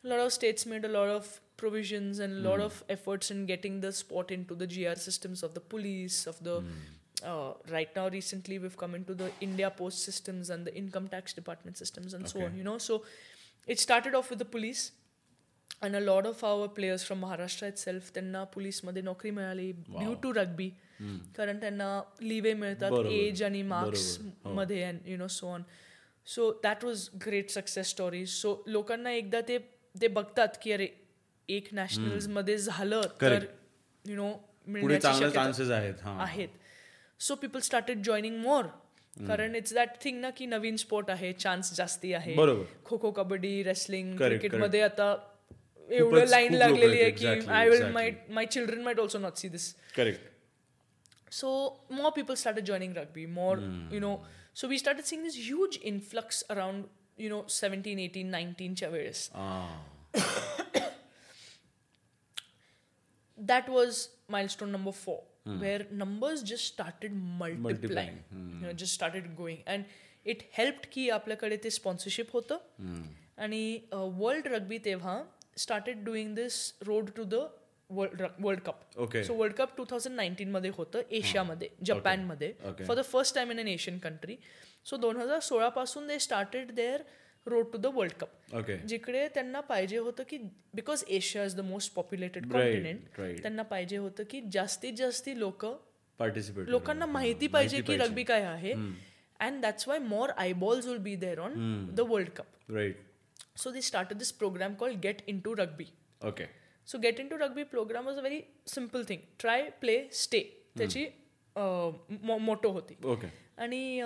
a 0.04 0.08
lot 0.08 0.20
of 0.24 0.32
states 0.34 0.66
made 0.72 0.84
a 0.88 0.90
lot 0.94 1.12
of 1.12 1.28
provisions 1.62 2.20
and 2.24 2.36
a 2.40 2.42
lot 2.48 2.62
of 2.66 2.76
efforts 2.96 3.32
in 3.36 3.40
getting 3.52 3.78
the 3.86 3.90
sport 4.00 4.34
into 4.36 4.58
the 4.60 4.68
GR 4.74 4.94
systems 5.04 5.42
of 5.48 5.54
the 5.56 5.64
police, 5.74 6.18
of 6.32 6.42
the. 6.48 6.58
Uh, 7.32 7.54
right 7.72 7.96
now, 8.00 8.04
recently, 8.16 8.60
we've 8.66 8.78
come 8.82 8.94
into 8.98 9.16
the 9.22 9.30
India 9.48 9.72
Post 9.80 10.04
systems 10.10 10.52
and 10.56 10.70
the 10.70 10.74
income 10.82 11.08
tax 11.16 11.34
department 11.40 11.82
systems 11.84 12.14
and 12.18 12.30
so 12.34 12.38
Okay. 12.40 12.46
on, 12.50 12.58
you 12.62 12.66
know. 12.70 12.78
So 12.90 13.00
it 13.76 13.80
started 13.86 14.20
off 14.20 14.30
with 14.36 14.44
the 14.46 14.50
police. 14.58 14.84
And 15.83 15.97
a 15.97 16.01
lot 16.01 16.27
of 16.27 16.43
our 16.45 16.69
players 16.69 17.03
from 17.03 17.21
Maharashtra 17.25 17.69
itself, 17.73 18.11
त्यांना 18.15 18.43
पोलीसमध्ये 18.55 19.03
नोकरी 19.03 19.31
मिळाली 19.31 19.71
due 19.73 20.15
to 20.23 20.33
rugby 20.35 20.69
कारण 21.37 21.61
त्यांना 21.61 21.89
लिवे 22.23 22.53
मिळतात. 22.55 22.93
Age 23.11 23.43
आणि 23.43 23.63
मार्क्समध्ये 23.63 24.83
and 24.85 25.09
you 25.09 25.17
know 25.17 25.27
so 25.37 25.47
on 25.53 25.63
so 26.27 26.51
that 26.63 26.85
was 26.85 27.09
great 27.27 27.51
success 27.51 27.89
story 27.91 28.25
so 28.27 28.55
लोकांना 28.67 29.13
एकदा 29.13 29.41
ते 29.49 29.59
ते 29.95 30.09
बघतात 30.19 30.59
की 30.63 30.73
अरे 30.73 30.89
एक 31.49 31.69
नॅशनल्समध्ये 31.73 32.59
झालं 32.59 33.01
तर. 33.21 33.45
यु 34.05 34.17
नो 34.17 34.99
चान्सेस 34.99 35.71
आहेत 35.71 36.03
हा. 36.03 36.17
आहेत. 36.23 36.49
So 37.21 37.35
people 37.35 37.61
started 37.61 38.03
joining 38.05 38.37
more 38.43 38.65
कारण 39.29 39.55
इट्स 39.55 39.75
दॅट 39.75 39.97
थिंग 40.05 40.21
ना 40.21 40.31
की 40.37 40.47
नवीन 40.47 40.77
स्पोर्ट 40.77 41.11
आहे 41.11 41.33
चान्स 41.33 41.75
जास्ती 41.77 42.13
आहे. 42.15 42.35
खो 42.85 42.99
खो 42.99 43.11
कबड्डी 43.13 43.63
रेसलिंग 43.63 44.13
Correct, 44.13 44.39
क्रिकेटमध्ये 44.39 44.81
आता 44.83 45.15
एवढं 45.90 46.10
खूपच- 46.10 46.30
लाईन 46.30 46.50
खूप 46.50 46.58
लागलेली 46.60 46.82
लोकं 46.82 46.94
आहे 46.94 47.04
आहेत, 47.04 47.18
की 47.20 47.26
exactly, 47.26 47.50
I 47.56 47.70
will 47.70 47.78
exactly. 47.80 47.94
My 47.94 48.12
my 48.36 48.46
children 48.56 48.82
might 48.84 49.00
also 49.00 49.20
not 49.20 49.38
see 49.38 49.50
this 49.50 49.74
correct 49.96 50.34
so 51.32 51.50
more 51.96 52.10
people 52.16 52.38
started 52.40 52.66
joining 52.68 52.92
rugby 52.98 53.24
more 53.38 53.56
you 53.94 54.00
know 54.04 54.12
so 54.60 54.68
we 54.74 54.78
started 54.82 55.08
seeing 55.08 55.24
this 55.28 55.38
huge 55.48 55.78
influx 55.92 56.38
around 56.56 56.86
you 57.18 57.32
know 57.32 57.40
17 57.56 58.00
18 58.04 58.30
19 58.36 58.76
च्या 58.76 58.90
वेळेस 58.90 59.30
that 63.38 63.68
was 63.70 64.10
milestone 64.30 64.72
number 64.72 64.92
four 64.94 65.18
where 65.60 65.86
numbers 65.92 66.42
just 66.42 66.66
started 66.66 67.14
multiplying, 67.14 67.62
Multiplying. 67.62 68.16
You 68.32 68.62
know, 68.62 68.74
just 68.74 68.94
started 68.94 69.26
going 69.38 69.60
and 69.68 69.86
it 70.26 70.42
helped 70.52 70.88
की 70.92 71.10
आपल्याकडे 71.10 71.58
ते 71.64 71.70
sponsorship 71.70 72.32
होतं 72.34 73.04
आणि 73.38 73.62
world 73.92 74.48
rugby 74.48 74.78
तेव्हा 74.86 75.22
started 75.57 76.05
doing 76.05 76.35
this 76.35 76.63
road 76.87 77.11
to 77.17 77.25
the 77.25 77.49
World 77.91 78.61
Cup 78.67 78.81
Okay. 79.05 79.23
So 79.27 79.35
World 79.35 79.55
Cup 79.57 79.77
two 79.77 79.85
thousand 79.91 80.15
nineteen 80.17 80.51
मध्ये 80.51 80.71
होतं 80.75 81.01
एशियामध्ये 81.11 81.69
जपानमध्ये. 81.87 82.53
For 82.87 82.97
the 82.97 83.03
first 83.05 83.35
time 83.35 83.51
in 83.51 83.59
an 83.61 83.69
Asian 83.69 83.99
country 83.99 84.37
so 84.91 84.97
दोन 84.97 85.17
हजार 85.17 85.41
सोळा 85.41 85.69
पासून 85.69 86.07
they 86.09 86.19
started 86.19 86.71
their 86.75 87.03
road 87.47 87.73
to 87.73 87.79
the 87.79 87.87
World 87.95 88.13
Cup 88.21 88.55
okay 88.57 88.77
जिकडे 88.89 89.27
त्यांना 89.35 89.61
पाहिजे 89.69 89.99
होतं 89.99 90.23
की 90.29 90.39
because 90.75 91.05
Asia 91.09 91.45
is 91.45 91.57
the 91.57 91.61
most 91.71 91.95
populated 91.95 92.51
continent. 92.53 93.01
त्यांना 93.43 93.63
पाहिजे 93.63 93.97
होतं 93.97 94.25
की 94.31 94.41
जास्तीत 94.53 94.95
जास्ती 94.97 95.39
लोक 95.39 95.67
पार्टिसिपेट 96.21 96.69
लोकांना 96.69 97.07
माहिती 97.07 97.47
पाहिजे 97.49 97.81
की 97.83 97.97
रग्बी 97.97 98.25
काय 98.25 98.43
आहे. 98.45 98.73
And 99.41 99.61
that's 99.63 99.89
why 99.89 99.99
more 99.99 100.31
eyeballs 100.37 100.87
will 100.87 100.99
be 101.05 101.17
there 101.17 101.39
on 101.41 101.55
the 101.95 102.01
World 102.09 102.29
Cup 102.37 102.73
right 102.75 102.97
so 103.57 103.71
they 103.71 103.81
started 103.81 104.19
this 104.19 104.31
programme 104.43 104.75
call 104.81 104.95
get 105.03 105.23
into 105.41 105.55
rugby 105.59 105.87
okay 106.29 106.47
so 106.89 106.99
get 106.99 107.21
into 107.29 107.37
rugby 107.37 107.65
programme 107.75 108.07
was 108.07 108.17
a 108.17 108.21
very 108.21 108.43
simple 108.75 109.05
thing 109.09 109.21
try 109.39 109.69
play 109.81 110.03
stay 110.23 110.41
त्याची 110.79 111.07
motto 111.57 112.71
होती. 112.73 112.97
Okay 113.05 113.27
आणि 113.63 114.01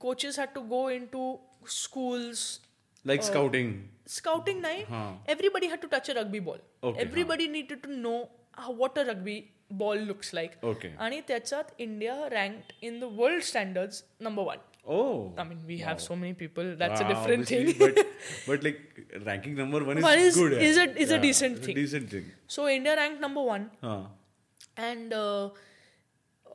coaches 0.00 0.38
had 0.38 0.48
to 0.54 0.60
go 0.68 0.88
into 1.12 1.36
schools 1.82 2.48
like 3.04 3.22
scouting 3.22 3.74
scouting. 4.14 4.60
नाही. 4.62 4.82
everybody 5.32 5.68
had 5.70 5.80
to 5.82 5.88
touch 5.92 6.08
a 6.10 6.14
rugby 6.16 6.40
ball. 6.48 6.58
Okay, 6.88 7.00
everybody 7.04 7.46
needed 7.54 7.80
to 7.84 7.94
know 8.02 8.18
how, 8.58 8.74
what 8.82 8.98
a 8.98 9.04
rugby 9.04 9.34
ball 9.80 10.02
looks 10.10 10.28
like. 10.38 10.52
Okay. 10.72 10.90
आणि 10.98 11.20
त्याच्यात 11.28 11.72
India 11.78 12.14
ranked 12.32 12.72
in 12.84 13.00
the 13.00 13.08
world 13.16 13.42
standards 13.44 14.02
number 14.20 14.42
one 14.42 14.58
Oh 14.93 14.99
I 15.37 15.43
mean, 15.47 15.57
we 15.71 15.75
have 15.87 15.99
so 16.03 16.15
many 16.21 16.33
people. 16.37 16.69
That's 16.77 17.01
a 17.01 17.07
different 17.09 17.47
thing. 17.49 17.67
but 17.81 17.99
but 18.47 18.63
like 18.67 18.79
ranking 19.27 19.57
number 19.59 19.81
one 19.89 19.99
is 20.01 20.07
One 20.07 20.23
is- 20.29 20.39
good. 20.39 20.55
is 20.69 20.79
yeah. 20.79 20.85
a- 20.85 21.03
is 21.05 21.11
a 21.11 21.17
Yeah, 21.17 21.25
decent 21.25 21.59
thing. 21.65 21.75
Decent 21.81 22.09
thing. 22.15 22.31
so 22.55 22.69
India 22.77 22.95
ranked 23.01 23.21
number 23.27 23.43
one, 23.49 23.67
हाँ 23.83 23.99
and 24.89 25.13
uh, 25.13 25.45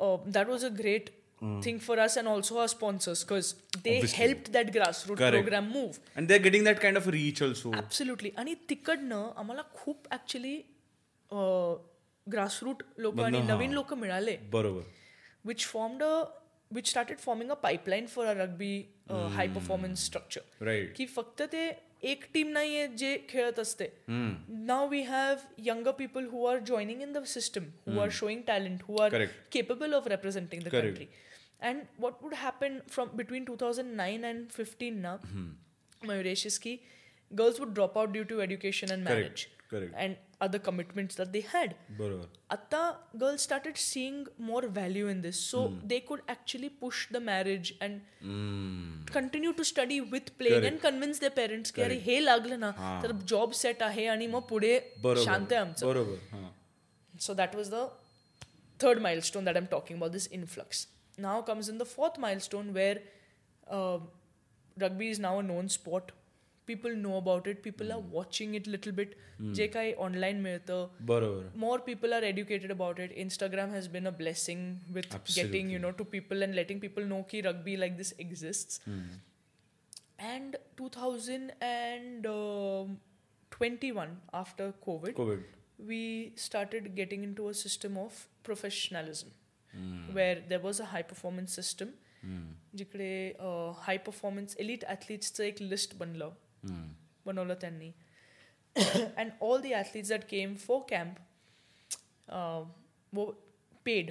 uh, 0.00 0.16
that 0.38 0.52
was 0.54 0.66
a 0.70 0.74
great 0.82 1.12
Hmm. 1.40 1.56
thing 1.64 1.78
for 1.85 1.94
us 2.02 2.14
and 2.20 2.28
also 2.32 2.59
our 2.61 2.68
sponsors 2.72 3.22
because 3.24 3.48
they 3.87 3.94
helped 4.12 4.46
that 4.52 4.70
grassroots 4.76 5.18
Correct. 5.22 5.35
program 5.38 5.66
move. 5.72 5.98
and 6.16 6.30
they're 6.30 6.44
getting 6.46 6.64
that 6.68 6.80
kind 6.85 7.00
of 7.00 7.09
reach 7.16 7.42
also. 7.46 7.72
Absolutely 7.80 8.30
आणि 8.42 8.54
तिकडनं 8.70 9.28
आम्हाला 9.42 9.62
खूप 9.82 10.09
actually 10.18 10.54
grassroot 12.32 12.82
लोक 12.98 13.20
आणि 13.20 13.38
मधनं, 13.38 13.54
नवीन 13.54 13.68
हा. 13.68 13.74
लोक 13.74 13.92
मिळाले 13.94 14.37
बरोबर 14.52 14.82
which 15.44 15.64
formed 15.66 16.02
a 16.02 16.22
which 16.71 16.89
started 16.89 17.17
forming 17.17 17.49
a 17.51 17.53
pipeline 17.63 18.05
for 18.07 18.25
a 18.25 18.34
rugby 18.34 18.75
high 19.10 19.47
performance 19.47 20.05
structure 20.05 20.91
की 20.97 21.05
फक्त 21.05 21.41
ते 21.51 21.69
एक 22.03 22.23
टीम 22.34 22.47
नाही 22.49 22.75
आहे 22.77 22.88
जे 22.97 23.17
खेळत 23.29 23.60
असते 23.60 23.88
now 24.07 24.88
we 24.89 25.01
have 25.01 25.36
younger 25.65 25.91
people 25.91 26.27
who 26.27 26.45
are 26.45 26.60
joining 26.67 27.01
in 27.01 27.12
the 27.13 27.23
system 27.27 27.63
who 27.88 27.99
are 27.99 28.10
showing 28.12 28.41
talent 28.47 28.84
who 28.84 29.01
are 29.01 29.25
capable 29.51 29.93
of 29.93 30.07
representing 30.07 30.63
the 30.63 30.71
country 30.71 31.07
and 31.62 31.84
what 31.99 32.23
would 32.23 32.34
happen 32.34 32.79
from 32.89 33.10
between 33.15 33.43
two 33.45 33.55
thousand 33.62 33.95
nine 33.95 34.25
and 34.25 34.47
fifteen 34.51 34.99
ना 35.01 35.15
मयुरेशिस 36.01 36.57
की 36.60 36.77
girls 37.31 37.60
would 37.60 37.73
drop 37.73 37.97
out 37.97 38.10
due 38.10 38.23
to 38.23 38.39
education 38.41 38.91
and 38.91 39.03
marriage 39.03 39.45
marriage 39.70 39.70
Correct. 39.70 39.94
and 39.96 40.16
other 40.40 40.59
commitments 40.59 41.16
that 41.16 41.32
they 41.32 41.42
had 41.52 41.74
बरोबर 41.98 42.28
Atta 42.56 42.82
girls 43.22 43.42
started 43.42 43.76
seeing 43.76 44.18
more 44.38 44.62
value 44.68 45.09
in 45.09 45.22
this 45.22 45.40
so 45.52 45.62
they 45.92 46.00
could 46.11 46.22
actually 46.35 46.68
push 46.68 47.06
the 47.16 47.20
marriage 47.20 47.72
and 47.80 48.00
continue 49.12 49.52
to 49.52 49.64
study 49.64 50.00
with 50.00 50.32
playing 50.38 50.66
and 50.70 50.80
convince 50.88 51.18
their 51.18 51.37
parents 51.40 51.70
की 51.70 51.82
अरे 51.82 51.98
हे 52.09 52.20
लागलं 52.20 52.59
ना 52.59 52.70
तर 53.02 53.12
job 53.35 53.52
set 53.62 53.82
आहे 53.82 54.06
आणि 54.16 54.26
मग 54.26 54.42
पुढे 54.50 54.74
शांत 55.04 55.52
आहे 55.52 55.61
बरोबर 55.61 55.61
आमचं 55.61 55.87
बरोबर 55.87 56.37
हां 56.37 56.48
so 57.18 57.35
that 57.35 57.54
was 57.54 57.70
the 57.70 57.88
third 58.78 59.00
milestone 59.00 59.44
that 59.44 59.56
I'm 59.56 59.66
talking 59.66 59.96
about, 59.96 60.12
this 60.12 60.26
influx. 60.26 60.87
Now 61.18 61.40
comes 61.42 61.68
in 61.68 61.78
the 61.78 61.85
fourth 61.85 62.18
milestone 62.18 62.74
where 62.74 62.98
uh, 63.70 63.98
rugby 64.78 65.09
is 65.09 65.18
now 65.18 65.38
a 65.38 65.42
known 65.42 65.68
sport. 65.68 66.12
people 66.67 66.95
know 66.95 67.17
about 67.17 67.47
it 67.47 67.62
people 67.63 67.88
mm. 67.88 67.95
are 67.95 68.04
watching 68.17 68.56
it 68.56 68.67
little 68.67 68.93
bit 68.93 69.15
जे 69.56 69.67
काही 69.67 69.93
online 69.97 70.41
मिळतं 70.41 70.88
बरोबर 71.06 71.45
more 71.60 71.80
people 71.86 72.13
are 72.13 72.24
educated 72.24 72.71
about 72.71 73.00
it 73.00 73.12
Instagram 73.21 73.71
has 73.71 73.88
been 73.91 74.08
a 74.08 74.10
blessing 74.17 74.93
with 74.93 75.15
getting 75.36 75.71
you 75.71 75.80
know 75.80 75.89
to 76.00 76.04
people 76.12 76.43
and 76.43 76.54
letting 76.56 76.80
people 76.80 77.04
know 77.04 77.21
की 77.32 77.41
rugby 77.41 77.80
like 77.80 77.95
this 77.97 78.13
exist 78.19 78.82
and 80.19 80.58
two 80.78 80.89
thousand 80.95 81.52
and 81.63 82.28
twenty 83.52 83.91
one 83.91 84.15
after 84.34 84.71
Covid 84.82 85.19
we 85.88 86.04
started 86.38 86.93
getting 86.95 87.24
into 87.34 87.47
a 87.47 87.52
system 87.63 87.97
of 87.97 88.26
professionalism 88.45 90.13
where 90.15 90.39
there 90.50 90.60
was 90.60 90.82
a 90.82 90.86
high 90.86 91.02
performance 91.02 91.56
system 91.56 91.91
जिकडे 92.76 93.12
high 93.78 93.97
performance 93.97 94.56
elite 94.60 94.86
ॲथलीट्सचं 94.86 95.43
एक 95.43 95.62
list 95.62 95.95
बनलं 95.95 96.34
बनवलं 97.26 97.54
त्यांनी 97.61 97.90
and 98.76 99.30
all 99.40 99.61
the 99.61 99.72
athletes 99.74 100.09
that 100.09 100.24
came 100.30 100.54
for 100.66 100.80
camp 100.90 101.18
were 103.12 103.24
paid 103.87 104.11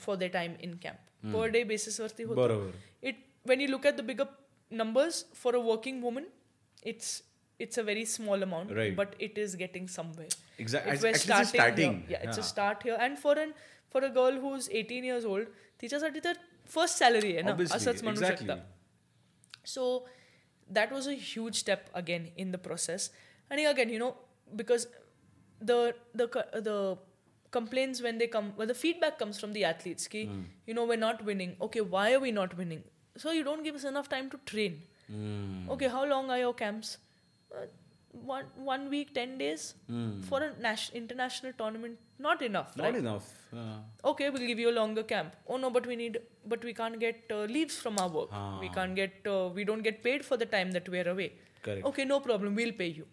for 0.00 0.16
the 0.16 0.30
time 0.32 0.54
in 0.62 0.76
camp 0.82 1.32
per 1.34 1.48
day 1.50 1.62
बेसिसवरती 1.72 2.22
होतं 2.22 2.40
बरोबर 2.40 3.08
it 3.10 3.16
when 3.50 3.60
you 3.64 3.68
look 3.72 3.86
at 3.90 3.96
the 4.00 4.04
bigger 4.10 4.26
numbers 4.70 5.18
for 5.42 5.52
a 5.58 5.62
working 5.70 5.98
woman 6.06 6.26
it's 6.92 7.10
it's 7.60 7.80
a 7.82 7.84
very 7.88 8.04
small 8.10 8.44
amount 8.46 8.72
Right. 8.78 8.94
but 8.98 9.14
it 9.26 9.38
is 9.44 9.54
getting 9.62 9.86
somewhere 9.94 10.28
Exact- 10.64 10.86
if 10.86 10.94
at- 10.94 11.02
we're 11.04 11.08
at 11.08 11.16
least 11.16 11.16
it's 11.16 11.24
starting, 11.24 11.60
starting. 11.60 11.96
Here, 12.00 12.12
yeah 12.14 12.26
it's 12.28 12.38
a 12.38 12.44
Yeah. 12.44 12.50
start 12.50 12.84
here 12.88 12.98
and 13.06 13.20
for 13.24 13.34
an 13.44 13.54
for 13.94 14.02
a 14.08 14.10
girl 14.18 14.38
who's 14.44 14.68
18 14.82 15.08
years 15.10 15.26
old 15.32 15.56
तिच्यासाठी 15.80 16.20
तर 16.24 16.38
first 16.74 16.98
salary 16.98 17.32
आहे 17.32 17.42
ना 17.42 17.50
Obviously, 17.50 17.76
असंच 17.76 18.02
म्हणू 18.02 18.20
exactly. 18.20 18.46
शकता 18.46 19.66
so 19.74 19.84
that 20.73 20.91
was 20.91 21.07
a 21.07 21.13
huge 21.13 21.55
step 21.55 21.89
again 21.93 22.29
in 22.35 22.51
the 22.51 22.57
process. 22.57 23.09
And 23.49 23.59
again, 23.59 23.89
you 23.89 23.99
know, 23.99 24.15
because 24.55 24.87
the 25.61 25.95
the 26.13 26.27
the 26.69 26.97
complaints 27.51 28.01
when 28.01 28.17
they 28.17 28.27
come, 28.27 28.53
well, 28.57 28.67
the 28.67 28.73
feedback 28.73 29.19
comes 29.19 29.39
from 29.39 29.53
the 29.53 29.63
athletes. 29.63 30.07
Ki, 30.07 30.25
mm. 30.25 30.43
You 30.65 30.73
know, 30.73 30.85
we're 30.85 31.03
not 31.05 31.23
winning. 31.23 31.55
Okay, 31.61 31.81
why 31.81 32.13
are 32.13 32.19
we 32.19 32.31
not 32.31 32.57
winning? 32.57 32.83
So 33.17 33.31
you 33.31 33.43
don't 33.43 33.63
give 33.63 33.75
us 33.75 33.83
enough 33.83 34.09
time 34.09 34.29
to 34.31 34.39
train. 34.45 34.81
Mm. 35.11 35.69
Okay, 35.69 35.87
how 35.87 36.05
long 36.05 36.31
are 36.31 36.39
your 36.39 36.53
camps? 36.53 36.97
Uh, 37.55 37.65
one 38.13 38.45
one 38.55 38.89
week, 38.89 39.13
ten 39.13 39.37
days 39.37 39.73
for 40.29 40.41
a 40.43 40.49
nas- 40.61 40.91
international 40.93 41.53
tournament. 41.57 41.97
Not 42.19 42.41
enough, 42.41 42.75
Not 42.77 42.83
right? 42.85 42.95
enough. 42.95 43.25
Uh, 43.51 43.79
Okay, 44.11 44.29
we'll 44.29 44.47
give 44.47 44.59
you 44.59 44.69
a 44.69 44.75
longer 44.79 45.03
camp. 45.03 45.35
Oh 45.47 45.57
no, 45.57 45.69
but 45.69 45.85
we 45.87 45.95
need, 45.95 46.19
but 46.45 46.63
we 46.63 46.73
can't 46.73 46.99
get 46.99 47.23
uh, 47.31 47.41
leaves 47.55 47.77
from 47.77 47.97
our 47.99 48.09
work. 48.09 48.29
We 48.61 48.69
can't 48.69 48.95
get, 48.95 49.13
uh, 49.27 49.49
we 49.53 49.63
don't 49.65 49.81
get 49.81 50.03
paid 50.03 50.23
for 50.23 50.37
the 50.37 50.45
time 50.45 50.71
that 50.71 50.87
we're 50.87 51.07
away. 51.09 51.33
Correct. 51.63 51.85
Okay, 51.85 52.05
no 52.05 52.19
problem. 52.19 52.55
We'll 52.55 52.71
pay 52.71 52.87
you. 52.87 53.07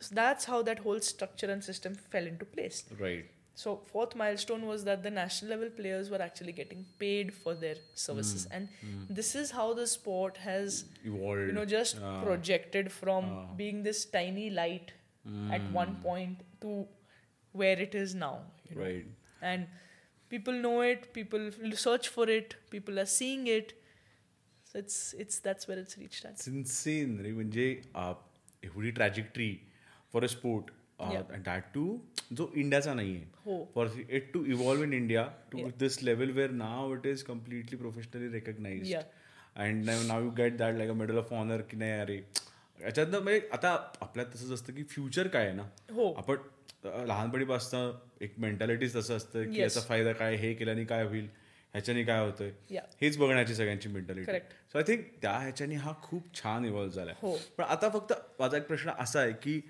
So 0.00 0.14
that's 0.14 0.44
how 0.44 0.62
that 0.62 0.78
whole 0.78 1.00
structure 1.00 1.50
and 1.50 1.62
system 1.62 1.94
fell 1.94 2.26
into 2.26 2.44
place. 2.44 2.84
right. 3.00 3.26
So 3.61 3.71
fourth 3.91 4.15
milestone 4.19 4.63
was 4.67 4.83
that 4.85 5.03
the 5.03 5.09
national 5.15 5.51
level 5.51 5.69
players 5.79 6.09
were 6.09 6.21
actually 6.27 6.53
getting 6.59 6.85
paid 7.01 7.33
for 7.41 7.53
their 7.63 7.75
services, 8.03 8.47
and 8.59 8.67
this 9.19 9.35
is 9.41 9.51
how 9.57 9.65
the 9.79 9.85
sport 9.91 10.37
has, 10.45 10.77
Evolved. 11.11 11.47
you 11.51 11.53
know, 11.59 11.65
just 11.73 11.99
Ah. 12.11 12.13
projected 12.23 12.91
from 12.95 13.29
being 13.61 13.83
this 13.89 14.01
tiny 14.17 14.49
light 14.61 14.93
at 15.59 15.69
one 15.77 15.95
point 16.07 16.41
to 16.65 16.73
where 17.63 17.79
it 17.87 17.93
is 18.03 18.15
now. 18.25 18.33
you 18.69 18.75
know. 18.75 18.81
Right. 18.81 19.05
And 19.53 19.67
people 20.33 20.53
know 20.65 20.75
it. 20.89 21.07
People 21.21 21.47
l- 21.69 21.77
search 21.85 22.07
for 22.17 22.27
it. 22.39 22.55
People 22.75 22.99
are 23.05 23.09
seeing 23.15 23.45
it. 23.55 23.73
So 24.71 24.79
it's 24.85 24.99
it's 25.25 25.39
that's 25.47 25.67
where 25.71 25.77
it's 25.85 25.97
reached 26.03 26.25
at. 26.29 26.31
It's 26.39 26.47
insane 26.57 27.17
रे 27.23 27.31
म्हणजे 27.41 27.65
uh, 28.03 28.13
एवढी 28.69 28.91
trajectory 29.01 29.51
for 30.13 30.23
a 30.23 30.27
sport 30.37 30.71
Yeah. 30.71 30.76
That 31.00 31.62
too 31.74 31.98
जो 32.32 32.50
इंडियाचा 32.54 32.94
नाहीये 32.94 33.20
हो. 33.44 33.64
For 33.74 33.88
it 34.08 34.32
to 34.32 34.44
evolve 34.44 34.82
in 34.82 34.92
India 34.92 35.22
to 35.52 35.68
this 35.78 36.02
level 36.02 36.30
where 36.30 36.50
now 36.52 36.94
it 36.94 37.06
is 37.06 37.22
completely 37.22 37.78
professionally 37.78 38.28
recognise. 38.32 38.94
And 39.56 39.90
now 40.06 40.22
you 40.24 40.30
get 40.36 40.56
that 40.56 40.74
like 40.76 40.90
a 40.90 40.94
medal 40.94 41.18
of 41.18 41.32
honour 41.32 41.60
की 41.70 41.76
नाही 41.76 41.92
अरे 41.92 42.16
याच्यातनं 42.80 43.18
म्हणजे 43.18 43.48
आता 43.52 43.70
आपल्यात 44.00 44.26
तसंच 44.34 44.50
असतं 44.52 44.74
की 44.74 44.82
फ्युचर 44.84 45.28
काय 45.28 45.46
आहे 45.46 45.54
ना 45.54 45.62
हो. 45.92 46.12
आपण 46.12 46.36
लहानपणीपासून 47.06 47.90
एक 48.24 48.34
मेंटॅलिटीज 48.38 48.96
तसं 48.96 49.16
असतं 49.16 49.50
की. 49.50 49.60
याचा 49.60 49.80
फायदा 49.80 50.12
काय 50.12 50.36
हे 50.36 50.52
केल्याने 50.54 50.84
काय 50.84 51.04
होईल 51.04 51.28
ह्याच्याने 51.74 52.02
काय 52.04 52.20
होतंय. 52.20 52.50
हेच 53.00 53.16
बघण्याची 53.18 53.54
सगळ्यांची 53.54 53.88
मेंटॅलिटी. 53.88 54.38
सो 54.72 54.78
आय 54.78 54.84
थिंक 54.86 55.04
त्या 55.22 55.32
ह्याच्याने 55.38 55.74
हा 55.74 55.92
खूप 56.02 56.34
छान 56.34 56.64
इव्हॉल्व्ह 56.64 56.94
झालाय 56.94 57.14
हो. 57.22 57.36
पण 57.56 57.64
आता 57.64 57.88
फक्त 57.88 58.12
माझा 58.40 58.56
एक 58.56 58.66
प्रश्न 58.66 58.90
असा 58.98 59.20
आहे 59.20 59.32
की 59.42 59.60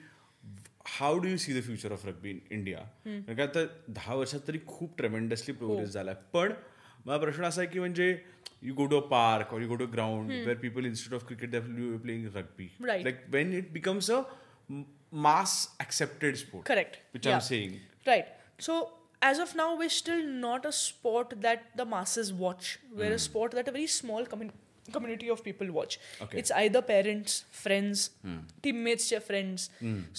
How 0.87 1.17
do 1.19 1.27
you 1.29 1.37
see 1.37 1.53
the 1.59 1.63
future 1.63 1.91
of 1.93 2.05
rugby 2.05 2.29
in 2.29 2.39
India 2.51 2.79
कारण 3.05 3.35
का 3.35 3.43
आता 3.43 3.63
दहा 3.89 4.15
वर्षात 4.15 4.47
तरी 4.47 4.59
खूप 4.67 4.97
ट्रेमेंडसली 4.97 5.53
हो. 5.53 5.57
प्रोग्रेस 5.57 5.89
झालाय 5.89 6.15
पण 6.33 6.53
माझा 7.05 7.17
प्रश्न 7.21 7.43
असा 7.43 7.61
आहे 7.61 7.69
की 7.71 7.79
म्हणजे 7.79 8.09
you 8.63 8.73
go 8.75 8.85
to 8.85 8.99
a 8.99 9.05
park 9.09 9.53
or 9.53 9.61
you 9.61 9.67
go 9.67 9.75
to 9.75 9.85
ground 9.93 10.31
where 10.47 10.57
people 10.57 10.85
instead 10.85 11.13
of 11.13 11.25
cricket 11.27 11.55
you 11.55 11.97
playing 11.99 12.25
rugby 12.35 12.69
Right. 12.81 13.03
Like 13.03 13.23
when 13.29 13.53
it 13.57 13.71
becomes 13.73 14.11
a 14.11 14.21
mass 15.23 15.55
accepted 15.83 16.37
sport 16.41 16.65
Correct. 16.69 16.95
which 17.15 17.27
Yeah. 17.27 17.39
i'm 17.39 17.47
saying 17.47 17.73
Right. 18.07 18.29
So 18.59 18.75
as 19.21 19.39
of 19.39 19.51
now, 19.57 19.65
we're 19.79 19.93
still 19.95 20.23
not 20.39 20.65
a 20.65 20.71
sport 20.77 21.33
that 21.43 21.61
the 21.79 21.85
masses 21.91 22.31
watch. 22.39 22.71
We're 22.93 23.13
a 23.13 23.19
sport 23.25 23.53
that 23.57 23.69
a 23.71 23.73
very 23.75 23.85
small 23.93 24.25
commun- 24.31 24.49
community 24.93 25.29
of 25.33 25.41
people 25.43 25.69
watch. 25.75 25.95
Okay. 26.21 26.39
It's 26.39 26.51
either 26.61 26.81
parents, 26.87 27.35
friends, 27.63 28.01
teammates, 28.65 29.05
च्या 29.09 29.19
friends, 29.27 29.67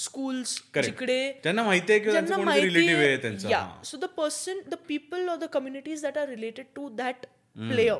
schools. 0.05 0.53
Correct. 0.75 0.85
जिकडे 0.85 1.19
ज्यांना 1.43 1.63
माहिती 1.63 1.93
आहे 1.93 2.01
की 2.01 2.11
त्यांचं 2.13 2.27
ज्यांना 2.27 2.37
कोणीतरी 2.37 2.61
माहिती 2.61 2.75
रिलेटिव्ह 2.75 3.01
आहे 3.01 3.09
आहे- 3.09 3.21
त्यांचं 3.23 3.49
yeah. 3.49 3.61
हां. 3.61 3.83
So 3.91 4.01
the 4.05 4.11
person, 4.21 4.63
the 4.75 4.79
people 4.91 5.29
or 5.35 5.37
the 5.43 5.51
communities 5.59 6.05
that 6.07 6.19
are 6.23 6.29
related 6.35 6.73
to 6.79 6.89
that 7.03 7.27
player 7.73 7.99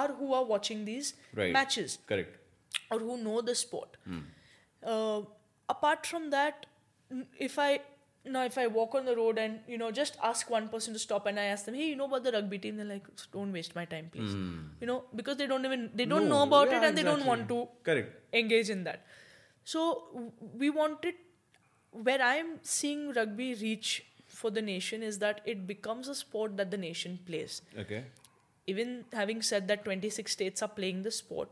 are 0.00 0.08
who 0.20 0.32
are 0.38 0.44
watching 0.48 0.80
these 0.88 1.12
Right. 1.38 1.54
matches 1.58 1.96
correct 2.08 2.94
or 2.94 2.98
who 3.00 3.14
know 3.22 3.38
the 3.50 3.56
sport. 3.62 3.96
Uh, 4.82 5.20
apart 5.68 6.10
from 6.10 6.28
that, 6.34 6.66
n- 7.10 7.24
if 7.48 7.58
I 7.58 7.70
now 8.25 8.43
if 8.43 8.57
I 8.57 8.67
walk 8.67 8.95
on 8.95 9.05
the 9.05 9.15
road 9.15 9.37
and 9.37 9.59
you 9.67 9.77
know 9.77 9.91
just 9.91 10.17
ask 10.23 10.49
one 10.49 10.67
person 10.69 10.93
to 10.93 10.99
stop 10.99 11.25
and 11.25 11.39
I 11.39 11.45
ask 11.45 11.65
them, 11.65 11.75
hey, 11.75 11.87
you 11.89 11.95
know 11.95 12.05
about 12.05 12.23
the 12.23 12.31
rugby 12.31 12.57
team? 12.57 12.77
They're 12.77 12.85
like, 12.85 13.05
don't 13.31 13.51
waste 13.51 13.75
my 13.75 13.85
time, 13.85 14.09
please. 14.11 14.33
Mm. 14.33 14.69
You 14.81 14.87
know 14.87 15.03
because 15.15 15.37
they 15.37 15.47
don't 15.47 15.65
even 15.65 15.89
they 15.93 16.05
don't 16.05 16.29
no, 16.29 16.37
know 16.37 16.43
about 16.43 16.69
yeah, 16.69 16.77
it 16.77 16.83
and 16.83 16.97
exactly. 16.97 17.03
they 17.03 17.09
don't 17.09 17.27
want 17.27 17.47
to 17.49 17.67
Correct. 17.83 18.33
engage 18.33 18.69
in 18.69 18.83
that. 18.83 19.05
So 19.63 20.31
we 20.57 20.69
wanted 20.69 21.15
where 21.91 22.21
I'm 22.21 22.59
seeing 22.61 23.13
rugby 23.13 23.53
reach 23.55 24.03
for 24.27 24.51
the 24.51 24.61
nation 24.61 25.01
is 25.01 25.19
that 25.19 25.41
it 25.45 25.65
becomes 25.65 26.07
a 26.07 26.15
sport 26.15 26.57
that 26.57 26.71
the 26.71 26.77
nation 26.77 27.19
plays. 27.25 27.61
Okay. 27.77 28.03
Even 28.67 29.05
having 29.13 29.41
said 29.41 29.67
that, 29.67 29.85
26 29.85 30.31
states 30.31 30.61
are 30.61 30.67
playing 30.67 31.03
the 31.03 31.11
sport. 31.11 31.49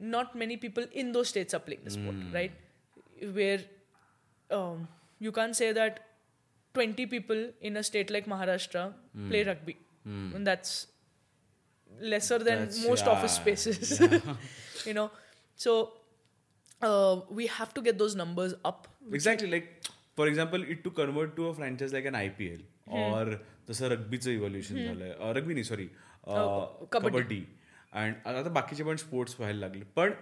Not 0.00 0.34
many 0.34 0.56
people 0.56 0.84
in 0.92 1.12
those 1.12 1.28
states 1.28 1.54
are 1.54 1.60
playing 1.60 1.82
the 1.84 1.90
sport, 1.90 2.16
mm. 2.16 2.34
right? 2.34 2.52
Where 3.32 3.60
um, 4.50 4.88
you 5.20 5.32
can't 5.32 5.56
say 5.56 5.72
that 5.72 6.00
20 6.74 7.06
people 7.06 7.42
in 7.60 7.76
a 7.76 7.82
state 7.82 8.10
like 8.10 8.26
Maharashtra 8.26 8.82
play 9.28 9.42
rugby. 9.44 9.76
And 10.06 10.46
that's 10.46 10.72
lesser 11.92 12.38
than 12.38 12.58
That's- 12.64 12.82
most 12.88 13.04
yeah, 13.06 13.12
office 13.12 13.36
spaces, 13.36 14.00
you 14.86 14.94
know. 14.94 15.10
So 15.58 15.72
uh, 16.82 17.20
we 17.30 17.46
have 17.58 17.72
to 17.74 17.82
get 17.88 17.98
those 18.04 18.14
numbers 18.22 18.54
up. 18.70 18.86
Exactly 19.14 19.50
like 19.50 19.70
for 20.16 20.28
example 20.28 20.64
it 20.70 20.82
to 20.84 20.90
convert 21.00 21.34
to 21.36 21.48
a 21.50 21.52
franchise 21.56 21.92
like 21.92 22.06
an 22.06 22.14
I 22.14 22.28
P 22.38 22.46
L 22.46 22.62
और 23.00 23.32
जसं 23.68 23.88
रग्बीचं 23.88 24.30
evolution 24.30 24.84
झालंय 24.86 25.14
rugby 25.38 25.54
नाही 25.54 25.64
sorry 25.64 25.86
kabaddi 26.92 27.42
and 27.92 28.14
आता 28.26 28.48
बाकीचे 28.58 28.84
पण 28.84 28.96
sports 28.96 29.34
व्हायला 29.38 29.58
लागले 29.60 29.84
पण 29.96 30.12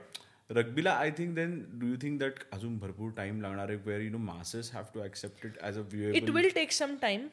रग्बीला 0.52 0.92
I 0.92 1.12
think 1.18 1.34
then 1.36 1.64
do 1.80 1.88
you 1.88 1.96
think 2.02 2.20
that 2.20 2.40
अजून 2.52 2.78
भरपूर 2.80 3.12
टाइम 3.18 3.42
लागणार 3.42 3.70
आहे 3.70 3.78
where 3.86 4.02
you 4.02 4.10
know 4.10 4.18
masses 4.18 4.72
have 4.74 4.84
to 4.94 5.04
accept 5.04 5.46
it 5.46 5.60
as 5.62 5.78
a 5.78 5.82
it 5.82 5.94
viewable 5.94 6.40
will 6.40 6.54
take 6.58 6.76
some 6.80 6.96
time 7.04 7.28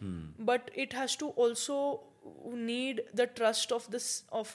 but 0.50 0.70
it 0.84 0.98
has 1.00 1.16
to 1.22 1.30
also 1.44 1.78
need 2.70 3.00
the 3.20 3.26
trust 3.40 3.72
of 3.78 3.88
this 3.94 4.10
of 4.40 4.52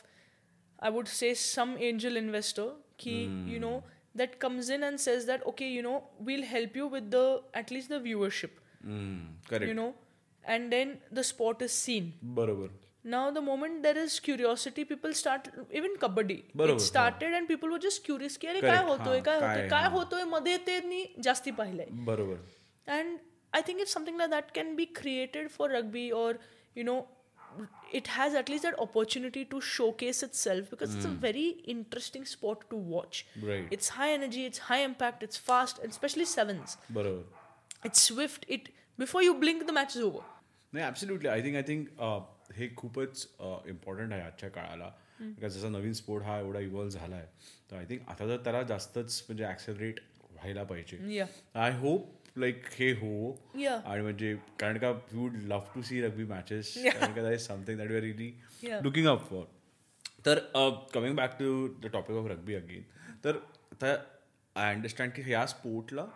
i 0.80 0.92
would 0.98 1.10
say 1.16 1.34
some 1.46 1.74
angel 1.90 2.22
investor 2.22 2.68
key 3.04 3.18
you 3.54 3.60
know 3.66 3.76
that 4.22 4.40
comes 4.46 4.70
in 4.76 4.86
and 4.90 5.02
says 5.08 5.28
that 5.32 5.46
okay 5.52 5.68
you 5.74 5.84
know 5.88 5.98
we'll 6.30 6.48
help 6.54 6.80
you 6.82 6.88
with 6.96 7.12
the 7.18 7.26
at 7.64 7.74
least 7.76 7.94
the 7.96 8.00
viewership 8.08 8.62
you 8.84 8.96
correct 9.50 9.76
know 9.82 9.90
and 10.44 10.76
then 10.76 10.96
the 11.20 11.24
sport 11.32 11.68
is 11.68 11.78
seen 11.86 12.12
बरोबर 12.40 12.70
now 13.14 13.22
the 13.36 13.42
moment 13.42 13.82
there 13.84 13.98
is 14.00 14.16
curiosity 14.26 14.84
people 14.90 15.14
start 15.20 15.48
even 15.80 15.96
kabaddi 16.02 16.36
बरोबर, 16.56 16.74
it 16.74 16.82
started 16.88 17.34
and 17.38 17.48
people 17.52 17.72
were 17.76 17.80
just 17.86 18.04
curious 18.10 18.36
की 18.38 18.48
अरे 18.48 18.60
Correct, 18.62 18.76
काय 18.76 18.84
होतोय 18.90 19.16
हां, 19.16 19.24
काय 19.24 19.40
काय, 19.40 19.48
होतोय 19.56 19.70
काय 19.70 19.82
हां. 19.84 19.92
होतोय 19.92 20.24
मध्ये 20.34 20.58
त्यांनी 20.66 21.04
जास्ती 21.24 21.52
पाहिलंय 21.62 21.88
बरोबर 22.10 22.38
and 22.98 23.20
I 23.54 23.62
think 23.70 23.82
if 23.86 23.90
something 23.94 24.20
like 24.24 24.30
that 24.34 24.54
can 24.60 24.76
be 24.76 24.86
created 25.00 25.50
for 25.56 25.70
rugby 25.72 26.04
or 26.20 26.30
you 26.80 26.84
know 26.92 27.00
it 28.00 28.08
has 28.18 28.36
at 28.42 28.50
least 28.52 28.64
that 28.68 28.78
opportunity 28.84 29.42
to 29.54 29.60
showcase 29.70 30.22
itself 30.28 30.70
because 30.74 30.94
it's 30.98 31.08
a 31.10 31.16
very 31.26 31.48
interesting 31.74 32.28
sport 32.34 32.62
to 32.70 32.78
watch 32.94 33.24
Right. 33.50 33.74
it's 33.78 33.90
high 33.98 34.12
energy 34.20 34.46
it's 34.52 34.62
high 34.70 34.80
impact 34.90 35.26
it's 35.30 35.42
fast 35.50 35.82
and 35.84 35.98
especially 35.98 36.28
sevens 36.36 36.78
बरोबर 37.00 37.90
it's 37.90 38.06
swift 38.12 38.46
it 38.58 38.70
before 39.04 39.24
you 39.28 39.34
blink 39.42 39.66
the 39.72 39.76
match 39.80 39.98
is 40.02 40.06
over 40.12 40.24
नाही 40.74 40.86
absolutely 40.86 41.30
I 41.30 41.42
think 41.44 41.56
I 41.56 41.64
think 41.68 41.88
हे 42.57 42.69
खूपच 42.77 43.27
important 43.69 44.13
आहे 44.13 44.23
आजच्या 44.23 44.49
काळाला. 44.51 44.91
जसा 45.41 45.69
नवीन 45.69 45.93
sport 45.93 46.25
हा 46.25 46.39
एवढा 46.39 46.61
इव्हॉल्व 46.61 46.91
झाला 46.91 47.17
आहे 47.17 47.27
तर 47.71 47.77
आय 47.77 47.85
थिंक 47.89 48.09
आता 48.09 48.27
तर 48.29 48.37
त्याला 48.45 48.63
जास्तच 48.63 49.23
म्हणजे 49.29 49.45
ॲक्सेलरेट 49.45 50.01
व्हायला 50.31 50.63
पाहिजे. 50.63 51.23
आय 51.55 51.73
होप 51.79 52.39
लाईक 52.39 52.65
हे 52.73 52.91
हो. 52.93 53.31
आणि 53.57 54.03
म्हणजे 54.03 54.35
कारण 54.61 54.79
का 54.79 54.89
you 54.89 55.21
would 55.21 55.37
love 55.43 55.73
to 55.75 55.83
see 55.83 56.01
rugby 56.03 56.25
matches 56.25 56.75
कारण 56.77 57.13
का 57.13 57.23
that 57.23 57.33
is 57.33 57.47
something 57.47 57.79
that 57.79 57.91
you 57.91 57.97
are 57.97 58.03
really. 58.03 58.33
Looking 58.83 59.07
up 59.09 59.29
for 59.31 59.45
तर 60.27 60.39
coming 60.95 61.17
back 61.17 61.39
to 61.39 61.67
the 61.83 61.93
topic 61.93 62.17
of 62.17 62.27
rugby 62.31 62.55
again 62.55 62.83
तर 63.25 63.37
आता 63.73 63.95
आय 64.57 64.75
अंडरस्टँड 64.75 65.13
की 65.13 65.23
ह्या 65.23 65.47
स्पोर्टला 65.47 66.07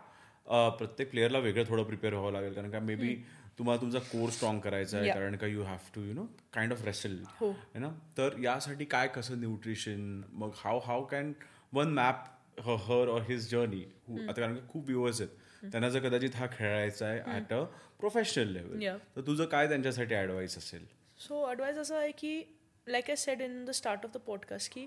प्रत्येक 0.50 1.10
प्लेअरला 1.10 1.38
वेगळं 1.38 1.64
थोडं 1.68 1.82
प्रिपेअर 1.82 2.14
व्हावं 2.14 2.32
लागेल. 2.32 2.54
कारण 2.54 2.70
का 2.70 2.78
मे 2.80 2.94
बी 2.94 3.14
तुम्हाला 3.58 3.80
तुमचा 3.80 3.98
कोर 3.98 4.30
स्ट्रॉंग 4.30 4.60
करायचा 4.60 4.98
आहे. 4.98 5.08
कारण 5.08 5.36
का 5.36 5.46
you 5.46 5.62
have 5.62 5.90
to 5.94 6.02
you 6.04 6.12
know 6.14 6.24
kind 6.52 6.72
of 6.72 6.84
wrestle 6.84 7.18
हो. 7.40 7.52
ना? 7.74 7.90
तर 8.16 8.38
यासाठी 8.42 8.84
काय 8.84 9.08
कसं 9.08 9.40
न्यूट्रिशन 9.40 10.22
मग 10.32 10.50
how 10.56 10.80
how 10.84 11.04
can 11.04 11.32
one 11.72 11.92
map 11.94 12.24
her 12.60 13.08
or 13.08 13.22
his 13.28 13.50
journey 13.50 13.82
आता 14.28 14.32
कारण 14.32 14.54
का 14.54 14.66
खूप 14.68 14.84
व्ह्युअर्स 14.84 15.20
आहेत. 15.20 15.36
त्यांना 15.70 15.88
जर 15.88 16.08
कदाचित 16.08 16.36
हा 16.36 16.46
खेळायचा 16.46 17.06
आहे 17.06 17.20
ॲट 17.26 17.52
अ 17.52 17.62
प्रोफेशनल 18.00 18.52
लेवल. 18.52 18.96
तर 19.16 19.20
तुझं 19.20 19.44
काय 19.44 19.68
त्यांच्यासाठी 19.68 20.14
ॲडवाईस 20.14 20.58
असेल? 20.58 20.86
So 21.28 21.44
advice 21.52 21.78
असं 21.78 21.96
आहे 21.98 22.10
की 22.10 22.42
like 22.86 23.08
I 23.10 23.16
said 23.22 23.42
in 23.46 23.56
the 23.66 23.74
start 23.78 24.04
of 24.06 24.12
the 24.12 24.20
podcast 24.28 24.68
की 24.72 24.86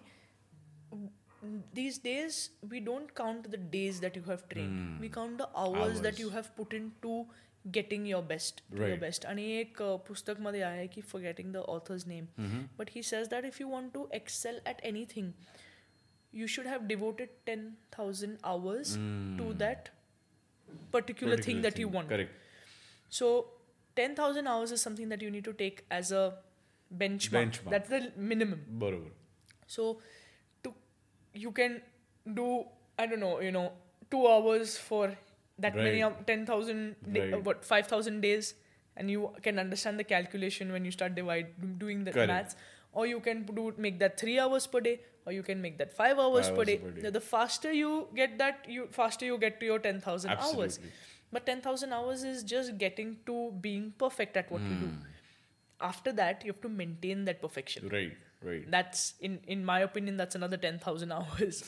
these 1.74 1.98
days 1.98 2.50
we 2.70 2.80
don't 2.80 3.14
count 3.14 3.50
the 3.50 3.56
days 3.56 4.00
that 4.00 4.16
you 4.16 4.22
have 4.30 4.48
trained 4.48 5.00
we 5.00 5.08
count 5.08 5.38
the 5.38 5.48
hours, 5.56 6.00
that 6.00 6.18
you 6.18 6.30
have 6.30 6.54
put 6.56 6.72
into 6.72 7.26
getting 7.76 8.06
your 8.06 8.22
best 8.22 8.62
to 8.70 8.76
your 8.78 8.88
Right. 8.90 9.00
best 9.00 9.24
आणि 9.26 9.44
एक 9.60 9.82
uh, 9.82 9.96
पुस्तकमध्ये 10.08 10.62
आहे 10.62 10.86
की 10.96 11.02
forgetting 11.12 11.52
the 11.52 11.62
author's 11.76 12.06
name 12.06 12.26
but 12.80 12.88
he 12.96 13.02
says 13.02 13.28
that 13.28 13.44
if 13.44 13.60
you 13.60 13.68
want 13.68 13.92
to 13.94 14.08
excel 14.20 14.60
at 14.72 14.82
anything 14.92 15.32
you 16.32 16.46
should 16.46 16.66
have 16.66 16.88
devoted 16.88 17.28
10,000 17.46 18.38
hours 18.44 18.96
to 19.38 19.52
that 19.54 19.88
particular, 20.92 21.36
thing 21.36 21.62
that 21.62 21.78
you 21.78 21.88
want. 21.88 22.08
Correct. 22.08 22.30
So 23.08 23.46
10,000 23.96 24.46
hours 24.46 24.70
is 24.72 24.82
something 24.82 25.08
that 25.08 25.22
you 25.22 25.30
need 25.30 25.44
to 25.44 25.52
take 25.52 25.84
as 25.90 26.12
a 26.12 26.34
benchmark. 26.96 27.30
Benchmark. 27.30 27.70
That's 27.70 27.88
the 27.88 28.12
minimum. 28.16 28.60
बरोबर 28.78 29.10
So 29.66 29.86
to 29.86 30.00
you 31.33 31.51
can 31.51 31.81
do 32.33 32.65
I 32.97 33.05
don't 33.07 33.19
know, 33.19 33.39
you 33.41 33.51
know, 33.51 33.71
two 34.11 34.27
hours 34.27 34.77
for 34.77 35.15
that 35.59 35.75
many 35.75 36.01
Right. 36.03 36.11
of 36.11 36.25
10,000 36.27 36.95
da- 37.11 37.21
Right. 37.21 37.33
uh, 37.33 37.39
what 37.39 37.65
5,000 37.65 38.21
days 38.21 38.53
and 38.95 39.09
you 39.09 39.31
can 39.41 39.57
understand 39.59 39.99
the 39.99 40.03
calculation 40.03 40.71
when 40.71 40.85
you 40.85 40.91
start 40.91 41.15
divide 41.15 41.47
doing 41.79 42.03
the 42.03 42.11
Correct. 42.11 42.27
maths 42.27 42.55
or 42.91 43.07
you 43.07 43.19
can 43.19 43.43
do 43.45 43.73
make 43.77 43.97
that 43.99 44.19
3 44.19 44.37
hours 44.39 44.67
per 44.67 44.79
day 44.79 44.99
or 45.25 45.31
you 45.31 45.41
can 45.41 45.59
make 45.61 45.77
that 45.79 45.91
5 45.93 46.19
hours, 46.19 46.47
Five 46.47 46.55
per, 46.55 46.61
hours 46.61 46.67
day. 46.67 46.77
per 46.77 46.91
day. 46.91 47.01
The, 47.01 47.11
the 47.11 47.21
faster 47.21 47.71
you 47.73 48.07
get 48.15 48.37
that 48.37 48.65
you 48.69 48.87
faster 48.91 49.25
you 49.25 49.37
get 49.39 49.59
to 49.61 49.65
your 49.65 49.79
10,000 49.79 50.29
hours. 50.31 50.43
Absolutely. 50.45 50.91
But 51.31 51.45
10,000 51.47 51.93
hours 51.93 52.23
is 52.23 52.43
just 52.43 52.77
getting 52.77 53.17
to 53.25 53.51
being 53.61 53.93
perfect 53.97 54.37
at 54.37 54.51
what 54.51 54.61
you 54.61 54.75
do. 54.75 54.85
Hmm. 54.85 55.07
After 55.81 56.11
that, 56.13 56.45
you 56.45 56.51
have 56.51 56.61
to 56.61 56.69
maintain 56.69 57.25
that 57.25 57.41
perfection 57.41 57.89
Right, 57.89 58.13
right. 58.49 58.69
that's 58.75 59.01
in 59.29 59.39
in 59.55 59.63
my 59.71 59.79
opinion 59.87 60.17
that's 60.21 60.35
another 60.41 60.57
10000 60.65 61.11
hours 61.17 61.63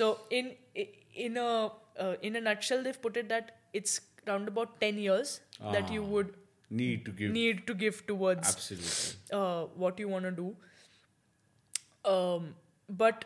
so 0.00 0.08
in 0.40 0.50
in 1.26 1.36
a 1.36 1.50
uh, 2.04 2.14
in 2.22 2.36
a 2.36 2.40
nutshell 2.48 2.82
they've 2.88 3.00
put 3.08 3.16
it 3.22 3.28
that 3.34 3.52
it's 3.72 4.00
around 4.26 4.48
about 4.54 4.80
10 4.80 4.98
years 5.06 5.40
that 5.76 5.92
you 5.98 6.02
Ah. 6.04 6.10
would 6.16 6.34
Need 6.78 7.04
to 7.06 7.12
give. 7.18 7.30
need 7.34 7.58
to 7.66 7.74
give 7.80 7.98
towards 8.06 8.48
Absolutely. 8.52 9.36
uh, 9.40 9.64
what 9.82 10.00
you 10.04 10.08
want 10.14 10.24
to 10.28 10.32
do 10.38 10.46
um, 12.04 12.54
but 12.88 13.24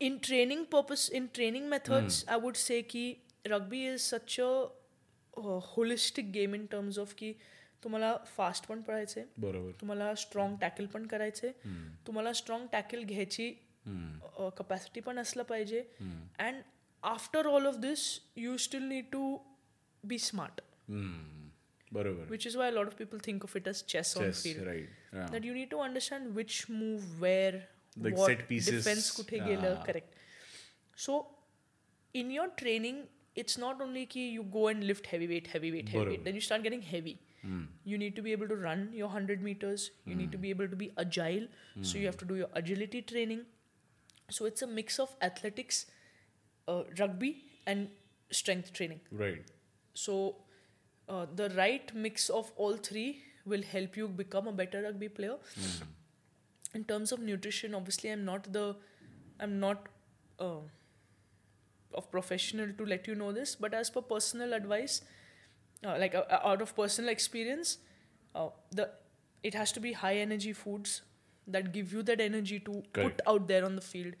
in 0.00 0.18
training 0.20 0.66
purpose 0.66 1.08
in 1.20 1.28
training 1.38 1.68
methods 1.74 2.18
i 2.28 2.36
would 2.36 2.56
say 2.62 2.82
ki 2.94 3.04
rugby 3.52 3.80
is 3.92 4.02
such 4.14 4.38
a 4.38 4.48
uh, 4.48 5.60
holistic 5.70 6.32
game 6.36 6.54
in 6.58 6.66
terms 6.74 6.98
of 7.04 7.14
की 7.22 7.30
तुम्हाला 7.86 8.16
fast 8.26 8.66
पण 8.66 8.80
पळायचे. 8.82 9.24
बरोबर. 9.38 9.72
तुम्हाला 9.80 10.14
strong 10.14 10.56
tackle 10.60 10.86
पण 10.92 11.06
करायचे. 11.06 11.50
तुम्हाला 12.06 12.32
strong 12.32 12.66
tackle 12.72 13.02
घ्यायची 13.02 13.50
कपॅसिटी 14.56 15.00
पण 15.00 15.18
असलं 15.18 15.42
पाहिजे. 15.42 15.82
And 16.38 16.62
after 17.02 17.46
all 17.46 17.66
of 17.66 17.76
this 17.80 18.08
you 18.36 18.56
still 18.56 18.82
need 18.82 19.04
to 19.12 19.36
be 20.04 20.18
smart 20.18 20.60
बरोबर. 21.90 22.24
Which 22.30 22.46
is 22.46 22.56
why 22.56 22.70
lot 22.70 22.86
of 22.86 22.94
people 22.94 23.18
think 23.24 23.44
of 23.44 23.56
it 23.56 23.68
as 23.68 23.84
chess 23.88 24.16
on 24.16 24.30
field 24.32 24.68
that 25.32 25.44
you 25.44 25.54
need 25.54 25.68
to 25.70 25.78
understand 25.80 26.26
which 26.36 26.64
move 26.70 27.22
where 27.22 27.58
set 27.96 28.46
defence 28.48 29.10
कुठे 29.16 29.38
गेलं. 29.38 29.74
Correct 29.86 30.98
so 30.98 31.20
in 32.14 32.30
your 32.30 32.48
training 32.58 33.02
it's 33.36 33.58
not 33.58 33.82
only 33.82 34.04
की 34.10 34.28
you 34.28 34.42
go 34.52 34.64
and 34.68 34.82
lift 34.84 35.06
heavy 35.12 35.26
weight 35.26 35.48
heavy 35.48 35.70
weight 35.70 35.88
heavy 35.90 36.04
weight 36.06 36.24
then 36.24 36.34
you 36.34 36.40
start 36.40 36.62
getting 36.62 36.82
heavy 36.84 37.14
getting 37.46 37.68
you 37.84 37.98
need 37.98 38.16
to 38.16 38.22
be 38.22 38.32
able 38.32 38.48
to 38.48 38.56
run 38.56 38.92
your 38.92 39.06
100 39.08 39.42
meters. 39.42 39.90
You 40.04 40.14
need 40.14 40.32
to 40.32 40.38
be 40.38 40.50
able 40.50 40.68
to 40.68 40.76
be 40.76 40.92
agile. 40.98 41.46
So 41.82 41.98
you 41.98 42.06
have 42.06 42.16
to 42.18 42.24
do 42.24 42.34
your 42.34 42.48
agility 42.54 43.02
training. 43.02 43.42
So 44.30 44.44
it's 44.44 44.62
a 44.62 44.66
mix 44.66 44.98
of 44.98 45.14
athletics 45.22 45.86
uh, 46.68 46.82
rugby 46.98 47.44
and 47.66 47.88
strength 48.30 48.72
training. 48.72 49.00
Right. 49.12 49.42
so 49.94 50.36
uh, 51.08 51.26
the 51.34 51.50
right 51.50 51.94
mix 51.94 52.28
of 52.28 52.50
all 52.56 52.76
three 52.76 53.22
will 53.44 53.62
help 53.62 53.96
you 53.96 54.08
become 54.08 54.48
a 54.48 54.52
better 54.52 54.82
rugby 54.82 55.08
player. 55.08 55.36
In 56.74 56.84
terms 56.84 57.12
of 57.12 57.20
nutrition, 57.20 57.74
obviously, 57.74 58.10
I'm 58.10 58.24
not 58.24 58.52
the, 58.52 58.74
I'm 59.40 59.60
not 59.60 59.88
uh, 60.40 60.56
of 61.94 62.10
professional 62.10 62.72
to 62.76 62.84
let 62.84 63.06
you 63.06 63.14
know 63.14 63.32
this, 63.32 63.54
but 63.54 63.74
as 63.74 63.90
per 63.90 64.02
personal 64.02 64.52
advice, 64.52 65.02
uh, 65.85 65.97
like 65.97 66.15
uh, 66.15 66.23
uh, 66.29 66.39
out 66.51 66.61
of 66.61 66.75
personal 66.75 67.09
experience, 67.09 67.77
uh, 68.35 68.49
the 68.71 68.89
it 69.43 69.53
has 69.55 69.71
to 69.71 69.79
be 69.79 69.93
high 69.93 70.17
energy 70.17 70.53
foods 70.53 71.01
that 71.47 71.71
give 71.73 71.91
you 71.93 72.03
that 72.03 72.21
energy 72.21 72.59
to 72.59 72.83
Correct. 72.93 73.17
put 73.17 73.27
out 73.27 73.47
there 73.47 73.65
on 73.65 73.75
the 73.75 73.81
field. 73.81 74.13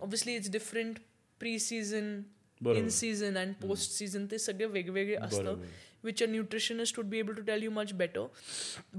Obviously, 0.00 0.36
it's 0.36 0.48
different 0.48 1.00
pre-season, 1.38 2.24
बरोबर. 2.60 2.78
in 2.78 2.90
season 2.90 3.36
and 3.36 3.58
post 3.60 3.96
season. 4.00 4.26
ते 4.30 4.38
सगळे 4.38 4.66
वेगवेगळे 4.76 5.14
असतं 5.16 5.44
बरोबर. 5.44 5.66
which 6.02 6.20
a 6.20 6.26
nutritionist 6.26 6.96
would 6.98 7.10
be 7.10 7.18
able 7.24 7.34
to 7.34 7.42
tell 7.50 7.62
you 7.62 7.70
much 7.70 7.92
better. 7.98 8.24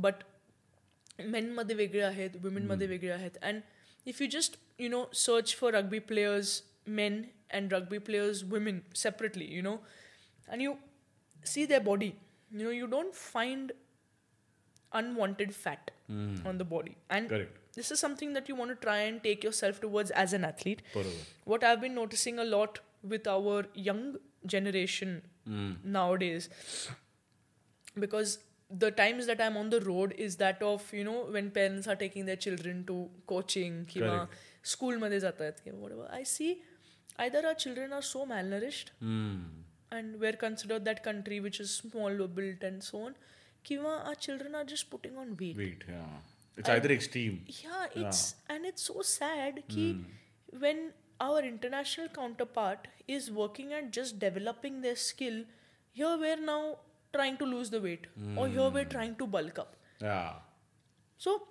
But 0.06 0.24
men 1.20 1.50
मध्ये 1.56 1.76
वेगळे 1.76 2.02
आहेत 2.02 2.38
women 2.46 2.68
मध्ये 2.68 2.88
वेगळे 2.88 3.12
आहेत 3.12 3.38
and 3.42 3.62
if 4.12 4.22
you 4.22 4.28
just 4.38 4.58
you 4.84 4.90
know 4.94 5.04
search 5.26 5.56
for 5.60 5.72
rugby 5.76 6.00
players 6.12 6.54
men 7.00 7.20
and 7.58 7.72
rugby 7.76 8.00
players 8.08 8.44
women 8.54 8.80
separately 9.02 9.46
you 9.58 9.62
know 9.68 9.76
and 10.48 10.62
you 10.66 10.72
see 11.54 11.66
their 11.74 11.82
body 11.92 12.10
you 12.52 12.64
know 12.64 12.76
you 12.80 12.88
don't 12.96 13.16
find 13.22 13.72
unwanted 14.94 15.54
fat 15.56 15.92
on 16.50 16.58
the 16.62 16.66
body 16.72 16.96
and 17.10 17.30
Correct. 17.30 17.56
this 17.76 17.90
is 17.96 18.00
something 18.00 18.34
that 18.34 18.50
you 18.50 18.56
want 18.56 18.70
to 18.74 18.80
try 18.88 18.98
and 19.10 19.22
take 19.24 19.44
yourself 19.44 19.80
towards 19.86 20.12
as 20.24 20.34
an 20.40 20.44
athlete 20.50 20.84
बरोबर. 20.96 21.24
what 21.54 21.64
I've 21.70 21.82
been 21.86 21.96
noticing 22.00 22.40
a 22.40 22.46
lot 22.56 22.80
with 23.14 23.28
our 23.36 23.56
young 23.74 24.04
generation 24.54 25.16
nowadays, 25.96 26.46
because 28.00 28.38
the 28.84 28.92
times 28.92 29.26
that 29.28 29.42
I'm 29.42 29.58
on 29.58 29.70
the 29.70 29.80
road 29.82 30.14
is 30.18 30.38
that 30.38 30.62
of 30.62 30.86
you 30.94 31.04
know 31.04 31.26
when 31.30 31.50
parents 31.52 31.88
are 31.88 31.96
taking 31.96 32.26
their 32.26 32.36
children 32.46 32.84
to 32.92 32.96
coaching 33.28 33.86
किंवा 33.94 34.14
Correct. 34.14 34.38
school 34.74 34.98
मध्ये 35.00 35.20
जात 35.20 35.42
आहेत 35.42 35.60
किंवा 35.64 35.80
whatever. 35.82 36.08
I 36.12 36.24
see 36.24 36.52
either 37.26 37.46
our 37.46 37.54
children 37.66 37.94
are 38.00 38.02
so 38.14 38.26
malnourished 38.26 38.94
Hmm. 39.00 39.36
and 39.91 40.21
we're 40.21 40.39
considered 40.45 40.85
that 40.85 41.03
country 41.03 41.41
which 41.41 41.61
is 41.61 41.71
small 41.71 42.27
built 42.27 42.63
and 42.63 42.83
so 42.83 43.03
on. 43.03 43.15
Kiva, 43.65 44.03
our 44.07 44.15
children 44.15 44.55
are 44.55 44.65
just 44.65 44.91
putting 44.91 45.17
on 45.17 45.37
weight. 45.41 45.57
Wait, 45.57 45.83
yeah. 45.89 46.19
It's 46.57 46.69
either 46.69 46.91
extreme. 46.91 47.45
Yeah, 47.47 47.87
it's 47.95 48.35
and 48.49 48.67
it's 48.67 48.83
so 48.83 49.03
sad 49.03 49.63
ki 49.69 49.93
hmm. 49.93 50.59
when 50.65 50.93
our 51.21 51.41
international 51.41 52.09
counterpart 52.09 52.89
is 53.07 53.31
working 53.31 53.73
at 53.73 53.93
just 53.93 54.19
developing 54.19 54.81
their 54.81 54.97
skill, 54.97 55.45
here 55.93 56.17
we're 56.19 56.41
now 56.41 56.79
trying 57.13 57.37
to 57.37 57.45
lose 57.45 57.71
the 57.71 57.81
weight 57.81 58.07
or 58.37 58.49
here 58.49 58.69
we're 58.69 58.85
hmm. 58.85 58.91
trying 58.91 59.15
to 59.17 59.27
bulk 59.27 59.59
up. 59.59 59.77
Yeah. 60.01 60.33
So 61.17 61.43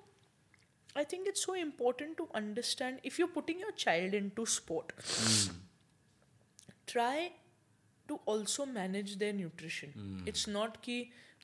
I 0.96 1.04
think 1.04 1.28
it's 1.28 1.46
so 1.46 1.54
important 1.54 2.18
to 2.18 2.28
understand 2.34 3.00
if 3.04 3.18
you're 3.20 3.34
putting 3.40 3.60
your 3.60 3.72
child 3.72 4.14
into 4.14 4.46
sport, 4.46 4.94
hmm. 5.00 5.56
try 6.86 7.32
to 8.08 8.20
also 8.26 8.66
manage 8.68 9.18
their 9.18 9.34
nutrition. 9.34 10.24
It's 10.26 10.48
not 10.48 10.82
कि 10.82 10.98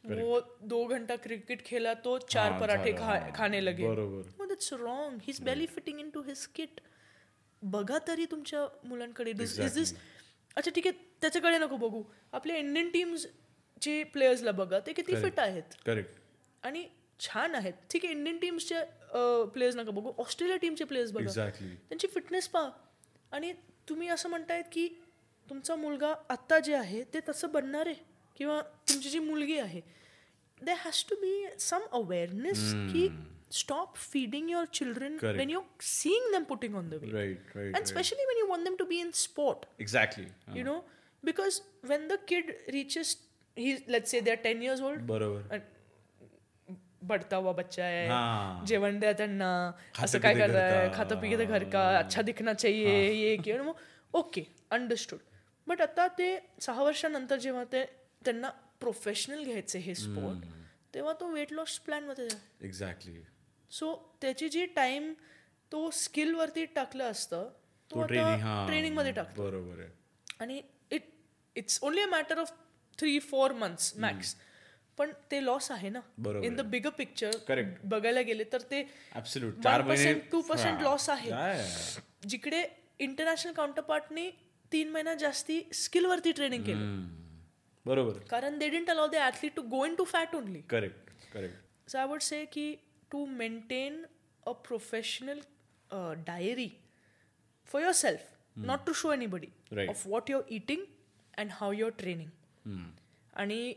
वो 0.04 0.40
दो 0.68 0.86
घंटा 0.86 1.16
cricket 1.16 1.62
खेला 1.66 1.94
तो 2.06 2.18
चार 2.20 2.52
हाँ, 2.52 2.60
पराठे 2.60 2.94
खा, 2.94 3.06
हाँ. 3.06 3.32
खाने 3.32 3.62
लगे 3.62 3.88
बरोबर. 3.88 4.32
No, 4.40 4.48
that's 4.48 4.74
wrong. 4.74 5.20
He's 5.20 5.40
barely 5.40 5.68
fitting 5.68 6.00
into 6.00 6.24
his 6.24 6.46
kit. 6.58 6.82
बघा 7.62 7.98
तरी 8.08 8.26
तुमच्या 8.32 8.66
मुलांकडे 8.86 9.32
इज 9.32 9.60
दिस 9.74 9.94
अच्छा 10.58 10.72
ठीक 10.76 10.88
आहे 10.88 10.98
त्याच्याकडे 11.22 11.58
नको 11.58 11.78
बघू 11.78 12.02
आपल्या 12.34 12.56
इंडियन 12.58 12.90
टीम्स 12.90 13.26
चे 13.82 14.04
प्लेयर्सला 14.14 14.52
बघा 14.52 14.80
ते 14.88 14.94
किती 14.94 15.16
फिट 15.16 15.40
आहेत 15.40 15.78
Correct. 15.88 16.20
आणि 16.64 16.86
छान 17.20 17.56
आहेत 17.56 17.74
ठीक 17.92 18.06
आहे 18.06 18.14
इंडियन 18.14 18.38
टीम्सचे 18.38 18.84
प्लेयर्स 19.54 19.76
नका 19.76 19.92
बघू 19.92 20.12
ऑस्ट्रेलिया 20.18 20.58
टीमचे 20.58 20.86
प्लेयर्स 20.86 21.12
बघा 21.12 21.26
Exactly. 21.26 21.74
त्यांची 21.90 22.08
फिटनेस 22.14 22.48
पहा 22.48 22.70
आणि 23.32 23.54
तुम्ही 23.90 24.08
असं 24.10 24.30
म्हणतायत 24.30 24.64
की 24.72 24.88
तुमचा 25.50 25.76
मुलगा 25.76 26.14
आत्ता 26.30 26.60
जे 26.60 26.74
आहे 26.76 27.04
ते 27.14 27.20
तसं 27.30 27.52
बनणार 27.52 27.88
आहे 27.88 28.04
किंवा 28.36 28.62
तुमची 28.62 29.10
जी 29.10 29.20
मुलगी 29.20 29.58
आहे 29.58 29.82
they 30.64 30.72
has 30.72 31.04
to 31.10 31.16
be 31.16 31.46
some 31.60 31.82
awareness 31.92 32.72
की 32.94 33.08
stop 33.52 33.96
feeding 33.96 34.50
your 34.50 34.66
children 34.74 35.18
Correct. 35.18 35.38
When 35.38 35.50
you 35.50 35.62
seeing 35.82 36.32
them 36.32 36.44
putting 36.44 36.76
on 36.76 36.90
the 36.90 36.94
way 36.94 37.08
Right, 37.08 37.38
right. 37.38 37.58
and 37.58 37.76
right. 37.76 37.84
especially 37.84 38.26
when 38.30 38.40
you 38.42 38.48
want 38.52 38.70
them 38.70 38.78
to 38.78 38.88
be 38.94 39.00
in 39.00 39.12
sport 39.12 39.68
Exactly. 39.80 40.26
you 40.60 40.64
know 40.64 40.80
because 41.24 41.60
when 41.92 42.08
the 42.08 42.18
kid 42.32 42.50
reaches 42.74 43.16
he's 43.58 43.84
let's 43.88 44.16
say 44.16 44.20
they're 44.20 44.42
10 44.46 44.64
years 44.64 44.82
old 44.82 45.06
बरोबर. 45.08 45.62
बढ़ता 47.04 47.38
हुआ 47.38 47.52
बच्चा 47.52 47.84
है 47.84 48.08
हाँ. 48.08 48.66
जेवण 48.66 49.00
द्या 49.00 49.12
त्यांना 49.14 49.50
असं 50.00 50.20
काय 50.20 50.36
करताय 50.36 50.88
का. 50.90 50.94
खातं 50.98 51.46
घर 51.46 51.64
का 51.64 51.98
अच्छा 51.98 52.22
दिखना 52.22 52.54
चाहिए 52.54 53.12
ये 53.12 53.58
ओके 54.14 54.42
अंडरस्टूड 54.72 55.20
बट 55.68 55.82
आता 55.82 56.08
ते 56.08 56.28
सहा 56.62 56.84
वर्षानंतर 56.84 57.38
जेव्हा 57.38 57.64
ते 57.64 57.84
त्यांना 58.26 58.50
प्रोफेशनल 58.80 59.44
घ्यायचे 59.44 59.80
हे 59.80 59.96
स्पोर्ट 59.96 60.46
तेव्हा 60.94 61.14
तो 61.20 61.28
वेट 61.28 61.52
लॉस 61.54 61.78
प्लॅनमध्ये 61.80 62.28
Exactly. 62.70 63.16
सो 63.72 63.94
त्याची 64.22 64.50
जी 64.50 64.66
टाइम 64.66 65.14
तो 65.72 65.90
स्किल 65.92 66.34
वरती 66.36 66.66
टाकलं 66.66 67.04
असतं 67.04 67.50
तो 67.92 67.96
तो 67.96 68.06
ट्रेनिंग 68.08 68.28
आता 68.28 68.44
हा. 68.44 68.66
ट्रेनिंगमध्ये 68.68 69.12
टाकतो. 69.12 69.44
बरोबर 69.44 69.80
आहे. 69.80 69.90
आणि 70.40 70.62
it 70.92 71.10
it's 71.56 71.80
only 71.84 72.02
a 72.02 72.06
matter 72.06 72.38
of 72.40 72.52
three 73.00 73.18
four 73.20 73.52
months 73.54 73.94
max 73.98 74.36
पण 74.98 75.12
ते 75.32 75.44
लॉस 75.46 75.72
आहे 75.72 75.90
ना. 75.90 76.00
बरोबर 76.18 76.46
in 76.46 76.56
the 76.56 76.62
bigger 76.62 76.90
picture 76.90 77.32
Correct. 77.50 77.86
बघायला 77.86 78.22
गेले 78.22 78.44
तर 78.44 78.62
ते 78.72 78.82
टू 80.32 80.42
पर्सेंट 80.42 80.82
लॉस 80.82 81.10
आहे? 81.10 81.32
जिकडे 82.28 82.64
इंटरनॅशनल 83.00 83.52
काउंटरपार्टनी 83.54 84.30
तीन 84.74 84.92
महिना 84.92 85.14
जास्ती 85.22 85.62
स्किलवरती 85.74 86.32
ट्रेनिंग 86.34 86.64
केलं. 86.66 87.02
बरोबर. 87.86 88.20
कारण 88.30 88.58
they 88.60 88.70
didn't 88.70 88.90
allow 88.90 89.08
the athlete 89.12 89.56
to 89.56 89.62
go 89.70 89.86
into 89.96 90.04
fat 90.06 90.36
only 90.36 90.62
correct 90.70 91.10
correct 91.34 91.90
so 91.92 91.98
I 91.98 92.06
would 92.08 92.22
say 92.22 92.44
की 92.54 92.74
to 93.12 93.26
maintain 93.42 94.04
a 94.44 94.52
professional 94.68 95.40
diary 96.28 96.70
for 97.70 97.82
yourself 97.94 98.32
not 98.66 98.86
to 98.86 98.94
show 98.94 99.12
anybody 99.28 99.88
of 99.88 100.06
what 100.08 100.30
you're 100.30 100.54
eating 100.56 100.86
and 101.38 101.52
how 101.52 101.72
you're 101.74 101.92
training 102.00 102.78
आणि 103.34 103.74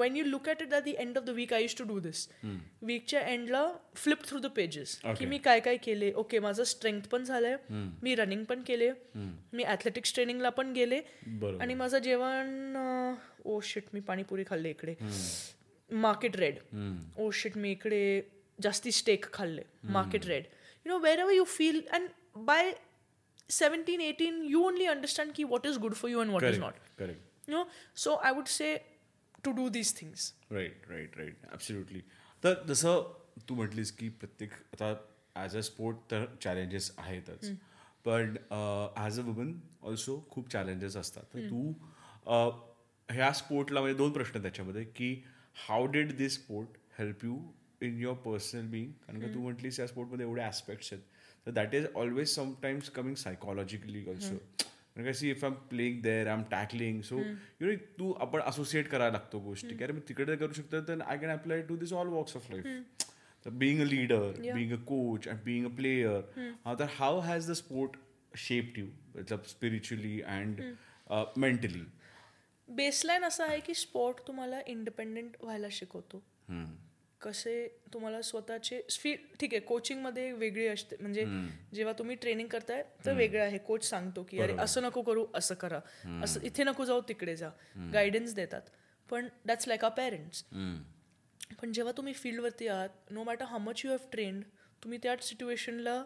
when 0.00 0.16
you 0.16 0.24
look 0.24 0.48
at 0.48 0.62
it 0.64 0.72
at 0.72 0.84
the 0.84 0.92
end 0.98 1.16
of 1.16 1.24
the 1.26 1.34
week, 1.34 1.52
I 1.52 1.58
used 1.58 1.78
to 1.78 1.86
do 1.88 1.96
this. 2.06 2.20
वीकच्या 2.82 3.20
एंडला 3.20 3.62
flip 3.94 4.24
through 4.28 4.38
the 4.38 4.46
pages 4.56 4.98
की 5.18 5.26
मी 5.26 5.38
काय 5.38 5.60
काय 5.60 5.76
केले? 5.84 6.12
Okay 6.22 6.38
माझं 6.40 6.64
strength 6.64 7.08
पण 7.10 7.24
झालंय. 7.24 7.56
मी 8.02 8.14
रनिंग 8.14 8.44
पण 8.44 8.62
केले. 8.66 8.90
मी 9.16 9.64
ॲथलेटिक्स 9.64 10.14
ट्रेनिंगला 10.14 10.50
पण 10.50 10.72
गेले. 10.72 11.00
आणि 11.60 11.74
माझं 11.74 11.98
जेवण 11.98 12.76
ओ 13.44 13.60
शिट 13.64 13.84
मी 13.94 14.00
पाणीपुरी 14.00 14.44
खाल्ले 14.46 14.70
इकडे. 14.70 14.94
मार्केट 15.90 16.36
रेड 16.36 16.58
ओ 17.18 17.30
शिट 17.40 17.56
मी 17.58 17.70
इकडे 17.70 18.20
जास्ती 18.58 18.92
स्टेक 18.92 19.32
खाल्ले. 19.32 19.62
Market 19.84 20.26
red 20.26 20.44
you 20.86 20.92
know 20.92 20.98
wherever 21.18 21.32
you 21.32 21.44
feel 21.44 21.80
and 21.92 22.08
by 22.46 22.72
seventeen 23.50 24.00
eighteen 24.00 24.42
you 24.44 24.62
only 24.66 24.86
understand 24.86 25.32
की 25.36 25.44
what 25.44 25.66
is 25.66 25.76
good 25.78 25.94
for 25.94 26.10
you 26.10 26.20
and 26.20 26.30
what 26.30 26.44
is 26.44 26.58
not 26.58 27.00
you 27.00 27.56
know 27.56 27.64
so 28.04 28.14
I 28.14 28.32
would 28.32 28.46
say 28.46 28.74
to 29.44 29.52
do 29.52 29.68
these 29.68 29.94
things 30.00 30.32
right 30.52 30.84
right 30.90 31.16
right 31.16 31.46
absolutely 31.52 32.00
तर 32.42 32.62
जसं 32.68 33.12
तू 33.48 33.54
म्हटलीस 33.54 33.92
की 33.92 34.08
प्रत्येक 34.08 34.52
आता 34.72 34.94
as 35.36 35.56
a 35.56 35.60
sport 35.60 35.96
तर 36.10 36.24
challenges 36.42 36.90
आहेतच 36.98 37.50
पण 38.04 38.36
ॲज 38.96 39.20
अ 39.20 39.22
वुमन 39.22 39.52
ऑल्सो 39.82 40.24
खूप 40.30 40.50
चॅलेंजेस 40.50 40.96
असतात 40.96 41.34
तर 41.34 41.48
तू 41.50 41.72
ह्या 43.08 43.32
स्पोर्टला 43.32 43.80
म्हणजे 43.80 43.96
दोन 43.98 44.12
प्रश्न 44.12 44.42
त्याच्यामध्ये 44.42 44.84
की 44.84 45.14
how 45.68 45.86
did 45.86 46.16
this 46.16 46.34
sport 46.34 46.76
help 46.98 47.24
you 47.24 47.38
in 47.80 47.98
your 47.98 48.16
personal 48.16 48.66
being 48.66 48.92
कारण 49.06 49.20
का 49.20 49.34
तू 49.34 49.40
म्हटलीस 49.40 49.80
या 49.80 49.86
स्पोर्टमध्ये 49.86 50.26
एवढे 50.26 50.42
ॲस्पेक्ट्स 50.42 50.92
आहेत. 50.92 51.02
तर 51.46 51.50
that 51.50 51.74
is 51.74 51.86
always 51.94 52.28
sometimes 52.34 52.88
coming 52.90 53.14
psychologically 53.14 54.04
also 54.08 54.34
कारण 54.96 55.06
का 55.06 55.12
see 55.18 55.30
if 55.30 55.44
I 55.44 55.50
am 55.50 55.54
playing 55.68 56.00
there 56.02 56.26
I 56.26 56.34
am 56.34 56.42
tackling 56.50 57.00
so 57.02 57.18
you 57.18 57.66
know 57.66 57.74
तू 57.98 58.12
आपण 58.20 58.40
असोसिएट 58.40 58.88
करायला 58.88 59.12
लागतो 59.12 59.38
गोष्टी. 59.40 59.76
की 59.76 59.84
अरे 59.84 59.92
मी 59.92 60.00
तिकडे 60.08 60.36
करू 60.36 60.52
शकतो 60.52 60.80
तर 60.88 61.00
I 61.00 61.18
can 61.18 61.30
apply 61.30 61.62
to 61.68 61.76
this 61.76 61.92
all 61.92 62.08
walks 62.08 62.36
of 62.36 62.50
life 62.50 63.46
being 63.46 63.80
a 63.80 63.84
leader 63.84 64.40
being 64.40 64.72
a 64.72 64.76
coach 64.86 65.28
and 65.28 65.38
being 65.44 65.66
a 65.66 65.74
player 65.76 66.74
तर 66.78 66.86
how 66.98 67.20
has 67.20 67.50
the 67.50 67.54
sport 67.54 67.96
shaped 68.38 68.78
you 68.78 68.86
मतलब 69.16 69.44
स्पिरिच्युअली 69.46 70.20
अँड 70.36 70.60
मेंटली 71.36 71.84
बेसलाईन 72.68 73.24
असं 73.24 73.44
आहे 73.44 73.58
की 73.60 73.74
स्पोर्ट 73.74 74.26
तुम्हाला 74.26 74.60
इंडिपेंडेंट 74.66 75.36
व्हायला 75.42 75.66
शिकवतो. 75.70 76.22
कसे 77.22 77.54
तुम्हाला 77.92 78.20
स्वतःचे 78.22 78.80
फी 78.92 79.14
ठीक 79.40 79.54
आहे 79.54 79.60
कोचिंगमध्ये 79.60 80.30
वेगळी 80.32 80.66
असते. 80.66 80.96
म्हणजे 81.00 81.24
जेव्हा 81.74 81.92
तुम्ही 81.98 82.16
ट्रेनिंग 82.16 82.48
करताय 82.48 82.82
तर 83.06 83.14
वेगळं 83.14 83.42
आहे. 83.42 83.58
कोच 83.58 83.88
सांगतो 83.88 84.22
की 84.30 84.40
अरे 84.42 84.56
असं 84.60 84.82
नको 84.82 85.02
करू 85.02 85.26
असं 85.34 85.54
करा. 85.54 85.80
असं 86.24 86.40
इथे 86.42 86.64
नको 86.64 86.84
जाऊ 86.84 87.00
तिकडे 87.08 87.36
जा. 87.36 87.50
गायडन्स 87.92 88.34
देतात. 88.34 88.62
पण 89.10 89.28
दॅट्स 89.46 89.68
लाईक 89.68 89.84
अ 89.84 89.88
पेरेंट्स 89.88 90.44
पण 91.60 91.72
जेव्हा 91.72 91.92
तुम्ही 91.96 92.12
फील्डवरती 92.14 92.68
आहात 92.68 93.10
no 93.10 93.24
matter 93.24 93.44
how 93.44 93.58
much 93.60 93.82
you 93.84 93.90
have 93.90 94.06
trained 94.12 94.42
तुम्ही 94.82 94.98
त्या 95.02 95.16
सिच्युएशनला 95.22 96.02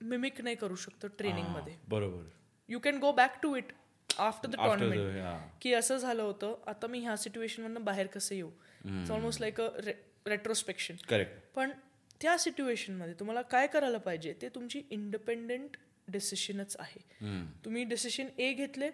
मिमिक 0.00 0.40
नाही 0.40 0.56
करू 0.56 0.76
शकतो 0.76 1.06
ट्रेनिंगमध्ये 1.08 1.74
बरोबर. 1.88 2.22
You 2.68 2.78
can 2.78 2.98
go 2.98 3.12
back 3.12 3.38
to 3.42 3.54
it 3.56 3.72
after 4.10 4.48
the 4.48 4.56
tournament. 4.56 5.60
की 5.62 5.72
असं 5.74 5.96
झालं 5.96 6.22
होतं 6.22 6.54
आता 6.66 6.86
मी 6.86 7.00
ह्या 7.00 7.16
सिच्युएशनमधनं 7.16 7.84
बाहेर 7.84 8.06
कसं 8.06 8.34
येऊ? 8.34 8.50
It's 8.84 9.10
almost 9.10 9.40
like 9.40 9.60
a 9.60 9.68
retrospection 10.26 10.94
correct 11.08 11.54
पण 11.54 11.70
त्या 12.20 12.36
सिच्युएशनमध्ये 12.38 13.14
तुम्हाला 13.20 13.42
काय 13.42 13.66
करायला 13.66 13.98
पाहिजे 13.98 14.32
ते 14.42 14.48
तुमची 14.48 14.82
इंडिपेंडेंट 14.90 15.76
डिसिशनच 16.08 16.76
आहे. 16.78 17.00
तुम्ही 17.64 17.84
डिसिशन 17.84 18.26
ए 18.38 18.52
घेतले 18.52 18.90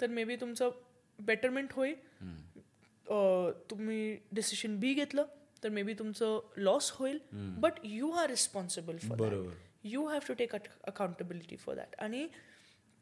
तर 0.00 0.06
मे 0.06 0.24
बी 0.24 0.36
तुमचं 0.36 0.70
बेटरमेंट 1.18 1.72
होईल. 1.72 1.94
तुम्ही 3.70 4.16
डिसिशन 4.32 4.78
बी 4.80 4.92
घेतलं 4.94 5.24
तर 5.62 5.68
मे 5.68 5.82
बी 5.82 5.94
तुमचं 5.94 6.40
लॉस 6.56 6.90
होईल. 6.94 7.18
But 7.32 7.80
you 7.84 8.10
are 8.12 8.28
responsible 8.30 8.96
for 8.98 9.16
बरोबर. 9.18 9.54
You 9.84 10.06
have 10.06 10.20
to 10.28 10.34
take 10.34 10.54
accountability 10.54 11.56
for 11.56 11.74
that 11.76 11.94
आणि 11.98 12.26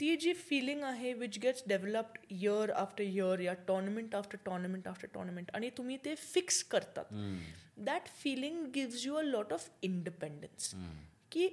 ती 0.00 0.16
जी 0.16 0.32
फिलिंग 0.32 0.82
आहे 0.84 1.12
which 1.12 1.38
gets 1.38 1.62
developed 1.68 2.18
year 2.30 2.70
after 2.70 3.02
year 3.02 3.40
या 3.40 3.52
tournament 3.68 4.14
after 4.14 4.38
tournament 4.44 4.88
after 4.88 5.08
tournament 5.14 5.50
आणि 5.54 5.70
तुम्ही 5.78 5.96
ते 6.04 6.14
फिक्स 6.14 6.62
करतात. 6.64 7.14
That 7.78 8.06
feeling 8.22 8.64
gives 8.74 9.06
you 9.06 9.14
a 9.14 9.22
lot 9.22 9.52
of 9.52 9.68
independence 9.82 10.74
की 11.32 11.48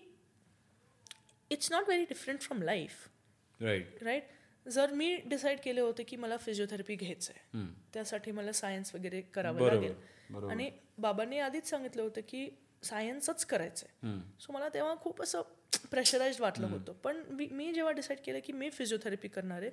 it's 1.52 1.72
not 1.72 1.88
very 1.88 2.04
different 2.04 2.42
from 2.42 2.62
life 2.64 3.08
right 3.60 4.04
right 4.04 4.34
जर 4.66 4.92
मी 4.94 5.16
डिसाईड 5.26 5.60
केले 5.64 5.82
होते 5.82 6.04
की 6.04 6.16
मला 6.16 6.38
फिजिओथेरपी 6.38 6.96
घ्यायचं 6.96 7.34
आहे 7.34 7.66
त्यासाठी 7.94 8.32
मला 8.32 8.52
सायन्स 8.52 8.96
वगैरे 8.96 9.22
करावं 9.34 9.60
लागेल. 9.74 9.94
आणि 10.50 10.70
बाबांनी 10.98 11.40
आधीच 11.40 11.70
सांगितलं 11.70 12.02
होतं 12.02 12.22
की 12.30 12.48
सायन्सच 12.84 13.46
करायचं 13.46 13.86
आहे 13.86 14.20
सो 14.40 14.54
मला 14.54 14.70
तेव्हा 14.70 14.96
खूप 15.02 15.22
असं 15.22 15.42
प्रेशराईज 15.78 16.42
वाटलं 16.42 16.68
होतं. 16.68 16.94
पण 16.94 17.24
मी- 17.30 17.52
मी 17.52 17.74
जेव्हा 17.74 17.92
डिसाईड 17.92 18.20
केलं 18.20 18.40
की 18.44 18.54
मी 18.54 18.70
फिजिओथेरपी 18.70 19.28
करणार 19.28 19.62
आहे 19.62 19.72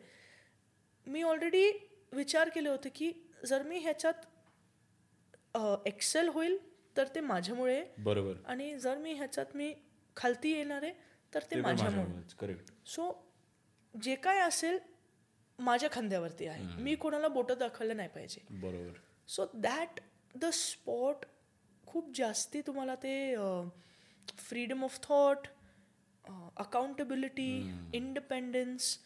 मी 1.06 1.22
ऑलरेडी 1.22 1.70
विचार 2.12 2.48
केले 2.48 2.68
होते 2.68 2.88
की 2.88 3.12
जर 3.46 3.62
मी 3.62 3.78
ह्याच्यात 3.78 4.14
एक्सेल 5.86 6.28
होईल 6.28 6.58
तर 6.96 7.08
ते 7.14 7.20
माझ्यामुळे. 7.20 7.84
बरोबर. 7.98 8.34
आणि 8.46 8.78
जर 8.78 8.96
मी 8.98 9.12
ह्याच्यात 9.12 9.46
मी 9.54 9.74
खालती 10.16 10.50
येणार 10.50 10.82
आहे 10.82 10.92
तर 11.34 11.42
ते 11.42 11.60
माझ्यामुळे 11.60 12.34
करेक्ट 12.38 12.88
सो 12.88 13.32
जे 14.02 14.14
काय 14.14 14.38
असेल 14.40 14.78
माझ्या 15.58 15.88
खांद्यावरती 15.92 16.46
आहे. 16.46 16.82
मी 16.82 16.94
कोणाला 16.94 17.28
बोटं 17.28 17.54
दाखवलं 17.58 17.96
नाही 17.96 18.08
पाहिजे. 18.08 18.40
बरोबर. 18.50 18.92
सो 19.28 19.46
दॅट 19.54 20.00
द 20.34 20.44
स्पॉट 20.44 21.16
खूप 21.86 22.10
जास्ती 22.14 22.60
तुम्हाला 22.60 22.94
ते 22.94 23.36
freedom 24.38 24.84
of 24.84 25.00
thought 25.02 25.38
accountability 26.24 27.50
independence 27.94 28.98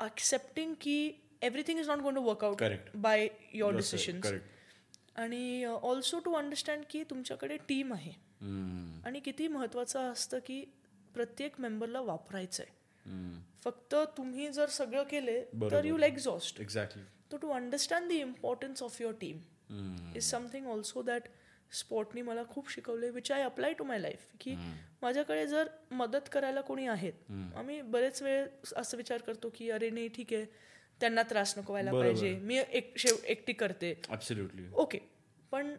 accepting 0.00 0.74
की 0.80 1.10
everything 1.42 1.80
is 1.80 1.88
not 1.88 1.98
gone 1.98 2.14
to 2.14 2.22
work out. 2.22 2.62
By 2.94 3.28
your 3.54 3.76
decisions 3.76 4.22
correct 4.22 5.18
आणि 5.18 5.64
ऑल्सो 5.64 6.18
टू 6.18 6.32
अंडरस्टँड 6.32 6.84
की 6.90 7.02
तुमच्याकडे 7.10 7.56
टीम 7.68 7.92
आहे. 7.92 8.12
आणि 9.06 9.20
किती 9.20 9.48
महत्वाचं 9.48 10.12
असतं 10.12 10.38
की 10.38 10.64
प्रत्येक 11.14 11.60
मेंबरला 11.60 12.00
वापरायचं 12.00 12.62
आहे 12.62 12.76
फक्त 13.64 13.94
तुम्ही 14.16 14.48
जर 14.48 14.68
सगळं 14.68 15.02
केले 15.02 15.40
तर 15.70 15.84
यू 15.84 15.98
एक्झॉस्ट 15.98 16.60
एक्झॅक्टली 16.60 17.02
तो 17.32 17.36
to 17.36 17.50
understand 17.50 18.08
the 18.08 18.12
importance 18.12 18.82
of 18.82 19.00
your 19.00 19.14
team 19.20 19.38
is 20.16 20.30
something 20.30 20.66
also 20.66 21.02
that 21.02 21.22
स्पोर्टनी 21.72 22.22
मला 22.22 22.42
खूप 22.48 22.70
शिकवले 22.70 23.10
which 23.10 23.30
I 23.32 23.42
apply 23.42 23.72
to 23.72 23.84
my 23.84 23.98
life 23.98 24.26
की 24.40 24.54
माझ्याकडे 25.02 25.46
जर 25.46 25.68
मदत 25.90 26.28
करायला 26.32 26.60
कोणी 26.60 26.86
आहेत 26.86 27.30
आम्ही 27.56 27.80
बरेच 27.82 28.22
वेळ 28.22 28.46
असं 28.76 28.96
विचार 28.96 29.20
करतो 29.26 29.50
की 29.54 29.70
अरे 29.70 29.90
नाही 29.90 30.08
ठीक 30.08 30.32
आहे 30.32 30.44
त्यांना 31.00 31.22
त्रास 31.22 31.54
नको 31.58 31.72
व्हायला 31.72 31.92
पाहिजे 31.92 32.34
मी 32.42 32.58
एक 32.58 32.92
शेव 32.98 33.16
एकटी 33.24 33.52
करते. 33.52 33.94
ओके 34.74 34.98
पण 35.52 35.74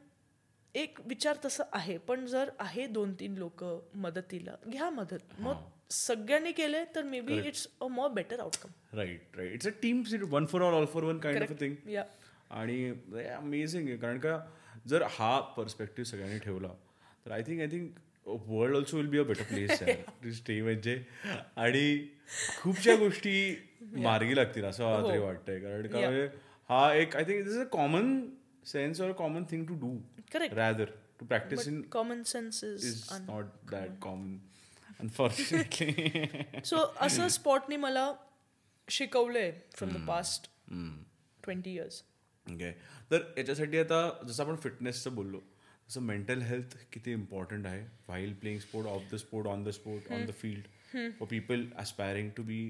एक 0.75 0.99
विचार 1.05 1.37
तसं 1.45 1.63
आहे 1.73 1.97
पण 1.97 2.25
जर 2.25 2.49
आहे 2.59 2.85
दोन 2.87 3.13
तीन 3.19 3.37
लोक 3.37 3.63
मदतीला 3.95 4.55
घ्या 4.67 4.89
मदत. 4.89 5.33
मग 5.39 5.63
सगळ्यांनी 5.91 6.51
केले 6.51 6.83
तर 6.95 7.03
maybe 7.21 7.37
it's 7.47 7.67
a 7.81 7.87
more 7.87 8.09
better 8.11 8.39
outcome 8.39 8.97
right 8.97 9.37
right 9.37 9.53
it's 9.53 9.67
a 9.67 9.71
team 9.81 10.03
one 10.29 10.45
for 10.45 10.61
all 10.61 10.73
all 10.73 10.85
for 10.85 11.03
one 11.03 11.19
kind 11.19 11.43
of 11.43 11.59
thing 11.59 11.75
या 11.89 12.03
आणि 12.51 12.89
अमेझिंग 13.33 13.87
आहे 13.87 13.97
कारण 13.97 14.19
का 14.19 14.37
जर 14.89 15.03
हा 15.11 15.39
पर्स्पेक्टिव्ह 15.57 16.09
सगळ्यांनी 16.09 16.39
ठेवला 16.39 16.67
तर 17.25 17.31
I 17.31 17.41
think 17.47 17.59
I 17.61 17.67
think 17.67 17.97
world 18.47 18.75
also 18.75 18.97
will 18.97 19.07
be 19.07 19.17
a 19.17 19.23
better 19.23 19.43
place 19.43 19.83
to 20.23 20.31
stay 20.31 20.61
म्हणजे 20.61 21.01
आणि 21.55 22.07
खूपशा 22.57 22.95
गोष्टी 22.95 23.33
मार्गी 23.95 24.35
लागतील 24.35 24.65
असं 24.65 24.83
मला 24.85 25.07
तरी 25.07 25.17
वाटतंय. 25.17 25.59
कारण 25.59 25.87
का 25.87 25.99
म्हणजे 25.99 26.27
हा 26.69 26.93
एक 26.93 27.15
I 27.15 27.23
think 27.23 27.43
this 27.43 27.53
is 27.53 27.59
a 27.59 27.67
common 27.71 28.19
sense 28.65 29.01
or 29.01 29.11
common 29.11 29.43
thing 29.51 29.65
to 29.65 29.75
do. 29.79 29.95
Rather 30.53 30.89
to 31.19 31.25
practice 31.25 31.67
in 31.67 31.81
common 31.91 32.21
sense 32.23 32.63
is 32.63 32.85
is 32.85 33.03
not 33.21 33.45
that 33.71 33.99
common 34.01 34.37
unfortunately 34.99 36.61
so 36.65 36.83
असं 37.01 37.27
स्पॉटनी 37.27 37.75
मला 37.77 38.11
शिकवलंय 38.87 39.51
from 39.75 39.91
the 39.91 40.05
past 40.07 40.49
twenty 41.43 41.73
years 41.73 42.01
okay 42.53 42.71
तर 43.11 43.23
याच्यासाठी 43.37 43.77
आता 43.77 44.01
जसं 44.27 44.43
आपण 44.43 44.55
फिटनेसचं 44.63 45.15
बोललो 45.15 45.39
तसं 45.89 46.01
मेंटल 46.01 46.41
हेल्थ 46.41 46.75
किती 46.93 47.11
इम्पॉर्टंट 47.11 47.65
आहे? 47.67 47.81
While 48.07 48.33
playing 48.41 48.59
sport 48.59 48.87
off 48.87 49.03
the 49.11 49.17
sport 49.19 49.47
on 49.47 49.63
the 49.63 49.69
sport 49.79 50.11
on 50.13 50.25
the 50.25 50.33
field 50.41 50.67
for 51.19 51.27
people 51.29 51.65
aspiring 51.77 52.29
to 52.37 52.43
be 52.43 52.61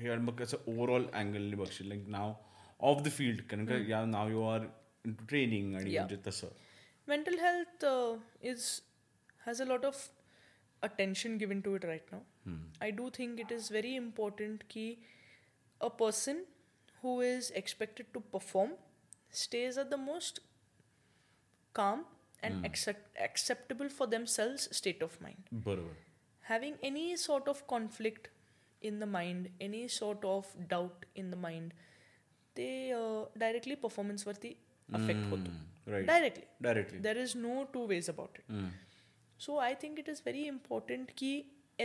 हे 0.00 0.08
आणि 0.10 0.22
मग 0.22 0.36
कसं 0.40 0.56
ओव्हरऑल 0.66 1.06
अँगलने 1.12 1.56
बघशील. 1.56 1.88
Like 1.88 2.08
now 2.08 2.34
off 2.80 3.02
the 3.02 3.10
field 3.10 3.42
कारण 3.50 3.66
का 3.66 3.76
या 3.88 4.04
now 4.06 4.30
you 4.30 4.42
are 4.48 4.66
into 5.12 5.24
training 5.28 5.74
आणि. 5.74 5.98
म्हणजे 5.98 6.16
तसं. 6.26 6.48
Health 7.08 7.84
uh, 7.88 8.16
is 8.48 8.64
has 9.44 9.60
a 9.64 9.66
lot 9.68 9.84
of 9.88 10.00
attention 10.82 11.36
given 11.42 11.60
to 11.66 11.70
it 11.76 11.84
right 11.90 12.10
now. 12.14 12.18
I 12.86 12.90
do 12.98 13.06
think 13.18 13.40
it 13.44 13.54
is 13.56 13.68
very 13.76 13.92
important 14.00 14.66
ki 14.74 14.84
a 15.80 15.90
person 16.02 16.42
who 17.02 17.14
is 17.28 17.48
expected 17.60 18.10
to 18.16 18.22
perform 18.34 18.74
stays 19.29 19.77
at 19.77 19.89
the 19.89 19.97
most 19.97 20.39
calm 21.73 22.05
and 22.41 22.65
accept, 22.65 23.17
acceptable 23.19 23.89
for 23.89 24.05
themselves 24.07 24.67
state 24.79 25.01
of 25.01 25.19
mind 25.21 25.51
बरोबर 25.67 25.95
having 26.51 26.73
any 26.83 27.15
sort 27.15 27.45
of 27.47 27.59
conflict 27.67 28.25
in 28.81 28.99
the 28.99 29.05
mind 29.05 29.49
any 29.67 29.87
sort 29.87 30.25
of 30.25 30.47
doubt 30.73 31.05
in 31.15 31.29
the 31.33 31.37
mind 31.43 31.73
they 32.55 32.91
uh, 32.93 33.21
directly 33.43 33.75
performance 33.85 34.25
वरती 34.27 34.51
affect 34.99 35.23
होतो 35.31 35.51
right 35.91 36.07
directly 36.07 36.43
directly 36.63 36.99
there 37.07 37.19
is 37.25 37.35
no 37.45 37.53
two 37.75 37.85
ways 37.91 38.09
about 38.13 38.41
it 38.41 38.51
so 39.45 39.57
i 39.69 39.73
think 39.83 40.01
it 40.03 40.09
is 40.15 40.19
very 40.27 40.43
important 40.55 41.15
ki 41.21 41.31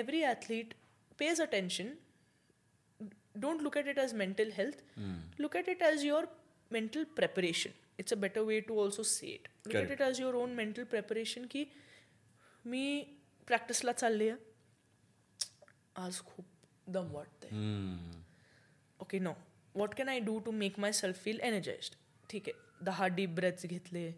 every 0.02 0.24
athlete 0.32 0.74
pays 1.22 1.38
attention 1.46 1.94
don't 3.44 3.62
look 3.68 3.76
at 3.82 3.88
it 3.94 3.98
as 4.06 4.12
mental 4.24 4.50
health 4.58 4.82
look 5.44 5.56
at 5.62 5.68
it 5.76 5.86
as 5.92 6.04
your 6.10 6.22
mental 6.75 7.05
preparation. 7.19 7.73
It's 8.01 8.15
a 8.15 8.19
better 8.21 8.43
way 8.45 8.59
to 8.67 8.79
also 8.83 9.03
say 9.03 9.31
it. 9.31 9.47
Look 9.65 9.73
Correct. 9.73 9.91
at 9.91 9.95
it 9.95 10.01
as 10.01 10.19
your 10.19 10.33
own 10.41 10.55
mental 10.59 10.85
preparation 10.93 11.47
की 11.51 11.63
मी 12.65 12.83
प्रॅक्टिसला 13.47 13.91
चालली 13.91 14.29
आहे. 14.29 14.37
आज 16.03 16.19
खूप 16.25 16.45
दम 16.87 17.11
वाटतंय. 17.13 17.49
Okay 18.99 19.19
no 19.19 19.33
what 19.75 19.93
can 19.97 20.09
I 20.09 20.19
do 20.19 20.37
to 20.45 20.51
make 20.51 20.79
myself 20.93 21.23
feel 21.23 21.39
energised 21.43 21.95
ठीक 22.29 22.49
आहे. 22.49 22.61
दहा 22.85 23.07
डीप 23.17 23.29
ब्रेथ्स 23.35 23.65
घेतले. 23.65 24.11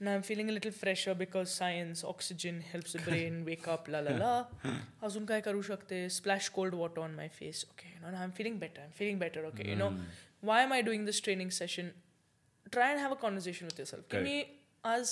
ना 0.00 0.10
I 0.10 0.16
am 0.16 0.22
feeling 0.22 0.50
little 0.50 0.70
fresher 0.70 1.12
because 1.18 1.46
science 1.48 2.04
oxygen 2.04 2.60
helps 2.64 2.96
brain 3.04 3.42
wake up 3.44 3.88
ला 3.90 4.00
ला 4.00 4.10
ला 4.18 4.42
अजून 5.06 5.24
काय 5.26 5.40
करू 5.40 5.62
शकते? 5.62 6.08
Splash 6.08 6.48
cold 6.50 6.74
water 6.74 7.00
on 7.02 7.14
my 7.14 7.28
face 7.38 7.64
okay 7.70 7.98
no 8.00 8.16
I 8.16 8.24
am 8.24 8.30
feeling 8.36 8.58
better 8.58 8.80
I 8.80 8.86
am 8.86 8.92
feeling 8.98 9.18
better 9.20 9.44
okay 9.46 9.70
you 9.70 9.76
know 9.76 9.90
Why 10.43 10.63
am 10.63 10.73
I 10.73 10.81
doing 10.81 11.05
this 11.05 11.21
training 11.23 11.49
session 11.59 11.89
try 12.71 12.91
and 12.91 12.99
have 12.99 13.13
a 13.13 13.17
conversation 13.21 13.65
with 13.65 13.83
self 13.85 14.05
की 14.11 14.19
मी 14.23 14.43
आज 14.83 15.09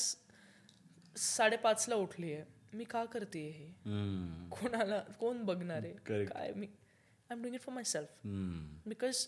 साडेपाचला 1.16 1.96
उठली 1.96 2.34
आहे 2.34 2.44
मी 2.78 2.84
का 2.90 3.04
करते 3.14 3.40
हे 3.58 3.66
कोणाला 4.52 5.00
कोण 5.20 5.44
बघणार 5.46 5.84
आहे 5.84 5.94
Correct. 6.10 6.34
काय 6.34 6.52
मी 6.56 6.68
I 6.68 7.34
am 7.36 7.42
doing 7.42 7.56
it 7.56 7.62
for 7.62 7.74
my 7.76 7.84
self 7.94 8.28
because 8.94 9.28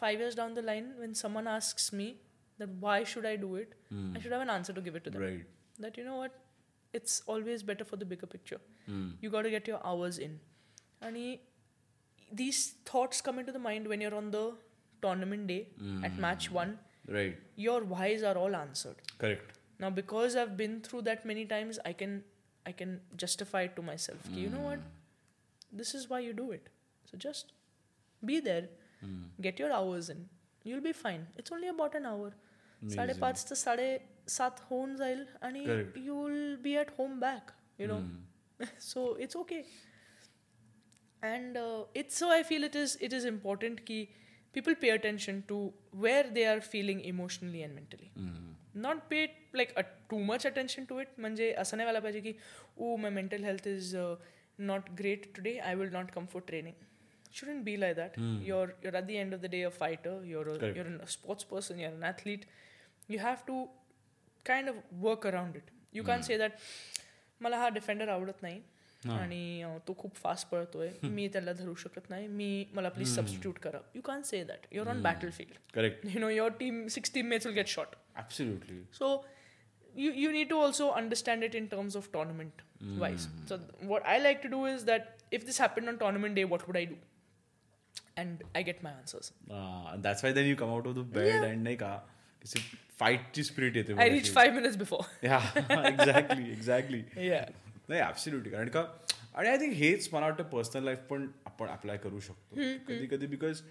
five 0.00 0.20
years 0.22 0.36
down 0.36 0.54
the 0.58 0.62
line 0.66 0.86
when 0.98 1.14
someone 1.20 1.48
asks 1.54 1.86
me 2.00 2.04
that 2.58 2.70
why 2.84 2.94
should 3.12 3.26
i 3.30 3.32
do 3.40 3.48
it 3.62 3.72
i 3.94 4.20
should 4.22 4.34
have 4.36 4.44
an 4.44 4.52
answer 4.52 4.74
to 4.78 4.84
give 4.86 4.94
it 5.00 5.04
to 5.08 5.10
them 5.16 5.22
right 5.22 5.82
that 5.84 5.98
you 6.00 6.04
know 6.06 6.14
what 6.20 6.38
it's 6.94 7.16
always 7.34 7.64
better 7.70 7.86
for 7.90 7.98
the 8.02 8.08
bigger 8.12 8.28
picture 8.34 8.60
you 9.24 9.30
got 9.34 9.46
to 9.48 9.52
get 9.54 9.68
your 9.72 9.80
hours 9.90 10.20
in 10.28 10.38
and 11.08 11.20
these 12.40 12.62
thoughts 12.90 13.24
come 13.28 13.42
into 13.42 13.54
the 13.58 13.62
mind 13.66 13.90
when 13.92 14.04
you're 14.06 14.16
on 14.20 14.30
the 14.36 14.42
tournament 15.02 15.46
day 15.46 15.60
at 16.08 16.20
match 16.26 16.50
one 16.58 16.74
right 17.08 17.40
your 17.66 17.80
whys 17.94 18.26
are 18.30 18.36
all 18.42 18.56
answered 18.60 19.00
correct 19.20 19.58
now 19.84 19.90
because 19.94 20.36
i've 20.42 20.56
been 20.58 20.76
through 20.88 21.02
that 21.06 21.24
many 21.32 21.46
times 21.52 21.80
i 21.90 21.94
can 22.02 22.20
i 22.66 22.74
can 22.82 22.92
justify 23.24 23.62
it 23.68 23.74
to 23.78 23.86
myself 23.88 24.28
ki, 24.28 24.44
you 24.44 24.50
know 24.50 24.66
what 24.66 24.84
this 25.80 25.94
is 26.00 26.06
why 26.12 26.20
you 26.26 26.36
do 26.42 26.50
it 26.58 26.70
so 27.10 27.18
just 27.26 27.52
be 28.22 28.38
there 28.40 28.68
get 29.40 29.64
your 29.64 29.72
hours 29.72 30.10
in 30.14 30.24
you'll 30.64 30.86
be 30.86 30.92
fine 30.92 31.26
it's 31.36 31.58
only 31.58 31.74
about 31.76 32.00
an 32.02 32.08
hour 32.12 32.32
साडेपाच 32.82 33.44
ते 33.50 33.54
साडेसात 33.54 34.60
होऊन 34.70 34.94
जाईल 34.96 35.24
आणि 35.42 35.64
Correct. 35.66 35.98
You 36.04 36.22
will 36.28 36.56
be 36.62 36.74
at 36.76 36.90
home 36.96 37.18
back 37.20 37.50
you 37.80 37.86
know 37.86 37.98
so 38.80 39.16
it's 39.20 39.36
okay 39.36 39.60
and 41.22 41.58
it's 41.96 42.18
so 42.18 42.28
I 42.28 42.42
feel 42.48 42.64
it 42.64 42.76
is 42.76 42.96
it 43.00 43.12
is 43.12 43.26
important 43.26 43.80
की 43.86 44.04
people 44.56 44.74
pay 44.84 44.90
attention 44.94 45.42
to 45.48 45.58
where 46.04 46.24
they 46.38 46.46
are 46.52 46.60
feeling 46.72 46.98
emotionally 47.12 47.62
and 47.66 47.74
mentally 47.80 48.10
not 48.84 49.00
pay 49.10 49.22
like 49.60 49.72
a, 49.82 49.84
too 50.10 50.18
much 50.30 50.44
attention 50.50 50.86
to 50.90 51.00
it 51.04 51.18
म्हणजे 51.20 51.52
असं 51.64 51.76
नाही 51.76 51.84
व्हायला 51.86 52.00
पाहिजे 52.00 52.20
की 52.20 52.32
oh 52.76 52.96
my 52.96 53.10
mental 53.10 53.44
health 53.44 53.68
is 53.68 53.96
not 54.70 54.90
great 54.98 55.26
today 55.36 55.56
I 55.58 55.74
will 55.74 55.92
not 55.92 56.10
come 56.16 56.26
for 56.32 56.42
training 56.46 56.88
shouldn't 57.36 57.64
be 57.66 57.74
like 57.80 57.94
that 57.98 58.16
you're 58.46 58.72
you're 58.84 58.96
at 58.98 59.06
the 59.10 59.14
end 59.18 59.34
of 59.36 59.40
the 59.44 59.50
day 59.52 59.60
a 59.66 59.68
fighter 59.76 60.10
you're 60.30 60.48
a, 60.54 60.56
Correct. 60.62 60.78
you're 60.78 60.90
a 61.04 61.06
sports 61.12 61.46
person 61.52 61.78
you're 61.82 61.92
an 61.98 62.02
athlete 62.08 62.42
you 63.12 63.20
have 63.22 63.44
to 63.46 63.54
kind 64.50 64.72
of 64.72 64.80
work 65.06 65.24
around 65.30 65.56
it 65.60 65.70
you 65.98 66.04
can't 66.08 66.28
say 66.30 66.36
that 66.42 66.66
मला 67.40 67.58
हा 67.58 67.68
defender 67.78 68.08
आवडत 68.08 68.42
नाही 68.42 68.60
आणि 69.10 69.62
अं, 69.62 69.78
तो 69.88 69.94
खूप 69.98 70.14
fast 70.16 70.48
पळतोय 70.48 70.90
मी 71.02 71.26
त्याला 71.28 71.52
धरू 71.52 71.74
शकत 71.74 72.10
नाही 72.10 72.26
मी 72.28 72.64
मला 72.74 72.88
प्लीज 72.88 73.14
सबस्टिट्यूट 73.16 73.58
करा 73.58 73.78
you 73.94 74.00
can 74.02 74.22
say 74.24 74.42
that 74.44 74.66
your 74.72 74.88
on 74.88 75.02
battle 75.02 75.30
field 75.30 75.54
correct 75.74 76.06
you 76.06 76.20
know 76.24 76.30
your 76.34 76.50
team 76.60 76.82
six 76.96 77.14
teammates 77.16 77.48
will 77.48 77.56
get 77.60 77.72
shot 77.76 77.96
absolutely 78.16 78.80
so 78.98 79.08
you 80.02 80.10
you 80.18 80.28
need 80.34 80.48
to 80.50 80.58
also 80.66 80.84
understand 80.98 81.46
it 81.48 81.56
in 81.60 81.66
terms 81.72 81.96
of 82.00 82.06
tournament 82.12 82.62
wise 83.00 83.24
so 83.48 83.56
th- 83.56 83.88
what 83.90 84.06
i 84.12 84.14
like 84.26 84.38
to 84.44 84.50
do 84.52 84.60
is 84.68 84.84
that 84.90 85.24
if 85.38 85.48
this 85.48 85.58
happened 85.64 85.92
on 85.92 85.98
tournament 86.04 86.38
day 86.40 86.44
what 86.52 86.64
would 86.68 86.78
i 86.80 86.84
do 86.92 87.00
and 88.22 88.46
i 88.54 88.62
get 88.68 88.80
my 88.86 88.92
answers 89.00 89.32
that's 90.06 90.24
why 90.24 90.32
then 90.32 90.46
you 90.46 90.56
come 90.56 90.70
out 90.70 90.86
of 90.86 90.94
the 90.94 91.06
bed 91.14 91.44
and 91.44 91.62
नाही 91.62 91.76
का 91.76 91.92
फाईटची 92.98 93.44
spirit 93.44 93.76
येते 93.76 93.94
i 94.04 94.08
reach 94.14 94.32
five 94.38 94.56
minutes 94.60 94.80
before 94.84 95.04
yeah 95.24 95.38
exactly 95.88 96.50
exactly 96.52 97.02
yeah 97.28 97.50
नाही 97.89 98.01
absolutely 98.01 98.51
कारण 98.51 98.69
का 98.69 98.85
आणि 99.33 99.49
I 99.49 99.57
think 99.57 99.73
हेच 99.73 100.09
मला 100.13 100.25
वाटतं 100.25 100.43
पर्सनल 100.49 100.83
लाईफ 100.85 100.99
पण 101.09 101.27
आपण 101.45 101.67
अप्लाय 101.69 101.97
करू 101.97 102.19
शकतो. 102.19 102.55
कधी 102.87 103.07
कधी 103.11 103.27
because 103.27 103.61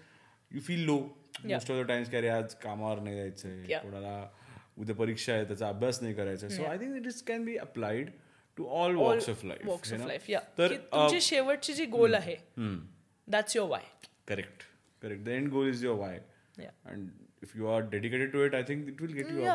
you 0.51 0.61
feel 0.61 0.85
low 0.85 0.97
most 1.45 1.71
of 1.71 1.83
the 1.83 1.87
times 1.87 2.09
की 2.09 2.17
अरे 2.17 2.27
आज 2.29 2.53
कामावर 2.63 2.99
नाही 2.99 3.15
जायचंय. 3.15 3.79
कोणाला 3.81 4.29
उद्या 4.77 4.95
परीक्षा 4.95 5.33
आहे 5.33 5.45
त्याचा 5.47 5.67
अभ्यास 5.67 6.01
नाही 6.01 6.13
करायचा. 6.13 6.49
So 6.49 6.63
I 6.63 6.77
think 6.77 6.95
it 6.97 7.07
is 7.07 7.21
can 7.27 7.45
be 7.45 7.57
applied 7.57 8.09
to 8.57 8.65
all 8.81 8.95
walks 8.95 9.29
of 9.29 9.43
life 9.45 9.67
walks 9.67 9.93
of 9.93 10.07
life 10.09 10.29
yeah. 10.31 10.43
तर 10.57 10.67
की 10.67 10.77
तुमची 10.93 11.21
शेवटची 11.21 11.73
जी 11.73 11.85
गोल 11.85 12.15
आहे 12.15 12.35
that's 13.27 13.57
your 13.57 13.69
why. 13.71 13.83
Correct 14.27 14.63
correct 15.01 15.23
the 15.23 15.27
end 15.29 15.49
goal 15.51 15.69
is 15.69 15.83
your 15.83 15.99
why 15.99 16.19
yeah. 16.59 16.73
And 16.85 17.09
if 17.43 17.55
you 17.55 17.67
are 17.67 17.81
dedicated 17.89 18.31
to 18.31 18.45
it 18.45 18.55
I 18.55 18.63
think 18.67 18.87
it 18.89 19.01
will 19.01 19.13
get 19.13 19.31
you 19.31 19.45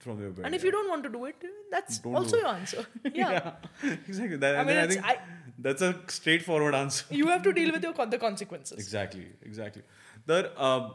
Yeah. 0.00 0.04
From 0.04 0.22
your 0.22 0.46
and 0.48 0.56
if 0.58 0.62
you 0.66 0.70
don't 0.74 0.90
want 0.90 1.02
to 1.06 1.12
do 1.14 1.26
it 1.30 1.44
that's 1.72 1.98
Don't 2.04 2.18
also 2.20 2.36
do 2.36 2.42
your 2.42 2.50
answer 2.52 2.84
yeah 3.14 3.48
exactly. 3.88 4.38
That, 4.44 4.58
I 4.60 4.64
mean, 4.68 4.78
I 4.82 4.86
think 4.92 5.08
I- 5.12 5.18
that's 5.66 5.86
a 5.88 5.90
straightforward 6.18 6.76
answer. 6.78 7.04
you 7.18 7.26
have 7.30 7.42
to 7.46 7.52
deal 7.58 7.72
with 7.76 7.86
your 7.88 7.92
con- 7.98 8.12
the 8.14 8.20
consequences 8.22 8.78
exactly, 8.84 9.26
exactly. 9.50 9.82
That 10.30 10.48
um, 10.68 10.86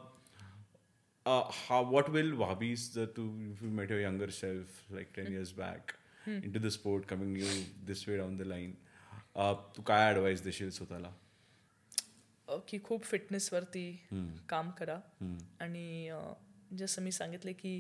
uh, 1.26 1.44
how 1.60 1.82
what 1.96 2.10
will 2.16 2.32
Wahbis 2.40 2.86
the 2.96 3.06
to 3.20 3.26
if 3.52 3.62
you 3.68 3.70
met 3.82 3.94
your 3.96 4.00
younger 4.06 4.30
self 4.40 4.82
like 4.98 5.14
ten 5.20 5.32
years 5.36 5.52
back 5.60 5.94
into 6.38 6.64
the 6.66 6.72
sport 6.78 7.08
coming 7.14 7.36
you 7.44 7.52
this 7.92 8.04
way 8.08 8.18
down 8.24 8.38
the 8.42 8.50
line, 8.54 8.74
uh, 9.36 9.54
तू 9.76 9.82
काय 9.92 10.10
advice 10.10 10.44
देशील 10.44 10.70
स्वतःला 10.80 11.12
की 12.70 12.80
खूप 12.90 13.04
फिटनेसवरती 13.04 13.86
काम 14.50 14.70
करा 14.80 15.00
आणि 15.62 16.10
जसं 16.82 17.02
मी 17.02 17.12
सांगितलं 17.12 17.52
की 17.60 17.76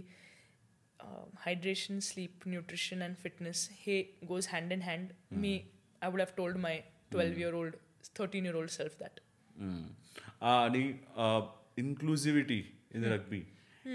hydration 1.45 1.99
sleep 1.99 2.47
nutrition 2.47 3.01
and 3.03 3.15
fitness 3.23 3.67
हे 3.85 4.01
goes 4.27 4.47
hand 4.51 4.71
in 4.71 4.81
hand 4.81 5.11
me 5.31 5.59
I 6.01 6.09
would 6.09 6.21
have 6.21 6.35
told 6.37 6.57
my 6.57 6.81
twelve 7.11 7.39
year 7.39 7.53
old 7.53 7.75
thirteen 8.19 8.45
year 8.45 8.55
old 8.55 8.69
self 8.69 8.99
that. 8.99 9.19
आणि 10.41 10.83
इन्क्लुझिव्हिटी 11.77 12.61
इन 12.95 13.03
रग्बी 13.03 13.43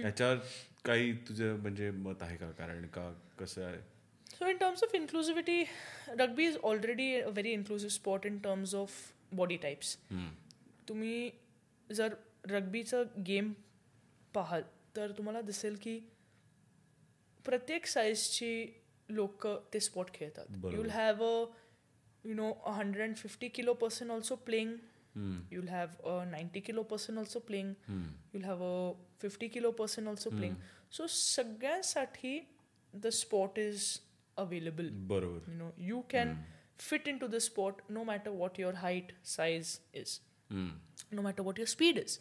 याच्यावर 0.02 0.36
काही 0.84 1.12
तुझं 1.28 1.56
म्हणजे 1.62 1.90
मत 1.90 2.22
आहे 2.22 2.36
का? 2.36 2.50
कारण 2.50 2.86
का 2.86 3.12
कसं 3.38 3.64
आहे? 3.64 3.78
So, 4.32 4.46
in 4.50 4.58
terms 4.60 4.82
of 4.84 4.92
inclusivity, 4.96 5.56
rugby 6.18 6.44
is 6.50 6.56
already 6.68 7.06
a 7.16 7.30
very 7.38 7.50
inclusive 7.54 7.92
sport 7.94 8.28
in 8.28 8.36
terms 8.44 8.74
of 8.74 8.94
body 9.40 9.58
types. 9.64 9.90
तुम्ही 10.88 11.30
जर 11.90 12.14
रग्बीचं 12.50 13.22
गेम 13.26 13.52
पाहाल 14.34 14.62
तर 14.96 15.12
तुम्हाला 15.18 15.40
दिसेल 15.50 15.76
की 15.82 15.98
प्रत्येक 17.45 17.85
साईजची 17.85 18.81
लोक 19.09 19.47
ते 19.73 19.79
स्पोर्ट 19.79 20.13
खेळतात 20.13 20.45
बरोबर. 20.49 20.75
You 20.75 20.81
will 20.81 20.91
have 20.91 21.23
a 21.23 21.45
you 22.27 22.35
know 22.35 22.51
hundred 22.65 23.03
and 23.03 23.15
fifty 23.15 23.47
kilo 23.47 23.73
person 23.73 24.11
also 24.11 24.35
playing 24.35 24.75
you'll 25.49 25.69
have 25.71 25.91
a 26.03 26.13
90 26.29 26.61
kilo 26.61 26.83
person 26.83 27.17
also 27.17 27.39
playing 27.39 27.75
you'll 28.33 28.47
have 28.47 28.61
a 28.61 28.93
50 29.19 29.47
kilo 29.49 29.71
person 29.71 30.07
also 30.07 30.31
playing 30.31 30.57
so 30.89 31.05
सगळ्यांसाठी 31.07 32.39
the 32.93 33.11
sport 33.19 33.61
is 33.63 33.85
available 34.37 34.89
बरोबर 35.13 35.51
you 35.51 35.57
know 35.61 35.71
you 35.91 36.01
can 36.15 36.35
fit 36.79 37.07
into 37.13 37.29
the 37.35 37.41
sport 37.47 37.81
no 37.97 38.03
matter 38.11 38.33
what 38.41 38.59
your 38.63 38.73
height 38.83 39.13
size 39.35 39.71
is 40.03 40.19
हम्म. 40.51 40.69
no 41.11 41.25
matter 41.27 41.47
what 41.47 41.63
your 41.63 41.71
speed 41.75 42.01
is 42.03 42.19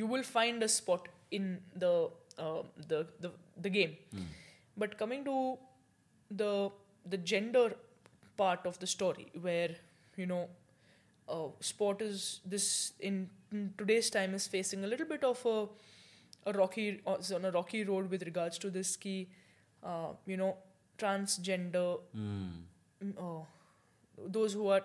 you 0.00 0.10
will 0.12 0.26
find 0.34 0.68
a 0.68 0.70
spot 0.76 1.08
in 1.38 1.48
the 1.84 1.94
uh, 2.38 2.62
the, 2.88 3.06
the 3.20 3.30
the 3.66 3.70
game 3.70 3.94
but 4.76 4.98
coming 4.98 5.24
to 5.24 5.36
the 6.42 6.52
the 7.06 7.16
gender 7.32 7.66
part 8.36 8.64
of 8.66 8.78
the 8.78 8.86
story 8.86 9.26
where 9.46 9.70
you 10.16 10.26
know 10.26 10.42
uh, 11.28 11.48
sport 11.60 12.02
is 12.02 12.40
this 12.44 12.92
in, 13.00 13.28
in 13.52 13.72
today's 13.78 14.10
time 14.10 14.34
is 14.34 14.46
facing 14.46 14.84
a 14.84 14.86
little 14.86 15.06
bit 15.06 15.24
of 15.24 15.44
a 15.46 15.58
a 16.46 16.52
rocky 16.52 16.86
uh, 17.06 17.16
is 17.20 17.32
on 17.32 17.44
a 17.44 17.50
rocky 17.50 17.84
road 17.84 18.10
with 18.10 18.22
regards 18.30 18.58
to 18.58 18.70
this 18.70 18.96
key 18.96 19.28
uh, 19.82 20.08
you 20.26 20.36
know 20.36 20.56
transgender 20.98 21.86
हम्म. 22.16 22.50
mm, 23.04 23.14
uh, 23.26 23.44
those 24.38 24.52
who 24.52 24.66
are 24.68 24.82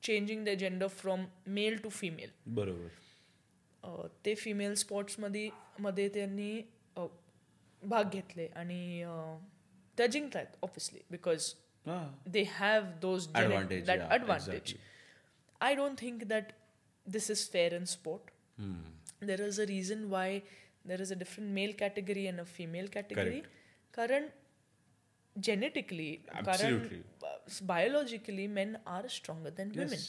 changing 0.00 0.44
their 0.44 0.56
gender 0.56 0.88
from 0.88 1.26
male 1.58 1.78
to 1.86 1.90
female 2.00 2.32
बरोबर 2.58 2.86
अ, 2.86 2.99
ते 4.24 4.34
female 4.34 4.74
स्पोर्ट्समध्ये 4.74 5.48
मध्ये 5.80 6.08
त्यांनी 6.08 6.62
अ, 6.96 7.06
भाग 7.82 8.10
घेतले 8.12 8.46
आणि 8.56 9.02
अ, 9.02 9.14
त्या 9.98 10.06
जिंकतात 10.06 10.56
ऑब्विसली 10.62 11.00
बिकॉज 11.10 11.52
हा 11.86 11.96
they 12.34 12.44
have 12.60 12.86
those 13.02 13.26
gene- 13.26 13.52
Advantage, 13.52 13.84
that 13.88 14.00
yeah, 14.02 14.14
advantage. 14.14 14.70
I 15.60 15.74
don't 15.80 16.00
think 16.04 16.24
that 16.32 16.48
this 17.06 17.28
is 17.34 17.42
fair 17.52 17.74
in 17.80 17.84
sport. 17.92 18.30
हम्म. 18.58 19.26
There 19.28 19.44
is 19.48 19.60
a 19.64 19.66
reason 19.70 20.02
why 20.14 20.26
there 20.90 21.04
is 21.04 21.12
a 21.14 21.18
different 21.20 21.54
male 21.58 21.72
category 21.82 22.24
and 22.32 22.42
a 22.42 22.46
female 22.56 22.88
category. 22.96 23.38
कारण 23.94 24.28
genetically, 25.36 26.10
Absolutely. 26.34 26.98
कारण 27.22 27.66
biologically, 27.66 28.46
men 28.58 28.76
are 28.86 29.08
stronger 29.08 29.50
than 29.50 29.72
women. 29.76 30.04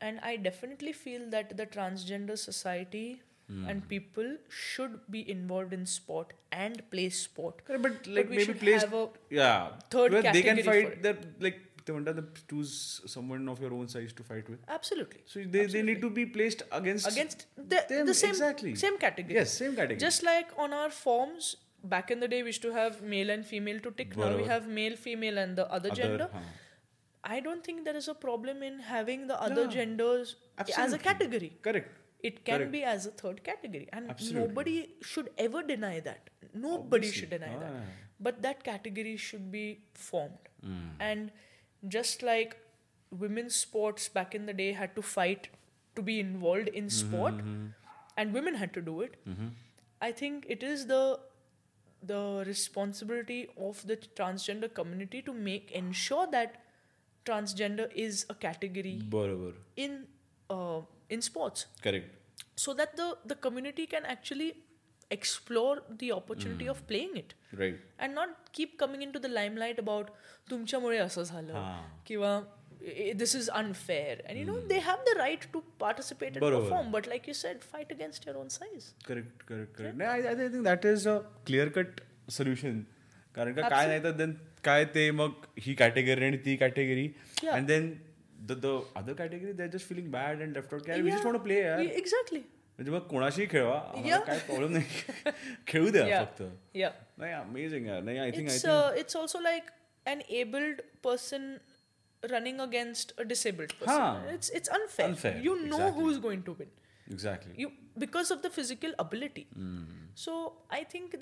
and 0.00 0.20
i 0.20 0.36
definitely 0.36 0.92
feel 0.92 1.28
that 1.30 1.56
the 1.56 1.66
transgender 1.66 2.38
society 2.38 3.20
mm. 3.50 3.68
and 3.68 3.88
people 3.88 4.36
should 4.48 4.98
be 5.10 5.28
involved 5.30 5.72
in 5.72 5.86
sport 5.86 6.32
and 6.52 6.82
play 6.90 7.08
sport 7.08 7.62
yeah, 7.68 7.76
but 7.76 8.06
like 8.06 8.28
but 8.28 8.36
maybe 8.36 8.54
play 8.54 8.72
have 8.72 8.94
a 8.94 9.08
yeah 9.30 9.68
third 9.90 10.12
where 10.12 10.32
they 10.32 10.42
can 10.42 10.62
fight 10.62 11.02
that 11.02 11.24
like 11.40 11.60
they 11.84 11.92
want 11.92 12.06
to 12.06 12.24
choose 12.48 13.02
someone 13.06 13.48
of 13.48 13.60
your 13.60 13.72
own 13.74 13.88
size 13.88 14.12
to 14.14 14.22
fight 14.22 14.48
with. 14.48 14.58
Absolutely. 14.68 15.20
So 15.26 15.40
they, 15.40 15.64
Absolutely. 15.64 15.72
they 15.72 15.82
need 15.82 16.00
to 16.00 16.10
be 16.10 16.26
placed 16.26 16.62
against 16.72 17.06
against 17.06 17.46
the, 17.56 17.84
them. 17.88 18.06
the 18.06 18.14
same 18.14 18.30
exactly. 18.30 18.74
same 18.74 18.98
category. 18.98 19.34
Yes, 19.34 19.52
same 19.52 19.74
category. 19.76 19.98
Just 19.98 20.22
like 20.22 20.48
on 20.56 20.72
our 20.72 20.90
forms 20.90 21.56
back 21.84 22.10
in 22.10 22.20
the 22.20 22.28
day, 22.28 22.42
we 22.42 22.48
used 22.48 22.62
to 22.62 22.72
have 22.72 23.02
male 23.02 23.30
and 23.30 23.44
female 23.44 23.80
to 23.80 23.90
tick. 23.90 24.16
Now 24.16 24.36
we 24.36 24.44
have 24.44 24.66
male, 24.66 24.96
female, 24.96 25.38
and 25.38 25.56
the 25.56 25.70
other, 25.70 25.90
other 25.90 26.02
gender. 26.02 26.30
Huh. 26.32 26.38
I 27.32 27.40
don't 27.40 27.64
think 27.64 27.84
there 27.84 27.96
is 27.96 28.06
a 28.08 28.14
problem 28.14 28.62
in 28.62 28.78
having 28.80 29.26
the 29.28 29.40
other 29.40 29.64
No. 29.64 29.70
genders 29.76 30.36
as 30.78 30.92
a 30.92 30.98
category. 31.10 31.52
correct 31.68 32.00
It 32.28 32.36
can 32.44 32.58
Correct. 32.58 32.72
be 32.72 32.82
as 32.90 33.06
a 33.08 33.10
third 33.20 33.40
category, 33.46 33.86
and 33.96 34.10
Absolutely. 34.12 34.40
nobody 34.48 34.76
should 35.08 35.26
ever 35.46 35.62
deny 35.70 36.00
that. 36.04 36.30
Nobody 36.54 37.08
Obviously. 37.08 37.18
should 37.20 37.30
deny 37.34 37.50
Ah. 37.56 37.58
that. 37.64 37.72
But 38.28 38.38
that 38.46 38.62
category 38.68 39.12
should 39.24 39.50
be 39.56 39.64
formed. 40.04 40.46
Hmm. 40.62 40.86
And 41.08 41.32
just 41.96 42.22
like 42.28 42.56
women's 43.24 43.58
sports 43.66 44.08
back 44.16 44.34
in 44.40 44.46
the 44.52 44.54
day 44.62 44.70
had 44.80 44.96
to 45.00 45.02
fight 45.10 45.48
to 45.98 46.06
be 46.08 46.16
involved 46.22 46.68
in 46.82 46.86
Mm-hmm, 46.86 47.10
sport, 47.10 47.44
and 48.16 48.32
women 48.40 48.54
had 48.62 48.72
to 48.78 48.86
do 48.88 48.96
it. 49.08 49.20
I 50.08 50.12
think 50.24 50.46
it 50.56 50.62
is 50.72 50.86
the 50.94 51.02
the 52.14 52.22
responsibility 52.46 53.40
of 53.68 53.86
the 53.90 53.96
transgender 54.22 54.72
community 54.82 55.20
to 55.28 55.32
make 55.46 55.70
ensure 55.84 56.26
that 56.38 56.58
transgender 57.25 57.87
is 58.05 58.23
a 58.29 58.37
category 58.45 58.95
बरोबर 59.17 59.57
in 59.85 59.99
uh, 60.49 60.79
in 61.15 61.21
sports 61.29 61.67
correct 61.83 62.15
so 62.65 62.75
that 62.79 62.95
the 63.01 63.07
the 63.31 63.37
community 63.47 63.85
can 63.95 64.05
actually 64.15 64.49
explore 65.11 65.75
the 66.01 66.11
opportunity 66.11 66.67
of 66.73 66.81
playing 66.89 67.15
it 67.21 67.33
right 67.61 67.77
and 67.99 68.19
not 68.21 68.35
keep 68.57 68.77
coming 68.83 69.05
into 69.07 69.21
the 69.25 69.31
limelight 69.39 69.83
about 69.85 70.11
तुमच्यामुळे 70.49 70.97
असं 70.97 71.23
झालं 71.23 71.53
हां. 71.53 71.83
किंवा 72.05 72.39
this 73.21 73.33
is 73.39 73.49
unfair 73.61 74.13
and 74.25 74.39
you 74.39 74.45
know 74.49 74.57
they 74.67 74.79
have 74.79 75.01
the 75.07 75.15
right 75.19 75.47
to 75.53 75.61
participate 75.83 76.37
and 76.37 76.41
बरोबर. 76.41 76.69
perform 76.69 76.91
but 76.91 77.09
like 77.13 77.25
you 77.27 77.33
said 77.39 77.65
fight 77.71 77.91
against 77.95 78.27
your 78.29 78.35
own 78.41 78.53
size 78.57 78.85
correct 79.07 79.43
correct 79.47 79.75
correct 79.77 79.97
नाही 79.97 80.27
I 80.27 80.35
think 80.35 80.63
that 80.63 80.85
is 80.85 81.07
a 81.07 81.17
clear 81.47 81.69
cut 81.77 82.01
solution 82.37 82.81
कारण 83.35 83.53
का 83.53 83.69
काय 83.69 83.87
नाही 83.87 84.03
तर 84.03 84.11
then 84.21 84.33
काय 84.64 84.84
ते 84.84 85.10
मग 85.10 85.46
ही 85.58 85.74
कॅटेगरी 85.74 86.24
आणि 86.24 86.36
ती 86.36 86.56
category 86.56 87.08
and 87.48 87.66
then 87.66 87.92
the 88.40 88.52
the 88.52 88.78
other 88.96 89.12
category 89.12 89.52
they 89.52 89.68
just 89.68 89.88
feeling 89.88 90.10
bad 90.10 90.42
and 90.42 90.56
left 90.56 90.74
out 90.74 90.88
we 90.90 91.10
just 91.10 91.26
want 91.26 91.38
play 91.38 91.58
exactly 91.96 92.40
म्हणजे 92.78 92.92
मग 92.92 92.98
कोणाशी 92.98 93.46
खेळवा. 93.50 93.78
काय 94.26 94.38
प्रॉब्लेम 94.38 94.72
नाही. 94.72 95.30
खेळू 95.66 95.90
दे 95.90 96.00
फक्त. 96.00 96.42
नाही 97.18 97.32
अमेजिंग 97.32 97.86
नाही 98.04 98.18
I 98.18 98.30
think 98.30 98.48
I 98.48 98.56
it's 98.56 98.98
it's 98.98 99.16
also 99.16 99.40
like 99.40 99.70
an 100.06 100.20
abled 100.28 100.80
person 101.02 101.54
running 102.22 102.60
against 102.60 103.10
a 103.22 103.24
disabled 103.30 103.72
person. 103.78 104.02
Haan. 104.02 104.28
it's 104.34 104.50
it's 104.58 104.70
unfair, 104.76 105.08
unfair. 105.08 105.40
you 105.46 105.56
know 105.62 105.80
exactly. 105.80 106.02
who 106.02 106.10
is 106.10 106.20
going 106.26 106.44
to 106.46 106.54
win. 106.60 106.70
Exactly. 107.06 107.54
You 107.62 107.70
because 108.04 108.30
of 108.34 108.40
the 108.44 108.50
physical 108.50 108.94
ability. 109.06 109.46
Mm. 109.64 110.04
so 110.14 110.34
i 110.70 110.82
think 110.84 111.14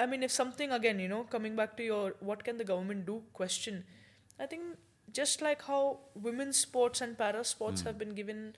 I 0.00 0.06
mean, 0.06 0.22
if 0.22 0.32
something 0.32 0.72
again, 0.72 0.98
you 0.98 1.08
know, 1.08 1.24
coming 1.24 1.56
back 1.56 1.76
to 1.78 1.84
your 1.84 2.14
what 2.20 2.44
can 2.44 2.56
the 2.56 2.64
government 2.64 3.06
do 3.06 3.22
question, 3.32 3.84
I 4.38 4.46
think 4.46 4.62
just 5.12 5.42
like 5.42 5.62
how 5.62 6.00
women's 6.14 6.56
sports 6.56 7.00
and 7.00 7.18
para 7.18 7.44
sports 7.44 7.82
mm. 7.82 7.86
have 7.86 7.98
been 7.98 8.14
given 8.20 8.56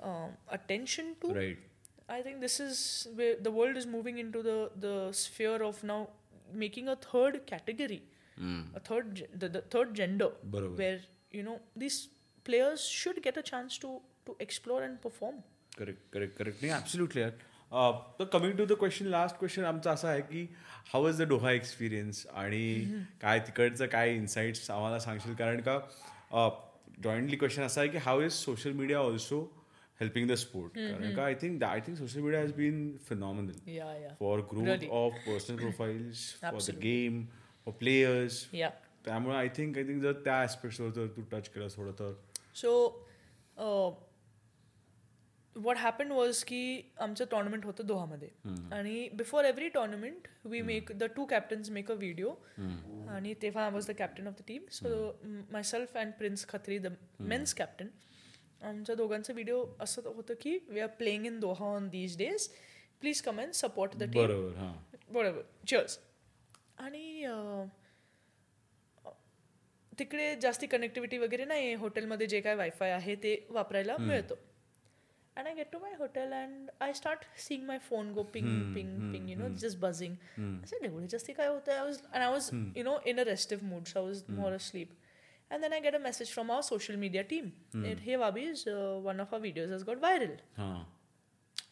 um, 0.00 0.30
attention 0.58 1.16
to, 1.20 1.32
right. 1.34 1.58
I 2.08 2.22
think 2.22 2.40
this 2.40 2.58
is 2.60 3.08
where 3.14 3.36
the 3.48 3.50
world 3.50 3.76
is 3.76 3.86
moving 3.86 4.18
into 4.18 4.42
the 4.42 4.70
the 4.86 4.94
sphere 5.12 5.62
of 5.62 5.82
now 5.84 6.08
making 6.52 6.88
a 6.88 6.96
third 6.96 7.40
category, 7.46 8.02
mm. 8.40 8.62
a 8.74 8.80
third 8.80 9.26
the, 9.34 9.48
the 9.48 9.60
third 9.76 9.94
gender, 9.94 10.30
Barabar. 10.50 10.78
where 10.78 11.00
you 11.30 11.42
know 11.42 11.60
these 11.76 12.08
players 12.44 12.88
should 12.88 13.22
get 13.22 13.36
a 13.36 13.42
chance 13.52 13.78
to 13.86 14.00
to 14.26 14.36
explore 14.48 14.82
and 14.82 15.02
perform. 15.02 15.42
Correct, 15.76 16.10
correct, 16.10 16.36
correct. 16.38 16.62
Yeah, 16.62 16.76
absolutely. 16.76 17.30
तर 17.72 18.24
coming 18.32 18.56
to 18.58 18.64
the 18.64 18.72
question 18.78 19.06
last 19.06 19.36
question 19.38 19.64
आमचा 19.64 19.92
असा 19.92 20.08
आहे 20.08 20.20
की 20.20 20.46
how 20.92 21.08
is 21.08 21.20
the 21.22 21.28
Doha 21.28 21.50
experience 21.52 22.26
आणि 22.34 22.62
काय 23.22 23.38
तिकडचं 23.38 23.86
काय 23.86 24.14
insights 24.14 24.70
आम्हाला 24.70 24.98
सांगशील? 24.98 25.34
कारण 25.34 25.60
का 25.68 25.78
जॉईंटली 27.04 27.36
क्वेश्चन 27.36 27.62
असा 27.62 27.80
आहे 27.80 27.90
की 27.90 27.98
how 28.04 28.20
is 28.20 28.32
social 28.32 28.72
media 28.72 28.98
also 28.98 29.40
helping 30.00 30.28
the 30.28 30.34
sport 30.34 30.78
कारण 30.78 31.14
का 31.16 31.24
I 31.24 31.34
think 31.34 31.62
I 31.64 31.80
think 31.86 31.98
social 31.98 32.20
media 32.20 32.40
has 32.40 32.52
been 32.54 32.96
phenomenal 33.08 33.78
for 34.20 34.40
Really. 34.52 34.88
Of 34.90 35.12
personal 35.26 35.56
profiles 35.56 36.24
for 36.42 36.60
the. 36.68 36.78
Game 36.82 37.24
for 37.66 37.74
players 37.78 38.44
त्यामुळे 39.04 39.36
आय 39.36 39.48
थिंक 39.56 39.76
आय 39.78 39.84
थिंक 39.84 40.02
जर 40.02 40.12
त्या 40.24 40.40
ॲस्पेक्ट्सवर 40.42 40.90
जर 40.90 41.06
तू 41.16 41.22
touch 41.32 41.48
केलं 41.48 41.68
थोडं 41.76 41.92
तर. 41.92 42.12
So, 42.60 42.70
what 45.58 45.76
happened 45.76 46.12
was 46.12 46.42
की 46.46 46.60
आमचं 47.00 47.24
टॉर्नामेंट 47.30 47.64
होतं 47.64 47.86
दोहामध्ये. 47.86 48.28
आणि 48.72 49.08
before 49.12 49.44
every 49.44 49.68
tournament 49.68 50.28
we 50.44 50.60
make 50.62 50.92
the 50.92 51.04
two 51.16 51.24
captains 51.24 51.70
make 51.70 51.90
a 51.90 51.94
video 51.94 52.34
आणि 53.10 53.34
तेव्हा 53.42 53.64
I 53.64 53.70
was 53.70 53.86
the 53.86 53.94
captain 53.98 54.26
of 54.26 54.34
the 54.38 54.42
team 54.48 54.66
so 54.72 54.88
my 55.52 55.62
self 55.62 55.96
and 55.96 56.12
Prince 56.18 56.46
Khatri 56.48 56.78
the 56.78 56.92
men's 57.20 57.54
captain 57.54 57.88
आमच्या 58.62 58.94
दोघांचं 58.94 59.32
video 59.32 59.64
असं 59.80 60.08
होतं 60.14 60.34
की 60.40 60.58
we 60.68 60.80
are 60.80 60.88
playing 60.98 61.26
in 61.26 61.38
Doha 61.40 61.66
on 61.66 61.88
these 61.88 62.16
days 62.18 62.48
please 63.00 63.20
come 63.22 63.40
and 63.40 63.52
support 63.54 63.96
the 63.96 64.02
team 64.02 64.26
बरोबर 65.12 65.42
cheers 65.68 65.98
आणि 66.78 67.26
तिकडे 69.98 70.34
जास्ती 70.42 70.66
connectivity 70.66 71.18
वगैरे 71.18 71.44
नाही 71.44 71.72
हॉटेलमध्ये 71.74 72.26
जे 72.26 72.40
काय 72.40 72.54
वायफाय 72.54 72.90
आहे 72.90 73.14
ते 73.22 73.34
वापरायला 73.50 73.96
मिळतं. 73.98 74.34
and 75.38 75.46
I 75.46 75.54
get 75.54 75.70
to 75.72 75.78
my 75.78 75.92
hotel 75.96 76.32
and 76.32 76.70
I 76.80 76.92
start 76.92 77.24
seeing 77.36 77.64
my 77.64 77.78
phone 77.78 78.12
go 78.12 78.24
ping, 78.24 78.44
hmm, 78.44 78.74
ping, 78.74 78.88
hmm, 78.94 79.12
ping, 79.12 79.28
you 79.28 79.36
know, 79.36 79.46
hmm. 79.46 79.56
just 79.56 79.80
buzzing. 79.80 80.18
Hmm. 80.34 80.56
I 80.62 80.66
said, 80.66 81.08
just 81.08 81.30
I 81.38 81.50
was, 81.50 82.02
and 82.12 82.24
I 82.24 82.30
was, 82.30 82.48
hmm. 82.50 82.70
you 82.74 82.82
know, 82.82 82.98
in 83.06 83.20
a 83.20 83.24
restive 83.24 83.62
mood, 83.62 83.86
so 83.86 84.00
I 84.02 84.04
was 84.04 84.24
more 84.28 84.52
asleep. 84.52 84.92
And 85.50 85.62
then 85.62 85.72
I 85.72 85.80
get 85.80 85.94
a 85.94 85.98
message 85.98 86.32
from 86.32 86.50
our 86.50 86.62
social 86.62 86.96
media 86.96 87.22
team. 87.24 87.52
It, 87.72 88.00
hey, 88.00 88.16
Vabis, 88.16 88.66
uh, 88.66 88.98
one 89.00 89.20
of 89.20 89.32
our 89.32 89.40
videos 89.40 89.70
has 89.70 89.82
got 89.82 90.00
viral. 90.00 90.36
Huh. 90.56 90.80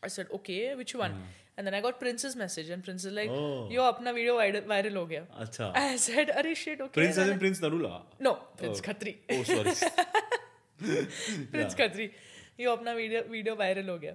I 0.02 0.08
said, 0.08 0.28
okay, 0.32 0.74
which 0.74 0.94
one? 0.94 1.14
And 1.58 1.66
then 1.66 1.74
I 1.74 1.80
got 1.80 1.98
Prince's 1.98 2.36
message, 2.36 2.70
and 2.70 2.84
Prince 2.84 3.04
is 3.04 3.12
like, 3.12 3.30
oh. 3.30 3.68
yo, 3.70 3.82
apna 3.92 4.14
video 4.14 4.36
viral 4.38 4.94
ho 4.94 5.06
gaya. 5.06 5.24
Achha. 5.40 5.72
I 5.74 5.96
said, 5.96 6.30
are 6.30 6.54
shit, 6.54 6.80
okay. 6.80 7.00
Prince 7.00 7.18
is 7.18 7.28
in 7.28 7.38
Prince 7.38 7.60
Narula? 7.60 8.02
No, 8.20 8.38
Prince 8.56 8.80
oh. 8.80 8.88
Khatri. 8.88 9.16
Oh, 9.30 9.42
sorry. 9.42 9.74
Prince 11.50 11.74
yeah. 11.78 11.88
Khatri. 11.88 12.10
You 12.58 12.70
Apna 12.70 12.92
video 12.92 13.22
video 13.30 13.54
viral 13.56 13.88
हो 13.88 13.98
गया। 13.98 14.14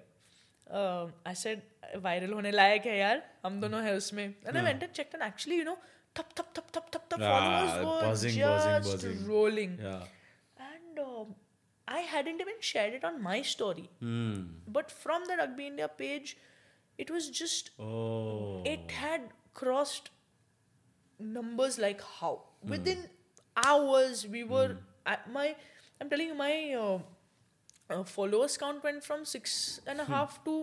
ऐसे 1.28 1.56
uh, 1.56 1.62
viral 2.04 2.34
होने 2.34 2.52
लायक 2.52 2.86
है 2.86 2.98
यार 2.98 3.24
हम 3.46 3.60
दोनों 3.62 3.82
है 3.84 3.96
उसमें। 3.96 4.24
And 4.24 4.58
I 4.58 4.64
went 4.64 4.92
check 4.92 5.16
and 5.16 5.24
actually 5.24 5.58
you 5.60 5.66
know 5.66 5.76
थप 6.16 6.30
थप 6.38 6.54
थप 6.58 6.68
थप 6.76 6.90
थप 6.94 7.08
थप 7.14 7.20
फॉलोअर्स 7.20 8.24
वर 8.26 8.80
just 8.80 9.06
rolling 9.28 9.80
and 10.60 11.00
I 11.88 12.04
hadn't 12.06 12.42
even 12.42 12.60
shared 12.64 12.94
it 12.96 13.06
on 13.06 13.22
my 13.22 13.44
story 13.52 13.88
but 14.78 14.92
from 15.04 15.26
the 15.26 15.38
rugby 15.40 15.66
India 15.66 15.88
page 16.00 16.36
it 17.00 17.12
was 17.12 17.30
just 17.40 17.72
it 18.68 18.92
had 19.02 19.30
crossed 19.60 20.10
numbers 21.20 21.80
like 21.80 22.02
how 22.04 22.38
within 22.88 23.08
hours 23.56 24.26
we 24.30 24.44
were 24.44 24.78
my 25.08 25.48
I 25.48 25.54
am 26.02 26.10
telling 26.10 26.30
you 26.30 26.36
my 26.36 26.72
uh, 27.92 28.04
followers 28.04 28.58
count 28.64 28.84
went 28.90 29.04
from 29.10 29.26
six 29.34 29.80
and 29.88 30.00
a 30.06 30.06
half 30.14 30.44
to 30.46 30.56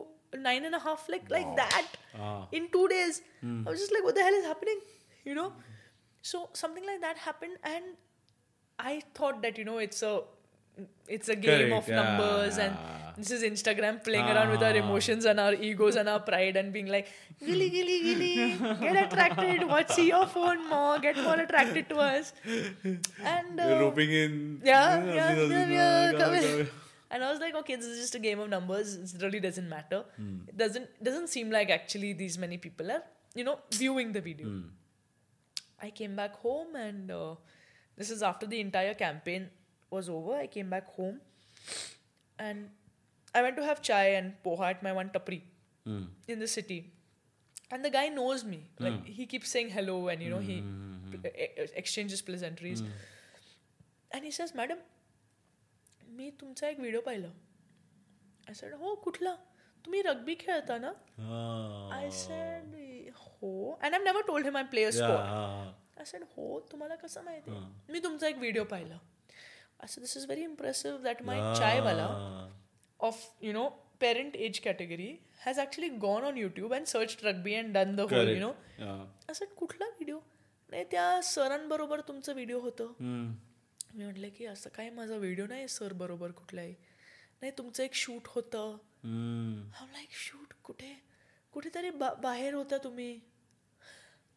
nine 0.46 0.64
and 0.70 0.74
a 0.74 0.82
half 0.86 1.08
like 1.14 1.30
like 1.36 1.50
that 1.62 1.86
Ah. 2.28 2.46
in 2.60 2.68
two 2.76 2.86
days 2.94 3.20
i 3.44 3.70
was 3.70 3.78
just 3.84 3.92
like 3.98 4.04
what 4.08 4.14
the 4.20 4.24
hell 4.28 4.38
is 4.40 4.46
happening 4.52 4.80
you 5.30 5.34
know 5.40 5.46
so 6.32 6.48
something 6.64 6.84
like 6.92 7.00
that 7.06 7.16
happened 7.28 7.56
and 7.74 7.84
i 8.92 9.00
thought 9.20 9.40
that 9.46 9.56
you 9.62 9.64
know 9.72 9.78
it's 9.86 10.02
a 10.10 10.12
it's 11.14 11.28
a 11.28 11.34
game 11.44 11.70
Correct, 11.70 11.88
of 11.88 11.94
numbers 12.00 12.58
yeah. 12.58 12.64
and 12.66 13.16
this 13.20 13.30
is 13.36 13.42
Instagram 13.42 13.96
playing 14.08 14.26
around 14.32 14.50
with 14.54 14.62
our 14.66 14.74
Ah. 14.80 14.82
emotions 14.82 15.24
and 15.30 15.40
our 15.44 15.54
egos 15.68 15.96
and 16.02 16.08
our 16.12 16.20
pride 16.20 16.56
and 16.60 16.72
being 16.72 16.86
like, 16.86 17.08
gilly, 17.44 17.68
gilly, 17.68 17.96
gilly, 18.04 18.34
get 18.82 18.96
attracted, 19.04 19.64
watch, 19.66 19.98
your 19.98 20.24
phone 20.34 20.60
more, 20.68 21.00
get 21.00 21.16
more 21.24 21.34
attracted 21.46 21.88
to 21.88 21.96
us. 21.96 22.32
And 22.84 23.58
uh, 23.60 23.78
roping 23.80 24.12
in. 24.12 24.60
yeah, 24.64 25.04
yeah, 25.04 25.34
yeah, 25.34 25.66
yeah, 25.78 26.12
Come 26.12 26.20
come 26.20 26.30
on, 26.30 26.36
in. 26.36 26.42
come 26.44 26.60
in. 26.60 26.68
And 27.10 27.24
I 27.24 27.30
was 27.30 27.40
like, 27.40 27.54
okay, 27.60 27.76
this 27.76 27.86
is 27.86 28.00
just 28.00 28.14
a 28.14 28.18
game 28.18 28.38
of 28.38 28.48
numbers. 28.50 28.94
It 28.96 29.22
really 29.22 29.40
doesn't 29.40 29.68
matter. 29.68 30.04
Hmm. 30.16 30.40
It 30.48 30.56
doesn't 30.62 30.88
doesn't 31.02 31.28
seem 31.34 31.50
like 31.50 31.70
actually 31.70 32.12
these 32.12 32.36
many 32.38 32.58
people 32.58 32.90
are, 32.96 33.02
you 33.34 33.44
know, 33.44 33.58
viewing 33.72 34.12
the 34.12 34.20
video. 34.20 34.48
Hmm. 34.48 34.66
I 35.80 35.90
came 35.90 36.16
back 36.16 36.34
home 36.36 36.74
and 36.76 37.10
uh, 37.10 37.34
this 37.96 38.10
is 38.10 38.22
after 38.22 38.46
the 38.46 38.60
entire 38.60 38.94
campaign 38.94 39.48
was 39.90 40.08
over. 40.08 40.34
I 40.34 40.46
came 40.48 40.68
back 40.68 40.86
home 40.98 41.20
and 42.38 42.68
I 43.34 43.42
went 43.42 43.56
to 43.56 43.64
have 43.64 43.80
chai 43.82 44.04
and 44.20 44.34
poha 44.44 44.70
at 44.74 44.82
my 44.82 44.92
one 44.92 45.10
tapri 45.10 45.40
Hmm. 45.84 46.04
in 46.26 46.38
the 46.40 46.46
city. 46.58 46.78
And 47.70 47.84
the 47.84 47.90
guy 47.90 48.08
knows 48.08 48.44
me. 48.44 48.58
Like 48.78 49.06
he 49.06 49.24
keeps 49.26 49.48
saying 49.56 49.70
hello 49.70 50.08
and 50.08 50.22
you 50.22 50.30
know 50.34 50.38
he 50.38 50.54
e- 50.58 51.68
exchanges 51.82 52.20
pleasantries. 52.28 52.82
And 54.10 54.24
he 54.24 54.30
says, 54.30 54.54
"Madam, 54.54 54.78
मी 56.18 56.30
तुमचा 56.40 56.68
एक 56.68 56.78
video 56.80 57.00
पाहिला. 57.00 57.28
Sed 58.54 58.74
हो 58.74 58.94
कुठला? 58.94 59.34
तुम्ही 59.84 60.00
rugby 60.02 60.34
खेळता 60.40 60.78
ना. 60.78 60.92
I 61.96 62.10
said 62.10 62.74
हो. 63.16 63.50
And 63.82 63.94
I 63.94 64.00
never 64.04 64.22
told 64.26 64.46
him 64.46 64.56
I 64.56 64.62
play 64.70 64.84
a 64.84 64.88
Yeah. 64.88 64.96
Sport 64.96 65.20
ah, 65.20 65.98
I 65.98 66.04
said 66.04 66.22
हो 66.36 66.60
तुम्हाला 66.72 66.94
कसं 66.94 67.24
माहिती? 67.24 67.50
मी 67.92 68.00
तुमचा 68.04 68.28
एक 68.28 68.38
व्हिडिओ 68.38 68.64
पाहिला. 68.64 68.98
असं 69.80 70.00
this 70.00 70.16
is 70.16 70.24
very 70.26 70.42
impressive 70.44 70.98
that 71.02 71.22
my 71.22 71.40
chaiwala 71.58 72.06
of 73.00 73.18
you 73.46 73.52
know 73.54 73.66
parent 74.02 74.36
age 74.44 74.58
category 74.62 75.10
has 75.42 75.58
actually 75.64 75.90
gone 76.04 76.24
on 76.30 76.38
YouTube 76.42 76.72
and 76.78 76.88
searched 76.92 77.20
rugby 77.26 77.52
and 77.58 77.76
done 77.76 77.92
the 78.00 78.06
whole 78.12 78.30
you 78.30 78.40
know. 78.44 78.54
Yeah. 78.78 79.04
असं 79.30 79.44
कुठला 79.56 79.86
व्हिडिओ 79.86 80.18
नाही 80.70 80.84
त्या 80.90 81.20
सरांबरोबर 81.24 82.00
तुमचं 82.08 82.34
व्हिडिओ 82.34 82.60
होतं. 82.60 82.92
मी 83.93 84.03
म्हटलं 84.03 84.29
की 84.37 84.45
असं 84.45 84.69
काय 84.75 84.89
माझा 84.89 85.15
व्हिडिओ 85.17 85.45
नाही 85.49 85.67
सर 85.67 85.93
बरोबर 86.03 86.31
कुठलाही 86.31 86.73
नाही 87.41 87.51
तुमचं 87.57 87.83
एक 87.83 87.93
शूट 88.05 88.27
होतं 88.35 88.77
Hmm. 89.05 89.55
लाईक 89.93 90.09
शूट 90.17 90.53
कुठे 90.63 90.93
कुठेतरी 91.53 91.89
बा 92.01 92.09
बाहेर 92.21 92.53
होता 92.53 92.77
तुम्ही 92.83 93.07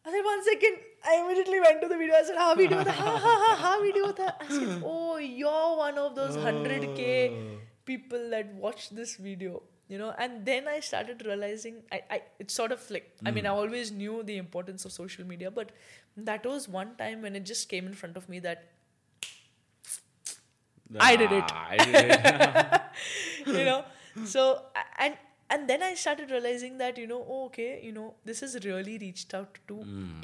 अरे 0.05 0.21
one 0.21 0.41
second 0.43 0.77
I 1.09 1.17
immediately 1.19 1.59
went 1.59 1.79
to 1.81 1.87
the 1.87 1.91
video 1.91 2.15
असेल 2.15 2.37
हा 2.37 2.51
व्हिडिओ 2.53 2.77
होता 2.77 2.91
हा 2.97 3.11
हा 3.25 3.33
हा 3.43 3.53
हा 3.61 3.75
व्हिडिओ 3.77 4.05
होता 4.05 4.27
oh 4.89 5.17
you 5.19 5.51
one 5.81 5.97
of 5.97 6.11
those 6.15 6.37
hundred 6.45 6.85
K 6.99 7.15
people 7.89 8.23
that 8.31 8.49
watch 8.61 8.85
this 8.95 9.11
video 9.25 9.59
you 9.91 9.97
know 9.99 10.07
and 10.23 10.41
then 10.47 10.65
i 10.71 10.79
started 10.87 11.21
realizing 11.27 11.75
i, 11.97 11.99
I 12.15 12.17
it's 12.45 12.57
sort 12.59 12.73
of 12.75 12.87
like 12.95 13.05
i 13.29 13.31
mean 13.37 13.45
i 13.51 13.53
always 13.59 13.91
knew 13.99 14.15
the 14.29 14.35
importance 14.45 14.87
of 14.89 14.93
social 14.95 15.29
media 15.29 15.51
but 15.59 15.71
that 16.31 16.49
was 16.51 16.67
one 16.73 16.91
time 17.03 17.23
when 17.27 17.39
it 17.41 17.45
just 17.51 17.69
came 17.75 17.87
in 17.91 17.95
front 18.01 18.19
of 18.21 18.27
me 18.33 18.41
that 18.47 18.65
I 21.05 21.15
did 21.21 21.31
it. 21.37 21.51
Ah, 21.51 21.63
I 21.69 21.77
did 21.77 21.95
it. 21.95 23.55
you 23.59 23.63
know 23.69 23.79
so 24.33 24.43
a- 24.81 24.85
and 25.05 25.17
and 25.55 25.69
then 25.71 25.83
i 25.87 25.89
started 26.03 26.31
realizing 26.35 26.77
that 26.83 26.97
you 27.01 27.07
know 27.11 27.19
oh, 27.35 27.39
okay 27.47 27.67
you 27.87 27.91
know 27.97 28.05
this 28.29 28.39
has 28.45 28.55
really 28.65 28.95
reached 29.03 29.33
out 29.39 29.59
to 29.71 29.77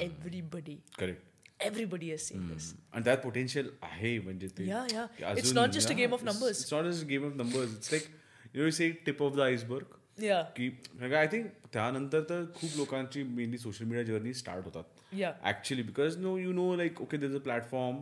everybody 0.06 0.74
Correct. 0.98 1.22
everybody 1.68 2.10
has 2.14 2.26
seen 2.30 2.42
this 2.52 2.66
आणि 2.94 3.04
त्यात 3.04 3.22
potential 3.24 3.68
आहे 3.90 4.18
म्हणजे 4.28 4.48
ते 4.58 4.66
Yeah, 4.70 4.88
yeah. 4.94 5.06
की 5.18 5.24
It's 5.24 5.40
अजून- 5.44 5.56
not 5.60 5.76
just 5.76 5.90
a 5.90 5.94
yeah, 5.94 6.00
game 6.02 6.16
of 6.18 6.22
it's- 6.24 6.32
numbers. 6.32 6.62
It's 6.64 6.72
not 6.76 6.88
just 6.90 7.04
a 7.06 7.10
game 7.12 7.28
of 7.30 7.36
numbers. 7.42 7.76
It's 7.78 7.92
like 7.96 8.08
you 8.54 8.64
know, 8.64 8.74
say 8.80 8.88
tip 9.08 9.22
of 9.28 9.38
the 9.40 9.46
iceberg. 9.52 9.92
yeah 10.22 10.42
की 10.56 10.66
I 11.20 11.26
think 11.30 11.46
त्यानंतर 11.72 12.20
तर 12.28 12.44
खूप 12.56 12.76
लोकांची 12.76 13.22
mainly 13.38 13.58
social 13.58 13.84
media 13.84 14.04
journey 14.12 14.34
start 14.40 14.64
होतात 14.64 15.14
yeah 15.22 15.32
actually 15.52 15.82
because 15.82 16.18
no 16.26 16.36
you 16.38 16.52
know 16.58 16.74
like 16.82 17.00
okay 17.02 17.16
there 17.24 17.34
a 17.36 17.38
platform 17.48 17.96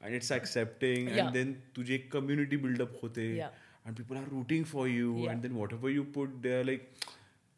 and 0.00 0.14
it's 0.14 0.32
accepting 0.32 1.08
and 1.08 1.32
then 1.32 1.54
तुझी 1.76 1.94
एक 1.94 2.10
community 2.12 2.56
build up 2.58 2.98
होते. 3.02 3.26
And 3.40 3.96
people 3.96 4.16
are 4.16 4.28
rooting 4.30 4.64
for 4.66 4.88
you 4.88 5.24
and 5.26 5.42
then 5.42 5.52
whatever 5.72 5.90
you 5.90 6.02
put 6.14 6.34
they 6.42 6.58
are 6.58 6.64
like 6.64 6.88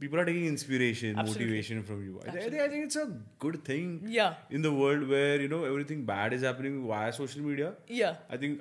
people 0.01 0.18
are 0.18 0.24
taking 0.26 0.47
inspiration 0.47 1.14
motivation 1.18 1.82
from 1.82 2.05
you 2.05 2.18
I 2.18 2.49
think 2.51 2.72
it's 2.74 2.99
a 2.99 3.05
good 3.43 3.57
thing 3.68 4.09
in 4.09 4.62
the 4.62 4.66
world 4.76 5.05
where 5.09 5.40
you 5.40 5.49
know 5.49 5.64
everything 5.66 6.05
bad 6.07 6.32
is 6.34 6.45
happening 6.45 6.84
why 6.86 7.12
social 7.12 7.40
media 7.40 7.72
I 8.01 8.38
think 8.43 8.59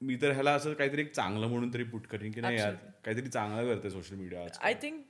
मी 0.00 0.16
तर 0.22 0.32
ह्याला 0.32 0.52
असं 0.54 0.72
काहीतरी 0.74 1.02
एक 1.02 1.12
चांगलं 1.14 1.46
म्हणून 1.48 1.72
तरी 1.74 1.84
put 1.90 2.06
करीन 2.06 2.32
की 2.32 2.40
नाही 2.40 2.58
यार 2.58 2.74
काहीतरी 3.04 3.28
चांगलं 3.28 3.74
करते 3.74 3.90
सोशल 3.90 4.16
मीडिया 4.16 4.46
आय 4.60 4.74
थिंक 4.82 5.02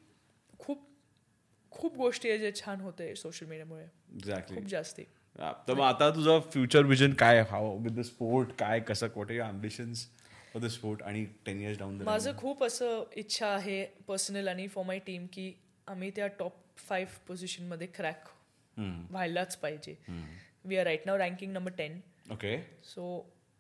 खूप 0.59 0.89
खूप 1.73 1.97
गोष्टी 1.97 2.29
आहे 2.29 2.39
जे 2.39 2.51
छान 2.57 2.81
होते 2.81 3.15
सोशल 3.17 3.47
मीडियामुळे 3.47 3.85
एक्झॅक्टली 3.85 4.65
जास्ती. 4.69 5.03
तर 5.37 5.75
मग 5.75 5.81
आता 5.81 6.11
तुझं 6.11 6.41
फ्युचर 6.53 6.85
विजन 6.85 7.13
काय 7.15 7.41
हाव 7.51 7.77
विथ 7.77 7.91
द 7.91 8.03
स्पोर्ट 8.03 8.49
काय 8.59 8.81
कसं 8.81 9.09
कुठे 9.09 9.39
अम्बिशन्स 9.39 10.07
फॉर 10.53 10.63
द 10.63 10.67
स्पोर्ट 10.67 11.03
आणि 11.03 11.25
टेन 11.47 11.61
इयर्स 11.61 11.79
डाऊन 11.79 12.03
माझं 12.03 12.37
खूप 12.37 12.65
असं 12.65 13.05
इच्छा 13.17 13.47
आहे 13.47 13.85
पर्सनल 14.09 14.49
आणि 14.49 14.67
फॉर 14.69 14.85
माय 14.85 14.99
टीम 14.99 15.27
की 15.33 15.53
आम्ही 15.87 16.11
त्या 16.17 16.27
टॉप 16.39 16.57
फाईव्ह 16.79 17.19
पोझिशनमध्ये 17.29 17.87
क्रॅक 17.87 18.29
व्हायलाच 18.77 19.57
पाहिजे. 19.57 19.95
We 20.65 20.77
are 20.77 20.85
right 20.85 21.07
now 21.07 21.17
ranking 21.17 21.53
number 21.53 21.71
ten 21.79 22.01
okay 22.33 22.57
so 22.85 23.05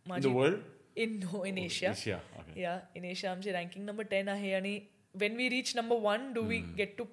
माझी 0.07 0.29
world 0.29 0.59
in 0.97 1.19
no 1.19 1.45
in 1.45 1.59
Asia 1.59 2.19
yeah 2.57 2.79
in 2.97 3.05
Asia 3.05 3.33
आमची 3.33 3.53
रँकिंग 3.53 3.85
नंबर 3.85 4.05
टेन 4.05 4.29
आहे 4.29 4.53
आणि 4.55 4.79
when 5.15 5.37
we 5.37 5.49
reach 5.49 5.77
number 5.77 5.97
one 6.03 6.33
do 6.33 6.43
we 6.43 6.59
get 6.77 6.97
to 6.99 7.05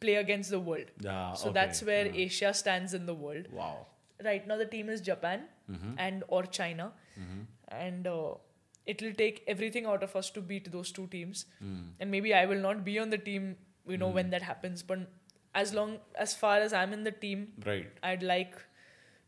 play 0.00 0.16
against 0.16 0.50
the 0.50 0.60
world. 0.60 0.90
Ah, 1.06 1.34
so 1.34 1.48
okay. 1.48 1.54
that's 1.54 1.82
where. 1.82 2.08
Hmm. 2.08 2.16
Asia 2.26 2.52
stands 2.54 2.94
in 2.94 3.06
the 3.06 3.14
world. 3.14 3.46
Wow. 3.52 3.86
Right 4.24 4.46
now, 4.46 4.56
the 4.56 4.66
team 4.66 4.88
is 4.88 5.00
Japan 5.00 5.44
mm-hmm. 5.70 5.92
and 5.96 6.24
or 6.28 6.44
China, 6.44 6.92
mm-hmm. 7.18 7.42
and 7.68 8.06
uh, 8.06 8.34
it 8.86 9.02
will 9.02 9.12
take 9.12 9.44
everything 9.46 9.86
out 9.86 10.02
of 10.02 10.16
us 10.16 10.30
to 10.30 10.40
beat 10.40 10.72
those 10.72 10.90
two 10.90 11.06
teams. 11.08 11.44
Mm. 11.62 11.90
And 12.00 12.10
maybe 12.10 12.34
I 12.34 12.46
will 12.46 12.60
not 12.60 12.84
be 12.84 12.98
on 12.98 13.10
the 13.10 13.18
team, 13.18 13.56
you 13.86 13.98
know, 13.98 14.08
mm. 14.08 14.14
when 14.14 14.24
hmm. 14.26 14.30
that 14.32 14.42
happens. 14.42 14.82
But 14.82 15.00
as 15.54 15.74
long 15.74 15.98
as 16.16 16.34
far 16.34 16.58
as 16.58 16.72
I'm 16.72 16.92
in 16.92 17.04
the 17.04 17.12
team, 17.12 17.48
right, 17.66 17.86
I'd 18.02 18.22
like 18.22 18.56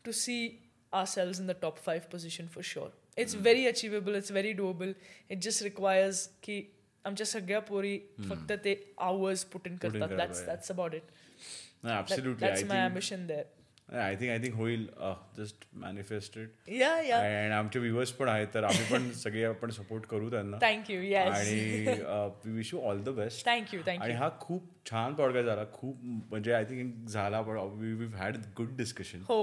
to 0.04 0.12
see 0.12 0.60
ourselves 0.92 1.38
in 1.38 1.46
the 1.46 1.54
top 1.54 1.78
five 1.78 2.10
position 2.10 2.48
for 2.48 2.62
sure. 2.62 2.90
It's 3.16 3.34
mm. 3.34 3.40
very 3.40 3.66
achievable. 3.66 4.14
It's 4.14 4.30
very 4.30 4.54
doable. 4.54 4.94
It 5.28 5.40
just 5.40 5.62
requires 5.62 6.30
key. 6.40 6.70
आमच्या 7.04 7.26
सगळ्या 7.26 7.60
पोरी 7.60 7.98
फक्त 8.28 8.52
ते 8.64 8.74
hours 9.02 9.44
put 9.52 9.60
in 9.60 9.62
Put 9.62 9.70
in 9.70 9.78
करतात. 9.78 10.08
करायला, 10.08 10.24
That's 10.24 10.40
yeah. 10.40 10.50
that's 10.50 10.74
about 10.74 10.94
it. 10.94 11.14
That- 11.84 11.98
absolutely 11.98 12.46
that's 12.46 12.68
my 12.70 12.84
ambition 12.90 13.26
there. 13.30 13.46
I 13.98 14.14
think 14.16 14.30
I 14.30 14.38
think 14.38 14.54
होईल 14.54 14.86
just 15.36 15.64
manifested 15.74 16.48
Yeah, 16.72 16.98
yeah. 17.06 17.20
आणि 17.20 17.52
आमचे 17.54 17.78
व्ह्युअर्स 17.78 18.10
पण 18.12 18.28
आहेत 18.28 18.48
तर 18.54 18.64
आम्ही 18.64 18.84
पण 18.90 19.10
सगळे 19.22 19.42
आपण 19.44 19.70
सपोर्ट 19.70 20.04
करू 20.06 20.28
त्यांना 20.30 20.56
Thank 20.56 20.90
you. 20.90 21.00
Yes. 21.06 21.30
आणि 21.30 22.44
we 22.44 22.52
wish 22.52 22.72
you 22.74 22.80
all 22.80 23.02
the 23.04 23.08
best 23.16 23.46
Thank 23.48 23.74
you. 23.74 23.80
Thank 23.88 24.02
आणि 24.02 24.12
you. 24.12 24.18
हा 24.20 24.28
खूप 24.40 24.68
छान 24.90 25.14
पॉडकास्ट 25.14 25.46
झाला 25.46 25.64
खूप 25.72 26.04
म्हणजे 26.04 26.52
आय 26.52 26.64
थिंक 26.64 27.08
झाला 27.08 27.40
पण 27.42 27.58
वी 27.80 28.06
हॅड 28.14 28.36
गुड 28.56 28.76
डिस्कशन 28.76 29.22
हो 29.28 29.40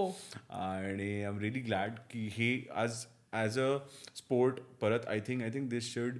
आणि 0.49 1.12
आय 1.14 1.28
एम 1.28 1.39
रिअली 1.39 1.60
ग्लॅड 1.60 1.99
की 2.12 2.28
हे 2.34 2.51
आज 2.76 3.05
ॲज 3.34 3.60
अ 3.60 3.78
स्पोर्ट 4.16 4.60
परत 4.82 5.08
I 5.08 5.20
think 5.28 5.43
I 5.43 5.49
think 5.49 5.70
this 5.70 5.93
should 5.93 6.18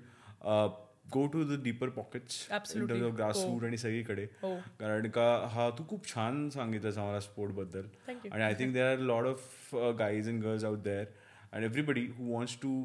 go 1.14 1.26
to 1.28 1.44
the 1.46 1.62
deeper 1.64 1.90
pockets 1.90 2.38
Absolutely. 2.52 3.12
Grass 3.16 3.38
हो. 3.38 3.52
रूट 3.52 3.64
आणि 3.66 3.78
सगळीकडे 3.78 4.24
हो. 4.42 4.56
कारण 4.80 5.10
का 5.10 5.28
हा 5.52 5.70
तू 5.78 5.84
खूप 5.90 6.08
छान 6.08 6.50
सांगितलंस 6.50 6.98
आम्हाला 6.98 7.20
स्पोर्टबद्दल. 7.20 7.86
आणि 8.08 8.44
I 8.44 8.54
think 8.60 8.74
there 8.74 8.86
are 8.86 8.98
lot 9.00 9.26
of 9.26 9.76
guys 10.00 10.28
and 10.30 10.44
girls 10.44 10.64
out 10.64 10.80
there 10.84 11.06
and 11.54 11.64
everybody 11.64 12.06
who 12.18 12.32
wants 12.34 12.58
to 12.62 12.82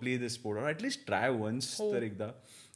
play 0.00 0.16
this 0.18 0.34
sport 0.34 0.58
or 0.60 0.66
at least 0.68 1.06
try 1.06 1.28
once 1.30 1.76
तर 1.80 2.02
एकदा 2.02 2.30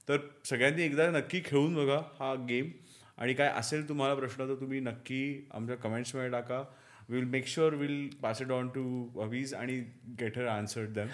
तर 0.08 0.18
सगळ्यांनी 0.44 0.82
एकदा 0.82 1.10
नक्की 1.10 1.40
खेळून 1.44 1.74
बघा 1.74 2.00
हा 2.18 2.34
गेम 2.48 2.70
आणि 3.18 3.34
काय 3.34 3.48
असेल 3.48 3.88
तुम्हाला 3.88 4.14
प्रश्न 4.14 4.48
तर 4.48 4.54
तुम्ही 4.60 4.80
नक्की 4.80 5.22
आमच्या 5.50 5.76
कमेंट्समध्ये 5.76 6.30
टाका 6.30 6.62
will 7.10 7.24
make 7.24 7.46
sure 7.48 7.74
will 7.74 8.08
pass 8.22 8.40
it 8.42 8.50
on 8.52 8.68
to 8.68 8.82
अवीज 9.22 9.54
आणि 9.54 9.78
गेट 10.20 10.38
हर 10.38 10.46
आन्सर्ड 10.46 10.92
दॅम 10.94 11.08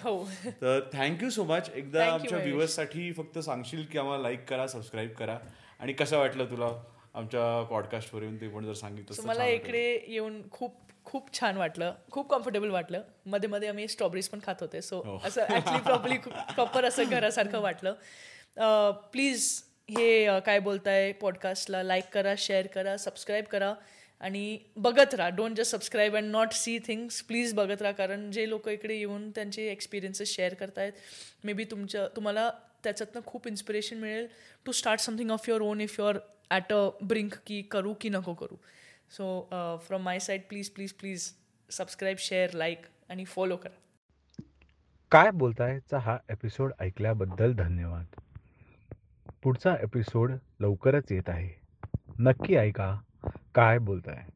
तर 0.61 0.79
थँक्यू 0.93 1.29
सो 1.29 1.43
मच 1.43 1.69
एकदा 1.69 1.99
Thank 1.99 2.09
you, 2.09 2.19
आमच्या. 2.19 2.37
व्ह्युअर्ससाठी 2.39 3.11
फक्त 3.13 3.39
सांगशील 3.39 3.85
की 3.91 3.97
आम्हाला 3.97 4.21
लाईक 4.23 4.47
करा 4.49 4.67
सबस्क्राईब 4.67 5.11
करा. 5.19 5.37
आणि 5.79 5.93
कसं 5.93 6.17
वाटलं 6.17 6.49
तुला 6.51 6.69
आमच्या 7.15 7.63
पॉडकास्टवर 7.69 8.21
येऊन 8.21 8.35
ते 8.41 8.47
पण 8.47 8.65
जर 8.65 8.73
सांगितलं 8.73 9.27
मला. 9.27 9.45
इकडे 9.45 10.05
येऊन 10.07 10.41
खूप 10.51 10.75
खूप 11.05 11.33
छान 11.33 11.57
वाटलं. 11.57 11.93
खूप 12.11 12.29
कम्फर्टेबल 12.31 12.69
वाटलं. 12.69 13.01
मध्ये 13.25 13.49
मध्ये 13.49 13.69
आम्ही 13.69 13.87
स्ट्रॉबेरीज 13.87 14.27
पण 14.29 14.39
खात 14.45 14.61
होते. 14.61 14.81
सो 14.81 15.01
हो. 15.05 15.19
असं 15.25 15.41
ॲक्च्युली 15.41 15.81
प्रॉपरली 15.83 16.17
प्रॉपर 16.17 16.85
असं 16.85 17.09
घरासारखं 17.09 17.61
वाटलं. 17.61 17.93
प्लीज 19.11 19.51
हे 19.89 20.39
काय 20.45 20.59
बोलताय 20.59 21.11
पॉडकास्टला 21.21 21.83
लाईक 21.83 22.09
करा 22.13 22.33
शेअर 22.37 22.67
करा 22.67 22.97
सबस्क्राईब 22.97 23.45
करा. 23.45 23.73
आणि 24.21 24.57
बघत 24.75 25.13
राहा. 25.15 25.29
Don't 25.29 25.57
just 25.57 25.71
subscribe 25.71 26.15
and 26.15 26.31
not 26.31 26.51
see 26.51 26.77
things 26.87 27.21
please 27.23 27.53
बघत 27.53 27.81
राहा 27.81 27.93
कारण 27.93 28.29
जे 28.31 28.47
लोक 28.49 28.67
इकडे 28.69 28.95
येऊन 28.95 29.29
त्यांचे 29.31 29.67
एक्सपिरियन्सेस 29.71 30.29
शेअर 30.29 30.53
करतायत 30.53 30.93
मे 31.43 31.53
बी 31.53 31.63
तुमच्या 31.71 32.07
तुम्हाला 32.15 32.49
त्याच्यातनं 32.83 33.21
खूप 33.25 33.47
इन्स्पिरेशन 33.47 33.97
मिळेल 33.97 34.27
to 34.65 34.71
start 34.71 34.99
something 34.99 35.31
of 35.31 35.49
your 35.49 35.61
own 35.61 35.81
if 35.81 35.99
your 35.99 36.17
at 36.51 36.73
a 36.73 36.89
brink 37.01 37.33
की 37.45 37.61
करू 37.61 37.93
की 38.01 38.09
नको 38.09 38.33
करू. 38.33 38.55
So 39.11 39.79
from 39.87 40.03
my 40.03 40.19
side 40.19 40.41
please 40.49 40.69
please 40.69 40.93
please 40.93 41.31
subscribe 41.69 42.17
share 42.19 42.53
like 42.53 42.85
आणि 43.09 43.25
फॉलो 43.25 43.55
करा. 43.57 44.41
काय 45.11 45.31
बोलतायचा 45.31 45.97
हा 45.97 46.17
एपिसोड 46.29 46.71
ऐकल्याबद्दल 46.79 47.53
धन्यवाद. 47.53 48.05
पुढचा 49.43 49.75
एपिसोड 49.83 50.31
लवकरच 50.59 51.11
येत 51.11 51.29
आहे. 51.29 51.49
नक्की 52.19 52.55
ऐका. 52.55 52.95
काय 53.55 53.79
बोलताय? 53.79 54.27